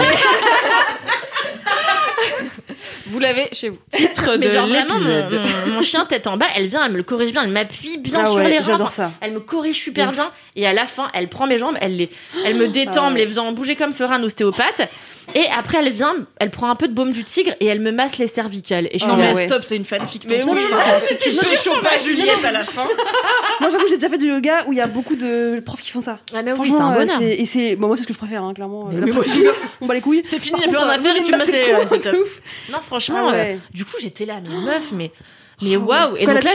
[3.10, 3.78] Vous l'avez chez vous.
[3.92, 5.42] Titre Mais de genre vraiment, mon, l'épisode.
[5.66, 7.98] mon- mon chien tête en bas, elle vient, elle me le corrige bien, elle m'appuie
[7.98, 8.64] bien Ah sur ouais, les reins.
[8.64, 9.12] J'adore Enfin, ça.
[9.20, 12.10] Elle me corrige super bien et à la fin, elle prend mes jambes, elle les,
[12.44, 14.88] elle me détend, Ah en me les faisant bouger comme ferait un ostéopathe.
[15.34, 17.92] Et après, elle vient, elle prend un peu de baume du tigre et elle me
[17.92, 18.88] masse les cervicales.
[18.90, 19.46] Et je Non, suis mais là, ouais.
[19.46, 20.26] stop, c'est une fanfic.
[20.28, 20.60] Mais oui,
[21.00, 22.84] si tu suis pas Juliette à la fin.
[23.60, 25.90] Moi, j'avoue, j'ai déjà fait du yoga où il y a beaucoup de profs qui
[25.90, 26.18] font ça.
[26.34, 27.22] Ah, mais oui, c'est Franchement, un euh, bonheur.
[27.22, 28.84] et c'est, bon, moi, c'est ce que je préfère, hein, clairement.
[28.86, 29.44] Pratique,
[29.80, 30.22] on bat les couilles.
[30.24, 31.38] C'est fini, il y a plus contre, rien à faire et euh, tu me bah,
[31.38, 32.72] masses les-.
[32.72, 35.12] Non, franchement, Ah euh, du coup, j'étais là, mais meuf, mais,
[35.62, 36.16] mais Oh, waouh.
[36.16, 36.50] Et Quand donc là.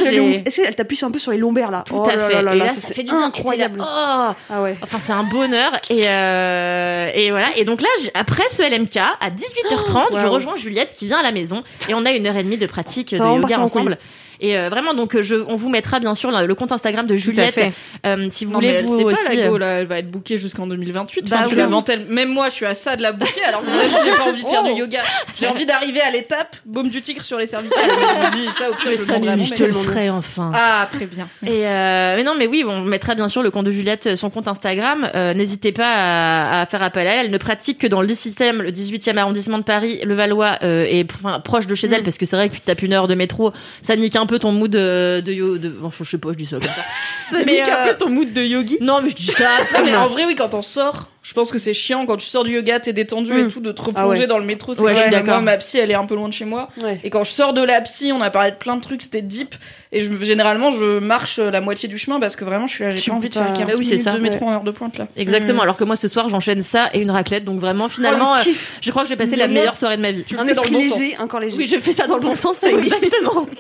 [0.46, 2.34] Est-ce qu'elle t'appuie un peu sur les lombaires là Tout Oh à fait.
[2.34, 3.22] là là et là, ça, ça c'est fait du bien.
[3.22, 3.80] Et incroyable.
[3.82, 4.78] Oh, Ah ouais.
[4.82, 5.72] Enfin, c'est un bonheur.
[5.90, 7.48] Et, euh, et voilà.
[7.58, 10.30] Et donc là, après ce LMK, à 18h30, je Waouh.
[10.32, 12.66] rejoins Juliette qui vient à la maison et on a une heure et demie de
[12.68, 13.98] pratique Ça de yoga en ensemble.
[14.44, 17.14] Et euh, vraiment, donc, je, on vous mettra bien sûr le, le compte Instagram de
[17.14, 17.54] à Juliette.
[17.54, 17.72] fait.
[18.06, 19.24] Euh, si vous Non, mais voulez elle vous sait aussi.
[19.26, 21.30] pas, la euh, go, là, elle va être bookée jusqu'en 2028.
[21.30, 21.56] Bah oui.
[21.56, 22.06] la vantelles.
[22.10, 24.44] Même moi, je suis à ça de la booker, alors que vraiment, j'ai pas envie
[24.44, 24.74] de faire Oh.
[24.74, 25.00] du yoga.
[25.40, 27.84] J'ai envie d'arriver à l'étape, baume du tigre sur les cervicales.
[27.86, 30.52] Je dis, ça, au pire, je ça, je te le ferai enfin.
[30.54, 31.30] Ah, très bien.
[31.42, 31.60] Merci.
[31.62, 34.30] Et euh, mais non, mais oui, on mettra bien sûr le compte de Juliette, son
[34.30, 35.10] compte Instagram.
[35.36, 37.26] N'hésitez pas à, à faire appel à elle.
[37.28, 41.06] Elle ne pratique que dans le 17e, le 18e arrondissement de Paris, le Valois, et
[41.46, 41.94] proche de chez Mm.
[41.94, 44.26] elle, parce que c'est vrai que tu tapes une heure de métro, ça nique un
[44.26, 46.64] peu ton mood de, de, yo- de enfin, je sais pas, je dis ça comme
[46.64, 46.72] ça.
[47.32, 48.78] Ça Mais, nique un euh, peu ton mood de yogi?
[48.82, 49.48] Non, mais je dis ça.
[49.58, 52.06] parce que- Ouais, mais en vrai, oui, quand on sort, je pense que c'est chiant.
[52.06, 53.48] Quand tu sors du yoga, t'es détendu et Mm.
[53.52, 54.28] tout, de te Ah replonger ouais.
[54.28, 54.74] dans le métro.
[54.74, 55.36] C'est Ouais, je suis vrai, d'accord.
[55.42, 56.70] Moi, ma psy, elle est un peu loin de chez moi.
[56.82, 57.00] Ouais.
[57.04, 59.22] Et quand je sors de la psy, on a parlé de plein de trucs, c'était
[59.24, 59.56] deep.
[59.94, 62.90] Et je, généralement, je marche la moitié du chemin parce que vraiment, je suis là,
[62.96, 64.12] j'ai pas envie de faire pas- 40 Bah oui, c'est minutes ça.
[64.12, 65.08] de métro en heure de pointe là.
[65.16, 65.62] Exactement.
[65.64, 67.46] Alors que moi, ce soir, j'enchaîne ça et une raclette.
[67.46, 68.78] Donc vraiment, finalement, Oh, le euh, kiff.
[68.82, 70.24] je crois que j'ai passé la meilleure soirée de ma vie.
[70.28, 71.20] Tu Un le fais dans le bon léger, sens.
[71.22, 71.58] encore léger.
[71.58, 73.48] Oui, je fais ça dans le bon sens, c'est exactement.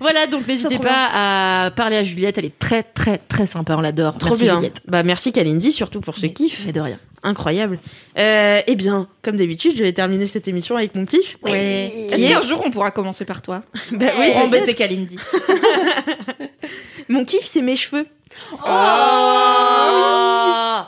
[0.00, 3.80] voilà, donc n'hésitez pas à parler à Juliette, elle est très très très sympa, on
[3.80, 4.18] l'adore.
[4.18, 4.56] Trop Merci, bien.
[4.56, 4.80] Juliette.
[4.86, 6.64] Bah merci Kalindi surtout pour ce Mais- kiff.
[6.66, 6.98] Mais de rien.
[7.24, 7.78] Incroyable.
[8.16, 11.36] Euh, eh bien, comme d'habitude, je vais terminer cette émission avec mon kiff.
[11.42, 11.92] Ouais.
[12.10, 15.16] Est-ce qu'un jour on pourra commencer par toi Bah oui, Pour embêter Kalindi.
[17.08, 18.06] Mon kiff, c'est mes cheveux.
[18.52, 18.66] Oh,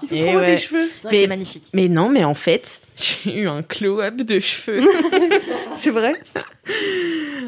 [0.02, 0.46] Ils sont trop beaux ouais.
[0.54, 0.90] tes cheveux.
[1.10, 1.64] Mais- magnifique.
[1.72, 4.80] Mais non, mais en fait, j'ai eu un glow-up de cheveux.
[5.74, 6.14] C'est vrai.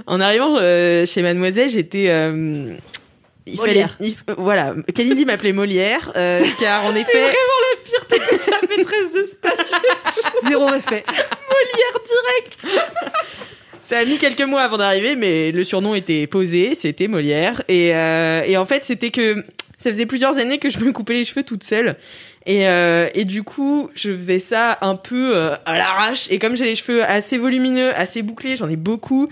[0.06, 2.06] en arrivant euh, chez Mademoiselle, j'étais.
[2.08, 2.74] euh,
[3.46, 3.96] il Molière.
[3.98, 7.24] fallait, il- euh, voilà, Kalindi m'appelait Molière, euh, car en effet,
[8.38, 9.52] sa maîtresse de stage.
[10.48, 11.04] Zéro respect.
[13.80, 17.62] Ça a mis quelques mois avant d'arriver, mais le surnom était posé, c'était Molière.
[17.68, 19.44] Et, euh, et en fait, c'était que
[19.78, 21.96] ça faisait plusieurs années que je me coupais les cheveux toute seule.
[22.46, 26.26] Et, euh, et du coup, je faisais ça un peu euh, à l'arrache.
[26.30, 29.28] Et comme j'ai les cheveux assez volumineux, assez bouclés, j'en ai beaucoup.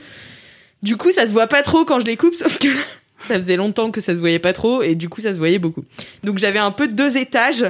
[0.82, 2.68] Du coup, ça se voit pas trop quand je les coupe, sauf que
[3.26, 5.58] ça faisait longtemps que ça se voyait pas trop, et du coup, ça se voyait
[5.58, 5.84] beaucoup.
[6.24, 7.64] Donc j'avais un peu deux étages.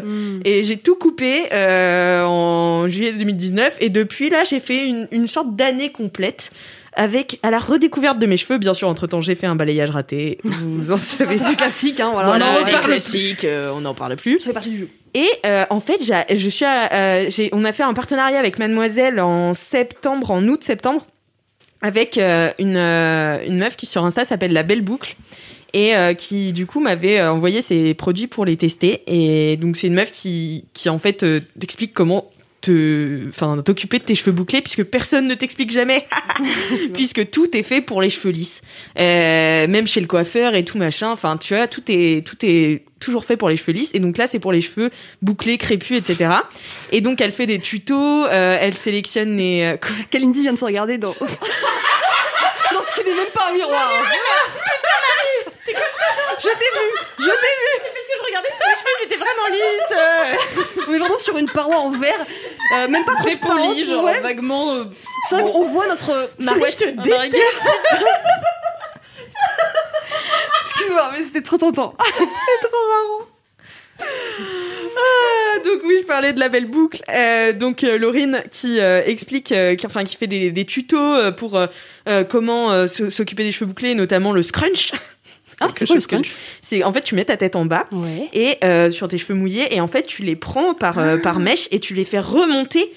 [0.44, 5.26] Et j'ai tout coupé euh, en juillet 2019 et depuis là j'ai fait une, une
[5.26, 6.50] sorte d'année complète
[6.94, 8.58] avec à la redécouverte de mes cheveux.
[8.58, 10.38] Bien sûr, entre temps j'ai fait un balayage raté.
[10.44, 11.36] Vous en savez.
[11.48, 12.28] C'est classique, hein, voilà.
[12.28, 12.90] Voilà, on en reparle plus.
[12.92, 14.38] classiques, euh, on n'en parle plus.
[14.38, 14.88] Ça fait partie du jeu.
[15.14, 19.54] Et euh, en fait, je suis, euh, on a fait un partenariat avec Mademoiselle en
[19.54, 21.04] septembre, en août-septembre,
[21.82, 25.16] avec euh, une, une meuf qui sur Insta s'appelle La Belle Boucle
[25.72, 29.04] et qui du coup m'avait envoyé ses produits pour les tester.
[29.06, 31.24] Et donc c'est une meuf qui, qui en fait
[31.60, 32.28] t'explique comment
[32.60, 36.06] te, enfin t'occuper de tes cheveux bouclés puisque personne ne t'explique jamais,
[36.92, 38.62] puisque tout est fait pour les cheveux lisses,
[38.98, 41.12] même chez le coiffeur et tout machin.
[41.12, 44.16] Enfin tu vois tout est tout est toujours fait pour les cheveux lisses et donc
[44.18, 44.90] là c'est pour les cheveux
[45.22, 46.30] bouclés, crépus, etc.
[46.92, 50.58] Et donc elle fait des tutos, euh, elle sélectionne les euh, quoi Kalindi vient de
[50.58, 51.08] se regarder dans.
[51.18, 53.90] dans ce qui n'est même pas un miroir.
[53.92, 54.04] hein.
[56.38, 57.74] Je t'ai vu, je t'ai vu.
[57.82, 60.84] Parce que je regardais mes cheveux étaient vraiment lisses.
[60.88, 62.24] On est vraiment sur une paroi en verre,
[62.76, 64.20] euh, même pas poli, genre ouais.
[64.20, 64.72] vaguement.
[64.74, 64.84] euh,
[65.28, 66.84] C'est vrai qu'on voit notre Marie, je te.
[70.64, 71.94] Excuse-moi, mais c'était trop tentant.
[74.02, 77.02] Ah, donc oui, je parlais de la belle boucle.
[77.10, 81.60] Euh, donc euh, Laurine qui euh, explique, qui, enfin qui fait des, des tutos pour
[82.28, 84.92] comment s'occuper des cheveux bouclés, notamment le scrunch.
[85.62, 86.34] Ah, c'est quoi le scrunch?
[86.62, 88.30] C'est en fait tu mets ta tête en bas Ouais.
[88.32, 91.80] et sur tes cheveux mouillés et en fait tu les prends par par mèche et
[91.80, 92.90] tu les fais remonter.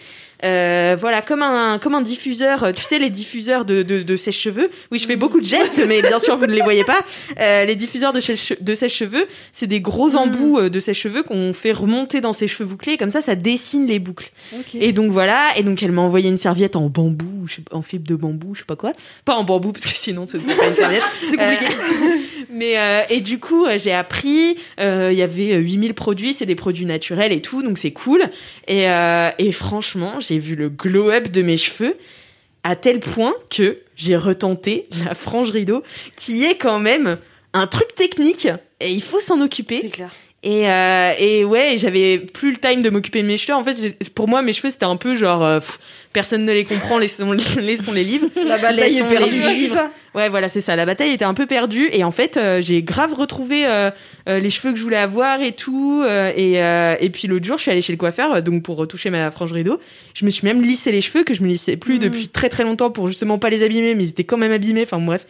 [0.43, 4.15] Euh, voilà, comme un, comme un diffuseur, euh, tu sais, les diffuseurs de, de, de
[4.15, 4.69] sèche-cheveux.
[4.91, 6.99] Oui, je fais beaucoup de gestes, mais bien sûr, vous ne les voyez pas.
[7.39, 11.71] Euh, les diffuseurs de, de sèche-cheveux, c'est des gros embouts euh, de sèche-cheveux qu'on fait
[11.71, 14.31] remonter dans ses cheveux bouclés, comme ça, ça dessine les boucles.
[14.73, 18.15] Et donc voilà, et donc elle m'a envoyé une serviette en bambou, en fibre de
[18.15, 18.93] bambou, je sais pas quoi.
[19.25, 21.03] Pas en bambou, parce que sinon, ce serait pas une serviette.
[21.29, 21.65] C'est compliqué.
[21.65, 22.17] Euh,
[22.51, 22.75] mais
[23.09, 24.57] et du coup, j'ai appris.
[24.77, 28.23] Il y avait euh, 8000 produits, c'est des produits naturels et tout, donc c'est cool.
[28.67, 28.85] Et,
[29.39, 31.95] et franchement, j'ai vu le glow-up de mes cheveux
[32.63, 35.83] à tel point que j'ai retenté la frange rideau,
[36.15, 37.17] qui est quand même
[37.53, 38.47] un truc technique
[38.79, 39.91] et il faut s'en occuper.
[40.43, 43.57] Et, euh, et ouais, j'avais plus le time de m'occuper de mes cheveux.
[43.57, 45.79] En fait, pour moi, mes cheveux, c'était un peu genre, euh, pff,
[46.11, 48.27] personne ne les comprend, laissons, laissons les livres.
[48.35, 49.41] La bataille est perdue.
[50.13, 50.75] Ouais, voilà, c'est ça.
[50.75, 51.89] La bataille était un peu perdue.
[51.93, 53.89] Et en fait, euh, j'ai grave retrouvé euh,
[54.27, 56.03] euh, les cheveux que je voulais avoir et tout.
[56.05, 59.31] et, et puis l'autre jour, je suis allée chez le coiffeur, donc pour retoucher ma
[59.31, 59.79] frange rideau.
[60.13, 62.63] Je me suis même lissé les cheveux, que je me lissais plus depuis très très
[62.63, 64.83] longtemps pour justement pas les abîmer, mais ils étaient quand même abîmés.
[64.83, 65.25] Enfin bref.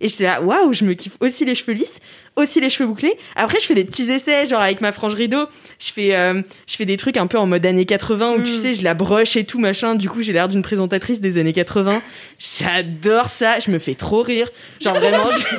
[0.00, 1.98] Et j'étais là, waouh, je me kiffe aussi les cheveux lisses,
[2.36, 3.16] aussi les cheveux bouclés.
[3.34, 5.46] Après, je fais des petits essais, genre avec ma frange rideau,
[5.78, 8.50] je fais, euh, je fais des trucs un peu en mode années 80 où tu
[8.52, 8.62] Hmm.
[8.62, 9.94] sais, je la broche et tout machin.
[9.94, 12.02] Du coup, j'ai l'air d'une présentatrice des années 80.
[12.38, 14.48] J'adore ça, je me fais trop rire.
[14.80, 15.38] Genre vraiment, je,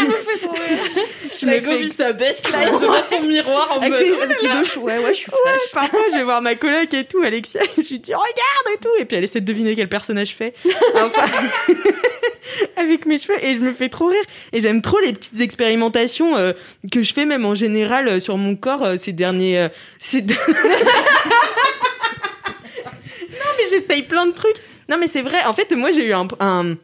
[0.00, 0.78] je me fais trop rire.
[1.40, 3.94] Je me fais sa best life devant son miroir en mode.
[3.94, 4.82] cheveux.
[4.84, 5.72] Ouais, ouais, je suis fraîche.
[5.72, 8.78] Parfois, je vais voir ma coloc et tout, Alexia, et je lui dis regarde et
[8.78, 10.52] tout, et puis elle essaie de deviner quel personnage je fais.
[10.96, 11.26] Enfin,
[12.76, 14.22] avec mes cheveux, et je me fais trop rire.
[14.52, 16.52] Et j'aime trop les petites expérimentations euh,
[16.90, 19.68] que je fais même en général euh, sur mon corps euh, ces derniers.
[19.98, 20.36] ces non,
[23.58, 24.56] mais j'essaye plein de trucs.
[24.88, 25.44] Non, mais c'est vrai.
[25.44, 26.74] En fait, moi, j'ai eu un, un,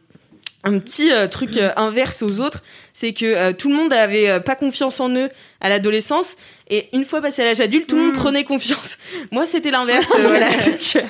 [0.63, 2.63] un petit truc inverse aux autres.
[2.93, 5.29] C'est que tout le monde avait pas confiance en eux
[5.59, 6.37] à l'adolescence.
[6.69, 8.97] Et une fois passé à l'âge adulte, tout le monde prenait confiance.
[9.31, 10.11] Moi, c'était l'inverse.
[10.17, 10.49] euh, voilà.
[10.49, 11.03] Donc,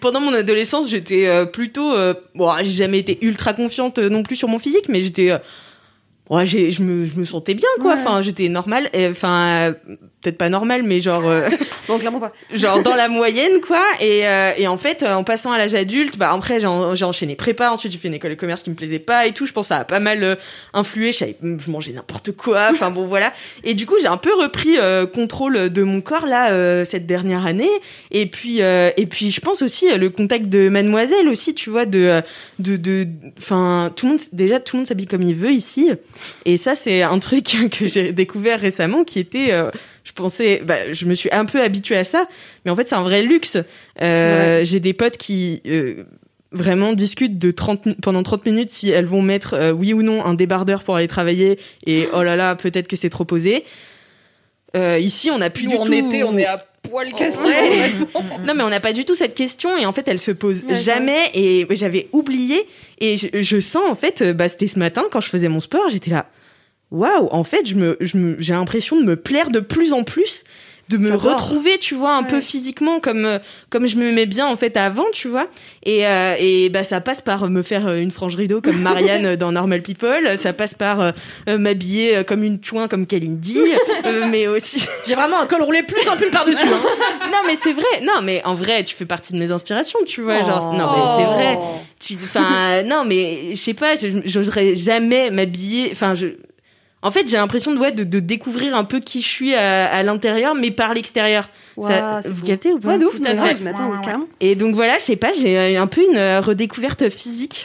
[0.00, 1.94] pendant mon adolescence, j'étais euh, plutôt.
[1.94, 5.36] euh, bon, j'ai jamais été ultra confiante non plus sur mon physique, mais j'étais.
[6.30, 7.94] Ouais, j'ai- je me, je me sentais bien, quoi.
[7.94, 8.00] Ouais.
[8.00, 8.88] Enfin, j'étais normale.
[9.10, 9.72] Enfin, euh,
[10.22, 11.26] peut-être pas normale, mais genre.
[11.28, 11.48] euh,
[11.88, 12.32] Non, clairement pas.
[12.54, 15.74] genre dans la moyenne quoi et, euh, et en fait euh, en passant à l'âge
[15.74, 18.62] adulte bah après j'ai en- j'ai enchaîné prépa ensuite j'ai fait une école de commerce
[18.62, 20.36] qui me plaisait pas et tout je pense que ça a pas mal euh,
[20.72, 23.32] influé je, je mangeais n'importe quoi enfin bon voilà
[23.64, 27.06] et du coup j'ai un peu repris euh, contrôle de mon corps là euh, cette
[27.06, 27.70] dernière année
[28.12, 31.86] et puis euh, et puis je pense aussi le contact de mademoiselle aussi tu vois
[31.86, 32.22] de
[32.60, 33.08] de de
[33.38, 35.90] enfin tout le monde déjà tout le monde s'habille comme il veut ici
[36.44, 37.44] et ça c'est un truc
[37.78, 39.70] que j'ai découvert récemment qui était euh,
[40.04, 42.26] je pensais, bah, je me suis un peu habituée à ça,
[42.64, 43.58] mais en fait c'est un vrai luxe.
[44.00, 46.04] Euh, J'ai des potes qui euh,
[46.52, 50.24] vraiment discutent de 30, mi- pendant 30 minutes si elles vont mettre oui ou non
[50.24, 53.64] un débardeur pour aller travailler et oh là là peut-être que c'est trop posé.
[54.74, 55.92] Ici on n'a plus Nous, du en tout.
[55.92, 57.38] été, on est à poil cassé.
[57.40, 57.92] Ouais.
[58.44, 60.64] Non, mais on n'a pas du tout cette question et en fait, elle se pose
[60.64, 62.66] Ouais, jamais et j'avais oublié
[63.00, 65.60] et je, je sens en fait, euh, bah, c'était ce matin quand je faisais mon
[65.60, 66.26] sport, j'étais là,
[66.90, 70.02] waouh, en fait, je me, je me, j'ai l'impression de me plaire de plus en
[70.04, 70.44] plus,
[70.90, 72.28] de me retrouver, tu vois, un Ouais.
[72.28, 73.38] peu physiquement comme, euh,
[73.70, 75.46] comme je me mets bien en fait avant, tu vois.
[75.86, 79.36] Et, euh, et bah, ça passe par me faire euh, une frange rideau comme Marianne
[79.36, 81.10] dans Normal People, ça passe par euh,
[81.48, 83.56] euh, m'habiller euh, comme une chouin comme Kalindi,
[84.04, 84.84] euh, mais aussi.
[85.06, 86.58] J'ai vraiment un col roulé plus un pull par-dessus.
[86.66, 86.80] hein.
[87.32, 88.00] Non, mais c'est vrai.
[88.02, 90.42] Non, mais en vrai, tu fais partie de mes inspirations, tu vois.
[90.42, 91.58] Genre, non, mais c'est vrai.
[91.98, 93.94] Tu, enfin, non, mais je sais pas,
[94.24, 95.90] j'oserais jamais m'habiller.
[95.92, 96.26] Enfin, je.
[97.02, 99.86] En fait, j'ai l'impression de, ouais, de, de découvrir un peu qui je suis à,
[99.90, 101.48] à l'intérieur, mais par l'extérieur.
[101.80, 102.46] Ça- vous beau.
[102.46, 103.56] captez ou pas Ouais, de ouf, Tout à fait.
[104.02, 104.26] carrément.
[104.40, 107.64] Et donc voilà, je sais pas, j'ai euh, un peu une euh, redécouverte physique.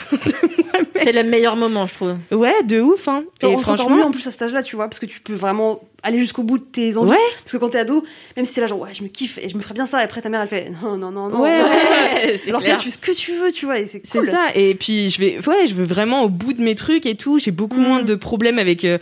[0.96, 2.16] C'est le meilleur moment, je trouve.
[2.32, 3.24] ouais, de ouf, hein.
[3.42, 5.20] Et on s'entend mieux franchement, en plus à cet âge-là, tu vois, parce que tu
[5.20, 7.12] peux vraiment aller jusqu'au bout de tes envies.
[7.12, 7.18] Ouais.
[7.40, 8.06] Parce que quand t'es ado,
[8.38, 10.00] même si t'es là, genre, ouais, je me kiffe et je me ferais bien ça,
[10.00, 11.42] et après ta mère, elle fait, non, non, non, non.
[11.42, 12.78] Ouais, Ouais, c'est Alors que clair.
[12.78, 14.30] là, tu fais ce que tu veux, tu vois, et c'est C'est cool.
[14.30, 14.48] ça.
[14.56, 17.40] Et puis je vais, ouais, je veux vraiment au bout de mes trucs et tout.
[17.40, 18.98] J'ai beaucoup moins de problèmes avec euh,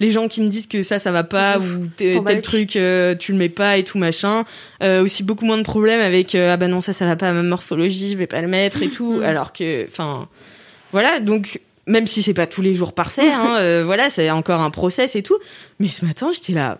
[0.00, 2.42] les gens qui me disent que ça, ça va pas Ouf, ou t- bats tel
[2.42, 4.44] truc, euh, tu le mets pas et tout machin.
[4.82, 7.28] Euh, aussi beaucoup moins de problèmes avec euh, ah bah non ça, ça va pas
[7.28, 9.20] à ma morphologie, je vais pas le mettre et tout.
[9.24, 10.28] Alors que, enfin,
[10.92, 11.20] voilà.
[11.20, 14.70] Donc même si c'est pas tous les jours parfait, hein, euh, voilà, c'est encore un
[14.70, 15.38] process et tout.
[15.80, 16.78] Mais ce matin, j'étais là.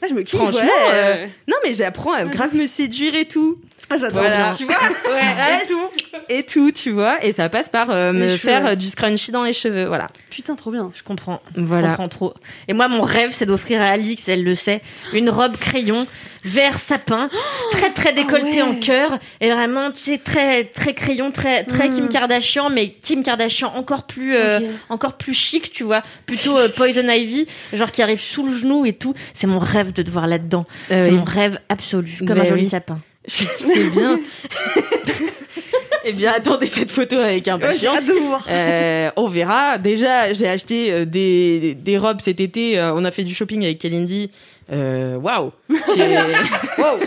[0.00, 0.94] Ouais, je me kiffe, Franchement, ouais.
[0.94, 3.60] euh, non mais j'apprends à grave me séduire et tout.
[3.92, 4.20] Ah, j'adore.
[4.22, 4.54] Voilà.
[4.56, 4.74] Tu vois
[5.62, 5.90] et tout.
[6.28, 7.24] Et tout, tu vois.
[7.24, 8.70] Et ça passe par euh, me cheveux, faire ouais.
[8.70, 9.84] euh, du scrunchie dans les cheveux.
[9.86, 10.08] Voilà.
[10.30, 10.90] Putain, trop bien.
[10.94, 11.40] Je comprends.
[11.56, 11.88] Je Voilà.
[11.88, 12.34] comprends trop.
[12.68, 14.80] Et moi, mon rêve, c'est d'offrir à Alix, elle le sait,
[15.12, 16.06] une robe crayon
[16.44, 17.28] vert sapin,
[17.70, 18.76] très très décolletée Ah ouais.
[18.76, 21.94] en cœur, et vraiment, tu sais, très très crayon, très très Mm.
[21.94, 24.58] Kim Kardashian, mais Kim Kardashian encore plus euh,
[24.88, 28.84] encore plus chic, tu vois, plutôt euh, Poison Ivy, genre qui arrive sous le genou
[28.86, 29.14] et tout.
[29.34, 30.64] C'est mon rêve de te voir là-dedans.
[30.90, 31.16] Euh, c'est oui.
[31.18, 32.68] mon rêve absolu, comme Mais un joli oui.
[32.70, 32.98] sapin.
[33.26, 34.20] Je sais bien.
[36.04, 38.10] Eh bien, attendez cette photo avec Ouais, impatience.
[38.50, 39.78] Euh, on verra.
[39.78, 42.76] Déjà, j'ai acheté euh, des, des robes cet été.
[42.76, 44.32] Euh, on a fait du shopping avec Kalindi.
[44.72, 45.52] Euh, Waouh.
[45.94, 46.16] J'ai-
[46.78, 46.98] Wow.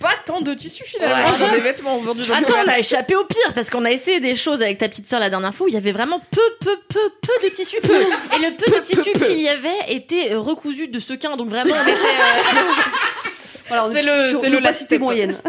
[0.00, 3.24] Pas tant de tissu finalement dans des vêtements vendus dans Attends, on a échappé au
[3.26, 5.68] pire parce qu'on a essayé des choses avec ta petite sœur la dernière fois où
[5.68, 7.76] il y avait vraiment peu, peu, peu, peu de tissu.
[7.82, 8.00] Peu.
[8.00, 11.36] Et le peu de tissu qu'il y avait était recousu de sequins.
[11.36, 11.92] Donc vraiment, on était.
[11.92, 13.27] euh,
[13.68, 15.34] C'est est le- c'est le moyenne.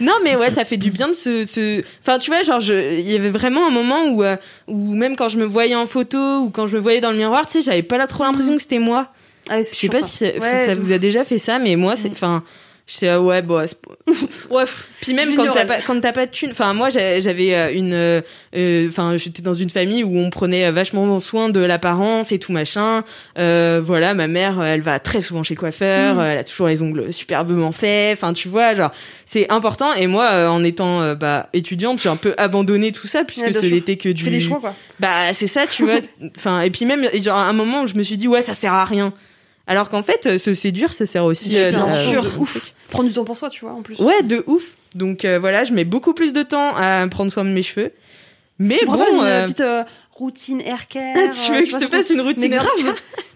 [0.00, 1.82] Non, mais ouais, ça fait du bien de se, se...
[2.00, 2.98] enfin, tu vois, genre, je...
[3.00, 4.36] il y avait vraiment un moment où, euh,
[4.68, 7.16] où même quand je me voyais en photo ou quand je me voyais dans le
[7.16, 9.08] miroir, tu sais, j'avais pas là trop l'impression que c'était moi.
[9.48, 10.06] Ah, Je sais pas ça.
[10.06, 12.12] si ça, Ouais, ça vous a déjà fait ça, mais moi, c'est, Mm.
[12.12, 12.44] enfin,
[12.84, 13.94] J'étais ah ouais bon c'est pas-
[14.50, 14.64] ouais
[15.00, 17.94] puis même quand t'as pas quand t'as pas de thune enfin moi j'avais euh, une
[17.94, 18.20] euh,
[18.56, 22.50] euh, enfin j'étais dans une famille où on prenait vachement soin de l'apparence et tout
[22.50, 23.04] machin.
[23.38, 26.66] Euh, voilà ma mère elle va très souvent chez le coiffeur euh, elle a toujours
[26.66, 28.90] les ongles superbement faits enfin tu vois genre
[29.26, 29.94] c'est important.
[29.94, 33.64] Et moi en étant bah étudiante j'ai un peu abandonné tout ça puisque Ouais, ce
[33.64, 34.74] n'était que Tu du fais des choix, quoi.
[34.98, 35.98] bah c'est ça tu vois.
[36.36, 38.54] Enfin et puis même genre à un moment où je me suis dit ouais ça
[38.54, 39.12] sert à rien
[39.66, 42.72] alors qu'en fait euh, se séduire ça sert aussi euh, Bien à- sûr, ouf.
[42.90, 43.98] Prendre du temps pour soi, tu vois, en plus.
[43.98, 44.72] Ouais, de ouf.
[44.94, 47.92] Donc euh, voilà, je mets beaucoup plus de temps à prendre soin de mes cheveux.
[48.58, 49.82] Mais Tu bon, pas une euh, petite euh,
[50.12, 51.14] routine hair care.
[51.30, 52.68] tu veux que je te fasse une routine Mais grave.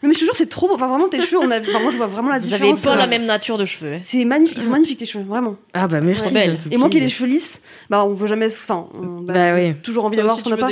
[0.03, 0.74] Mais je te jure, c'est trop beau.
[0.74, 1.59] Enfin, vraiment, tes cheveux, on a...
[1.59, 2.82] enfin, moi, je vois vraiment la Vous avez différence.
[2.82, 3.98] pas euh, la même nature de cheveux.
[4.05, 5.57] C'est magnifique, ils sont magnifiques tes cheveux, vraiment.
[5.73, 6.32] Ah bah merci.
[6.35, 6.59] Ouais.
[6.70, 8.47] Et moi qui ai les cheveux lisses, bah on veut jamais.
[8.47, 9.74] Enfin, on bah, Bah oui.
[9.82, 10.69] toujours envie d'avoir ce qu'on n'a pas.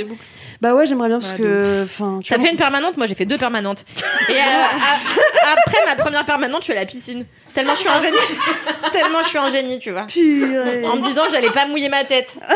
[0.61, 1.83] Bah ouais, j'aimerais bien parce Ouais, que.
[1.83, 3.83] Enfin, tu T'as fait une permanente, moi j'ai fait deux permanentes.
[4.29, 7.25] Et euh, a- après ma première permanente, je suis à la piscine.
[7.53, 8.17] Tellement je suis un génie.
[8.91, 10.03] Tellement je suis un génie, tu vois.
[10.07, 10.85] Purée.
[10.85, 12.35] En me disant que j'allais pas mouiller ma tête.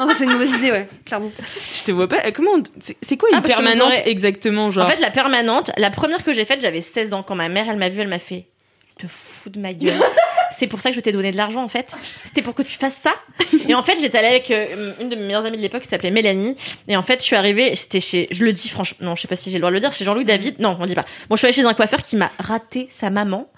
[0.00, 1.30] Non, ça c'est une mauvaise idée, ouais, clairement.
[1.78, 2.16] Je te vois pas.
[2.26, 5.70] euh, Comment on- c'est- C'est quoi une Ah, permanente exactement genre En fait, la permanente,
[5.76, 7.22] la première que j'ai faite, j'avais 16 ans.
[7.22, 8.48] Quand ma mère, elle m'a vue, elle m'a fait
[8.98, 9.94] Tu te fous de ma gueule.
[10.56, 11.94] C'est pour ça que je t'ai donné de l'argent, en fait.
[12.24, 13.12] C'était pour que tu fasses ça.
[13.68, 15.88] Et en fait, j'étais allée avec euh, une de mes meilleures amies de l'époque qui
[15.88, 16.56] s'appelait Mélanie.
[16.88, 19.28] Et en fait, je suis arrivée, c'était chez, je le dis franchement, non, je sais
[19.28, 20.58] pas si j'ai le droit de le dire, chez Jean-Louis David.
[20.60, 21.04] Non, on dit pas.
[21.28, 23.48] Bon, je suis allée chez un coiffeur qui m'a raté sa maman.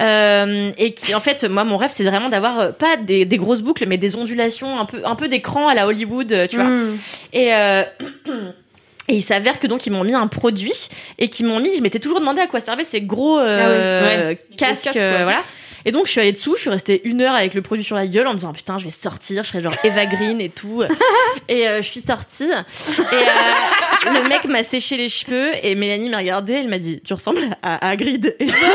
[0.00, 3.36] Euh, et qui, en fait, moi, mon rêve, c'est vraiment d'avoir euh, pas des, des
[3.36, 6.64] grosses boucles, mais des ondulations, un peu, un peu d'écran à la Hollywood, tu vois.
[6.66, 6.98] Mm.
[7.32, 7.82] Et, euh,
[9.08, 11.82] et il s'avère que donc ils m'ont mis un produit et qu'ils m'ont mis, je
[11.82, 15.42] m'étais toujours demandé à quoi servaient ces gros euh, casques, euh, voilà.
[15.84, 17.96] Et donc je suis allée dessous, je suis restée une heure avec le produit sur
[17.96, 20.48] la gueule en me disant putain je vais sortir, je serai genre Eva Green et
[20.50, 20.82] tout.
[21.48, 26.10] et euh, je suis sortie et euh, le mec m'a séché les cheveux et Mélanie
[26.10, 28.34] m'a regardé, elle m'a dit tu ressembles à Hagrid.
[28.38, 28.58] Et j'étais-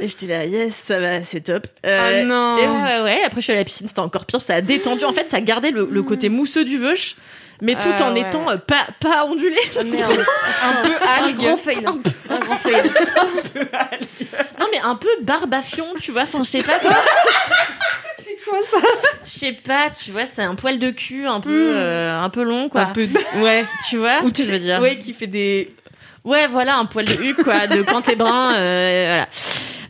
[0.00, 1.66] Et j'étais là, yes, ça va, c'est top.
[1.86, 2.58] Euh, Ah non.
[2.58, 3.20] Et ouais.
[3.24, 4.40] Après, je suis allée à la piscine, c'était encore pire.
[4.40, 5.04] Ça a détendu.
[5.04, 7.16] En fait, ça gardait le, le côté mousseux du veuche,
[7.60, 8.20] mais tout Ah en ouais.
[8.22, 9.56] étant euh, pas, pas ondulé.
[9.78, 10.12] Ah, merde.
[10.64, 11.36] Un peu Un algue.
[11.36, 11.84] grand fail.
[12.30, 12.90] Un grand fail.
[14.60, 16.22] Non, mais un peu barbafion, tu vois.
[16.22, 16.90] Enfin, je sais pas quoi.
[18.18, 18.78] C'est quoi ça?
[19.24, 21.76] Je sais pas, tu vois, c'est un poil de cul un peu, Mm.
[21.76, 22.82] euh, un peu long, quoi.
[22.82, 23.06] un peu
[23.36, 23.64] ouais.
[23.88, 25.74] Tu vois Ou ce que je veux dire Ouais, qui fait des
[26.24, 29.26] Ouais, voilà, un poil de huc, quoi, de quand t'es brun, euh, voilà.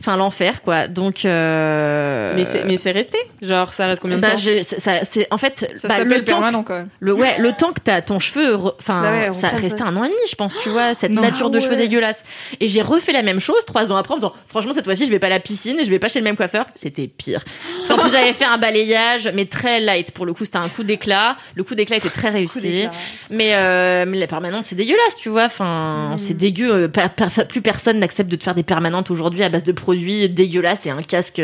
[0.05, 0.89] Enfin, l'enfer, quoi.
[0.89, 2.33] Donc, euh...
[2.35, 3.19] mais c'est mais c'est resté.
[3.41, 6.41] Genre ça reste combien de bah, temps ça, c'est en fait Ça bah, le temps
[6.41, 6.65] permanent.
[6.99, 9.85] Le, ouais, le temps que t'as ton cheveu, enfin, Bah ouais, ça restait ça.
[9.85, 11.23] un an et demi, je pense, tu vois, cette Non.
[11.23, 12.25] nature de Ah cheveux dégueulasse.
[12.59, 15.07] Et j'ai refait la même chose trois ans après en me disant, franchement, cette fois-ci,
[15.07, 16.67] je vais pas à la piscine et je vais pas chez le même coiffeur.
[16.75, 17.45] C'était pire.
[17.77, 20.11] Parce qu'en plus, j'avais fait un balayage, mais très light.
[20.11, 21.37] Pour le coup, c'était un coup d'éclat.
[21.55, 22.89] Le coup d'éclat était très réussi.
[23.31, 25.45] Mais, euh, mais la permanente, c'est dégueulasse, tu vois.
[25.45, 26.73] Enfin, c'est dégueu.
[26.73, 29.92] Euh, plus personne n'accepte de te faire des permanentes aujourd'hui à base de produits
[30.29, 31.43] dégueulasses et un casque,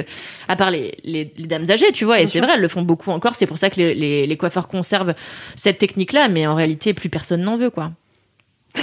[0.49, 2.21] à part les, les, les dames âgées, tu vois.
[2.21, 3.35] Et c'est vrai, elles le font beaucoup encore.
[3.35, 5.15] C'est pour ça que les, les, les coiffeurs conservent
[5.57, 6.29] cette technique-là.
[6.29, 7.93] Mais en réalité, plus personne n'en veut, quoi.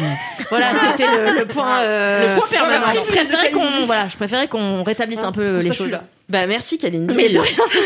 [0.50, 2.94] voilà, c'était le, le point, euh, Le point permanent.
[2.94, 5.92] Je préférais qu'on, voilà, je préférais qu'on rétablisse un peu les choses.
[6.28, 7.16] Bah merci Kalindi.
[7.16, 7.40] Mais de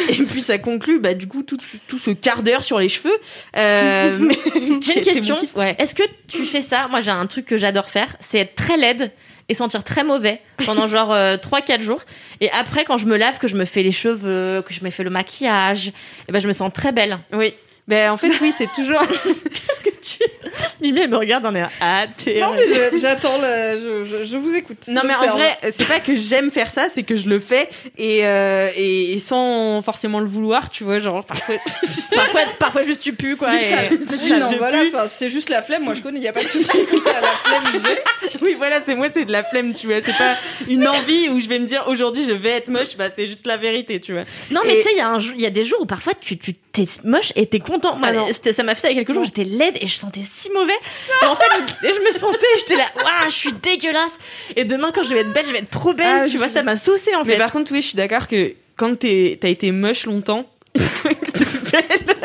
[0.10, 1.58] Et puis ça conclut bah du coup tout,
[1.88, 3.18] tout ce quart d'heure sur les cheveux.
[3.58, 4.30] Euh,
[4.82, 5.36] J'ai une question.
[5.56, 5.76] Ouais.
[5.78, 6.88] Est-ce que tu fais ça?
[6.88, 9.12] Moi, j'ai un truc que j'adore faire, c'est être très laide
[9.50, 12.04] et sentir très mauvais pendant genre 3-4 jours.
[12.40, 14.90] Et après, quand je me lave, que je me fais les cheveux, que je me
[14.90, 15.92] fais le maquillage,
[16.28, 17.20] et ben, je me sens très belle.
[17.34, 17.54] Oui.
[17.90, 19.02] Ben en fait oui c'est toujours.
[19.08, 20.18] Qu'est-ce que tu...
[20.82, 21.70] Mimi, elle me regarde en air.
[21.82, 22.40] Ah, t'es...
[22.40, 24.88] Non mais j'attends je, je, je vous écoute.
[24.88, 27.70] Non mais en vrai c'est pas que j'aime faire ça c'est que je le fais
[27.98, 31.56] et, euh, et, et sans forcément le vouloir tu vois genre parfois.
[32.16, 33.50] parfois, parfois juste tu pues, quoi.
[33.56, 35.84] et- Oui, non, voilà, c'est juste la flemme.
[35.84, 36.68] Moi, je connais, il y a pas de souci.
[37.06, 38.40] la flemme, j'ai.
[38.42, 40.36] oui voilà c'est moi c'est de la flemme tu vois c'est pas
[40.68, 43.46] une envie où je vais me dire aujourd'hui je vais être moche bah c'est juste
[43.48, 44.24] la vérité tu vois.
[44.52, 44.98] Non, mais tu sais, il
[45.42, 47.98] y, a y des jours où parfois tu, tu t'es moche et t'es content.
[47.98, 49.88] Moi, Ah c'était- ça m'a fait ça il y a quelques jours, j'étais laide et
[49.90, 50.74] je sentais si mauvais.
[51.22, 51.46] Et en fait,
[51.82, 54.18] je, et je me sentais, j'étais là, waouh, je suis dégueulasse.
[54.56, 56.22] Et demain, quand je vais être belle, je vais être trop belle.
[56.22, 57.40] Ah, tu je vois, ça m'a saucé en Mais fait.
[57.40, 60.46] par contre oui je suis d'accord que quand t'es- t'as été moche longtemps
[60.76, 62.16] il faut que t'es belle.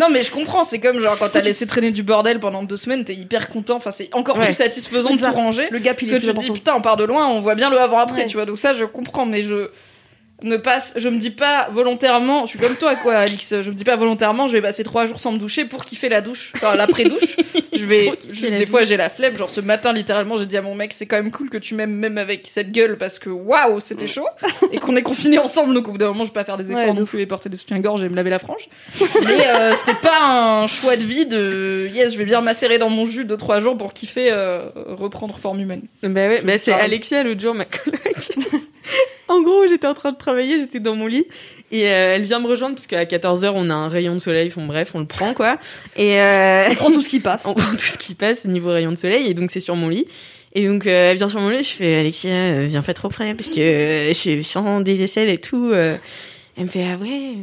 [0.00, 0.64] Non, mais je comprends.
[0.64, 3.76] C'est comme genre quand t'as laissé traîner du bordel pendant deux semaines, t'es hyper content.
[3.76, 4.46] Enfin, c'est encore Ouais.
[4.46, 5.68] plus satisfaisant de tout ranger.
[5.70, 7.40] Le gap, il Parce est que tu te dis putain, on part de loin, on
[7.40, 8.26] voit bien le avant après, Ouais.
[8.26, 8.46] tu vois.
[8.46, 9.68] Donc ça, je comprends, mais je
[10.42, 12.44] ne passe, je me dis pas volontairement.
[12.46, 13.60] Je suis comme toi, quoi, Alix.
[13.62, 16.08] Je me dis pas volontairement, je vais passer trois jours sans me doucher pour kiffer
[16.08, 17.36] la douche, enfin l'après douche.
[17.72, 19.36] Je vais, juste des fois j'ai la flemme.
[19.36, 21.74] Genre ce matin, littéralement, j'ai dit à mon mec, c'est quand même cool que tu
[21.74, 24.26] m'aimes même avec cette gueule parce que waouh, c'était chaud
[24.72, 25.74] et qu'on est confinés ensemble.
[25.74, 27.26] Donc au bout d'un moment, je peux pas faire des efforts Ouais, non plus et
[27.26, 28.68] porter des soutiens-gorge et me laver la frange.
[28.98, 32.90] Mais euh, c'était pas un choix de vie de yes, je vais bien macérer dans
[32.90, 35.82] mon jus deux trois jours pour kiffer euh, reprendre forme humaine.
[36.02, 36.72] Bah ouais, bah c'est.
[36.72, 38.32] Alexia l'autre jour, ma coloc.
[39.30, 41.24] En gros, j'étais en train de travailler, j'étais dans mon lit
[41.70, 44.48] et euh, elle vient me rejoindre parce qu'à 14h on a un rayon de soleil,
[44.48, 45.56] enfin bref, on le prend quoi.
[45.94, 47.46] Et euh, On prend tout ce qui passe.
[47.46, 49.88] on prend tout ce qui passe niveau rayon de soleil et donc c'est sur mon
[49.88, 50.06] lit.
[50.56, 53.08] Et donc euh, elle vient sur mon lit, je fais Alexia, euh, viens pas trop
[53.08, 55.72] près parce que je suis sans des aisselles et tout.
[55.72, 56.00] Elle
[56.58, 57.36] me fait ah ouais.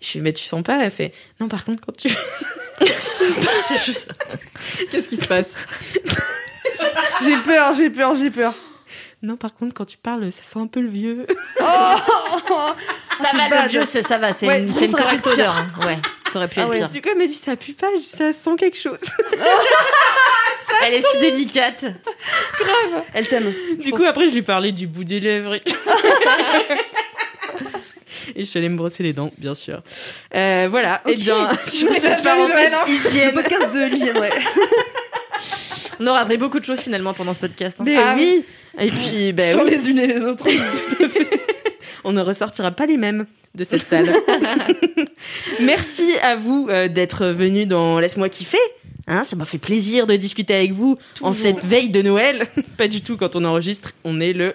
[0.00, 0.84] Je fais mais tu sens pas?
[0.84, 2.08] Elle fait non par contre quand tu
[4.90, 5.54] Qu'est-ce qui se passe?
[7.24, 8.56] J'ai peur, j'ai peur, j'ai peur.
[9.22, 11.26] Non par contre quand tu parles ça sent un peu le vieux.
[11.58, 12.04] Ça
[13.36, 13.62] va, bad.
[13.64, 15.54] le vieux, c'est- ça va, c'est Ouais, une, une ça correcte odeur.
[15.56, 15.70] hein.
[15.86, 15.98] Ouais,
[16.32, 16.78] ça aurait pu Ah être ouais.
[16.78, 16.88] pire.
[16.88, 18.98] Du coup elle m'a dit ça pue pas, ça sent quelque chose.
[20.84, 21.84] Elle est si délicate.
[23.14, 23.52] Elle t'aime.
[23.78, 25.54] Du coup, après, je lui parlais du bout des lèvres.
[25.54, 25.62] Et,
[28.34, 29.80] et je suis allée me brosser les dents, bien sûr.
[30.34, 31.00] Euh, voilà.
[31.06, 32.84] Et bien, sur cette parenthèse hein.
[32.86, 33.32] Le hygiène.
[33.34, 34.30] podcast de l'hygiène, ouais.
[36.00, 37.76] On aura appris beaucoup de choses finalement pendant ce podcast.
[37.80, 37.84] hein.
[37.86, 38.44] Mais Ah oui.
[38.80, 40.44] Et puis, ben Sur oui, les unes et les autres.
[42.04, 44.10] on ne ressortira pas les mêmes de cette salle.
[45.60, 48.58] Merci à vous euh, d'être venus dans Laisse-moi kiffer.
[49.06, 52.44] Hein, ça m'a fait plaisir de discuter avec vous en cette veille de Noël.
[52.78, 53.92] pas du tout quand on enregistre.
[54.04, 54.54] On est le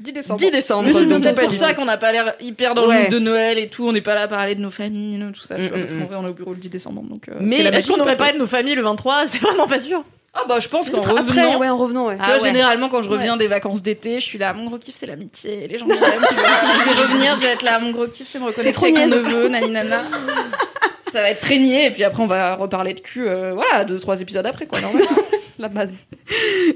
[0.00, 0.40] 10 décembre.
[0.40, 0.88] 10 décembre.
[0.88, 3.02] Mais c'est donc peut-être pas pour ça qu'on n'a pas l'air hyper dans le Ouais.
[3.02, 3.86] mood de Noël et tout.
[3.86, 5.54] On n'est pas là à parler de nos familles, tout ça.
[5.56, 7.02] tu Mm, vois, parce mm, qu'en vrai, on est au bureau le 10 décembre.
[7.02, 8.18] Donc, euh, Mais Est-ce qu'on du aurait podcast.
[8.18, 10.02] parlé de nos familles le 23 C'est vraiment pas sûr.
[10.36, 12.16] Ah bah je pense qu'en Après, revenant, ouais, en revenant, ouais.
[12.16, 12.48] tu vois, Ah ouais.
[12.48, 15.68] généralement quand je reviens des vacances d'été, je suis là, mon gros kiff c'est l'amitié,
[15.68, 16.44] les gens que j'aime, tu vois.
[16.80, 18.98] Je vais revenir, je vais être là, mon gros kiff c'est me reconnaître trop avec
[18.98, 19.22] mon niaise.
[19.22, 20.02] neveu, nani nana.
[21.12, 24.00] Ça va être traîné et puis après on va reparler de cul, euh, voilà, deux
[24.00, 25.04] trois épisodes après quoi, normal.
[25.58, 25.94] La base.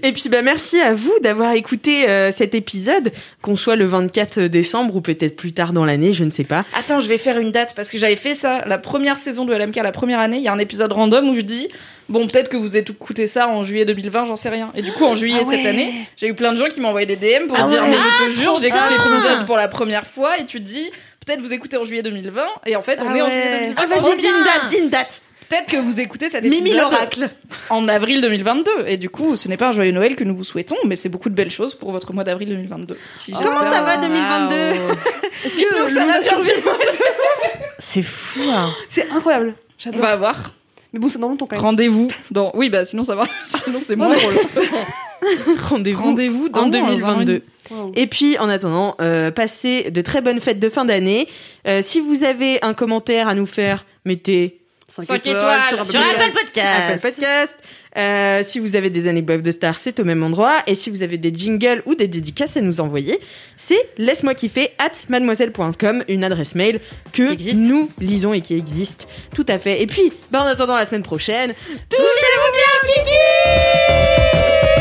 [0.03, 3.11] Et puis bah merci à vous d'avoir écouté euh, cet épisode,
[3.43, 6.65] qu'on soit le 24 décembre ou peut-être plus tard dans l'année, je ne sais pas.
[6.79, 9.55] Attends, je vais faire une date parce que j'avais fait ça la première saison de
[9.55, 10.37] LMK, la première année.
[10.37, 11.69] Il y a un épisode random où je dis
[12.09, 14.71] bon peut-être que vous écoutez ça en juillet 2020, j'en sais rien.
[14.77, 15.69] Et du coup en juillet Ah cette ouais.
[15.69, 17.91] année, j'ai eu plein de gens qui m'ont envoyé des DM pour Ah dire ouais.
[17.91, 20.65] mais je te jure, trop j'ai écouté l'épisode pour la première fois et tu te
[20.65, 20.89] dis
[21.27, 23.75] peut-être vous écoutez en juillet 2020 et en fait on Ah est en juillet 2020.
[23.83, 25.21] Ah vas-y, dis une date, dis une date.
[25.49, 27.31] Peut-être que vous écoutez cet Mimi épisode l'oracle.
[27.71, 30.45] en avril 2022 et du coup ce n'est pas un joyeux Noël que nous vous
[30.45, 32.99] souhaitons mais c'est beaucoup de belles choses pour votre mois d'avril 2022.
[33.25, 34.55] qui, Comment ça va 2022
[35.45, 36.15] Est-ce que ça va.
[37.79, 38.41] C'est fou.
[38.51, 38.71] hein.
[38.89, 39.55] C'est incroyable.
[39.57, 40.01] On J'adore.
[40.03, 40.53] va voir.
[40.93, 41.65] Mais bon, c'est dans longtemps quand même.
[41.65, 42.51] Rendez-vous dans.
[42.55, 43.25] Oui, bah sinon ça va.
[43.43, 44.35] Sinon c'est moins drôle.
[45.69, 47.25] Rendez-vous Rendez-vous dans en un an et 2022.
[47.25, 47.43] demi.
[47.71, 47.93] Wow.
[47.97, 51.29] Et puis, en attendant, euh, passez de très bonnes fêtes de fin d'année.
[51.67, 56.01] Euh, si vous avez un commentaire à nous faire, mettez Cinq 5 étoiles Sur sur
[56.01, 57.03] Apple Apple Podcast.
[57.03, 57.55] Podcast.
[57.97, 60.63] Euh, si vous avez des anecdotes de stars, c'est au même endroit.
[60.67, 63.21] Et si vous avez des jingles ou des dédicaces à nous envoyer,
[63.57, 66.81] c'est laisse-moi kiffer at mademoiselle.com, une adresse mail
[67.13, 69.09] que nous lisons et qui existe.
[69.35, 69.83] Tout à fait.
[69.83, 71.53] Et puis, bah, en attendant la semaine prochaine,
[71.91, 74.78] touchez-vous bien, Kiki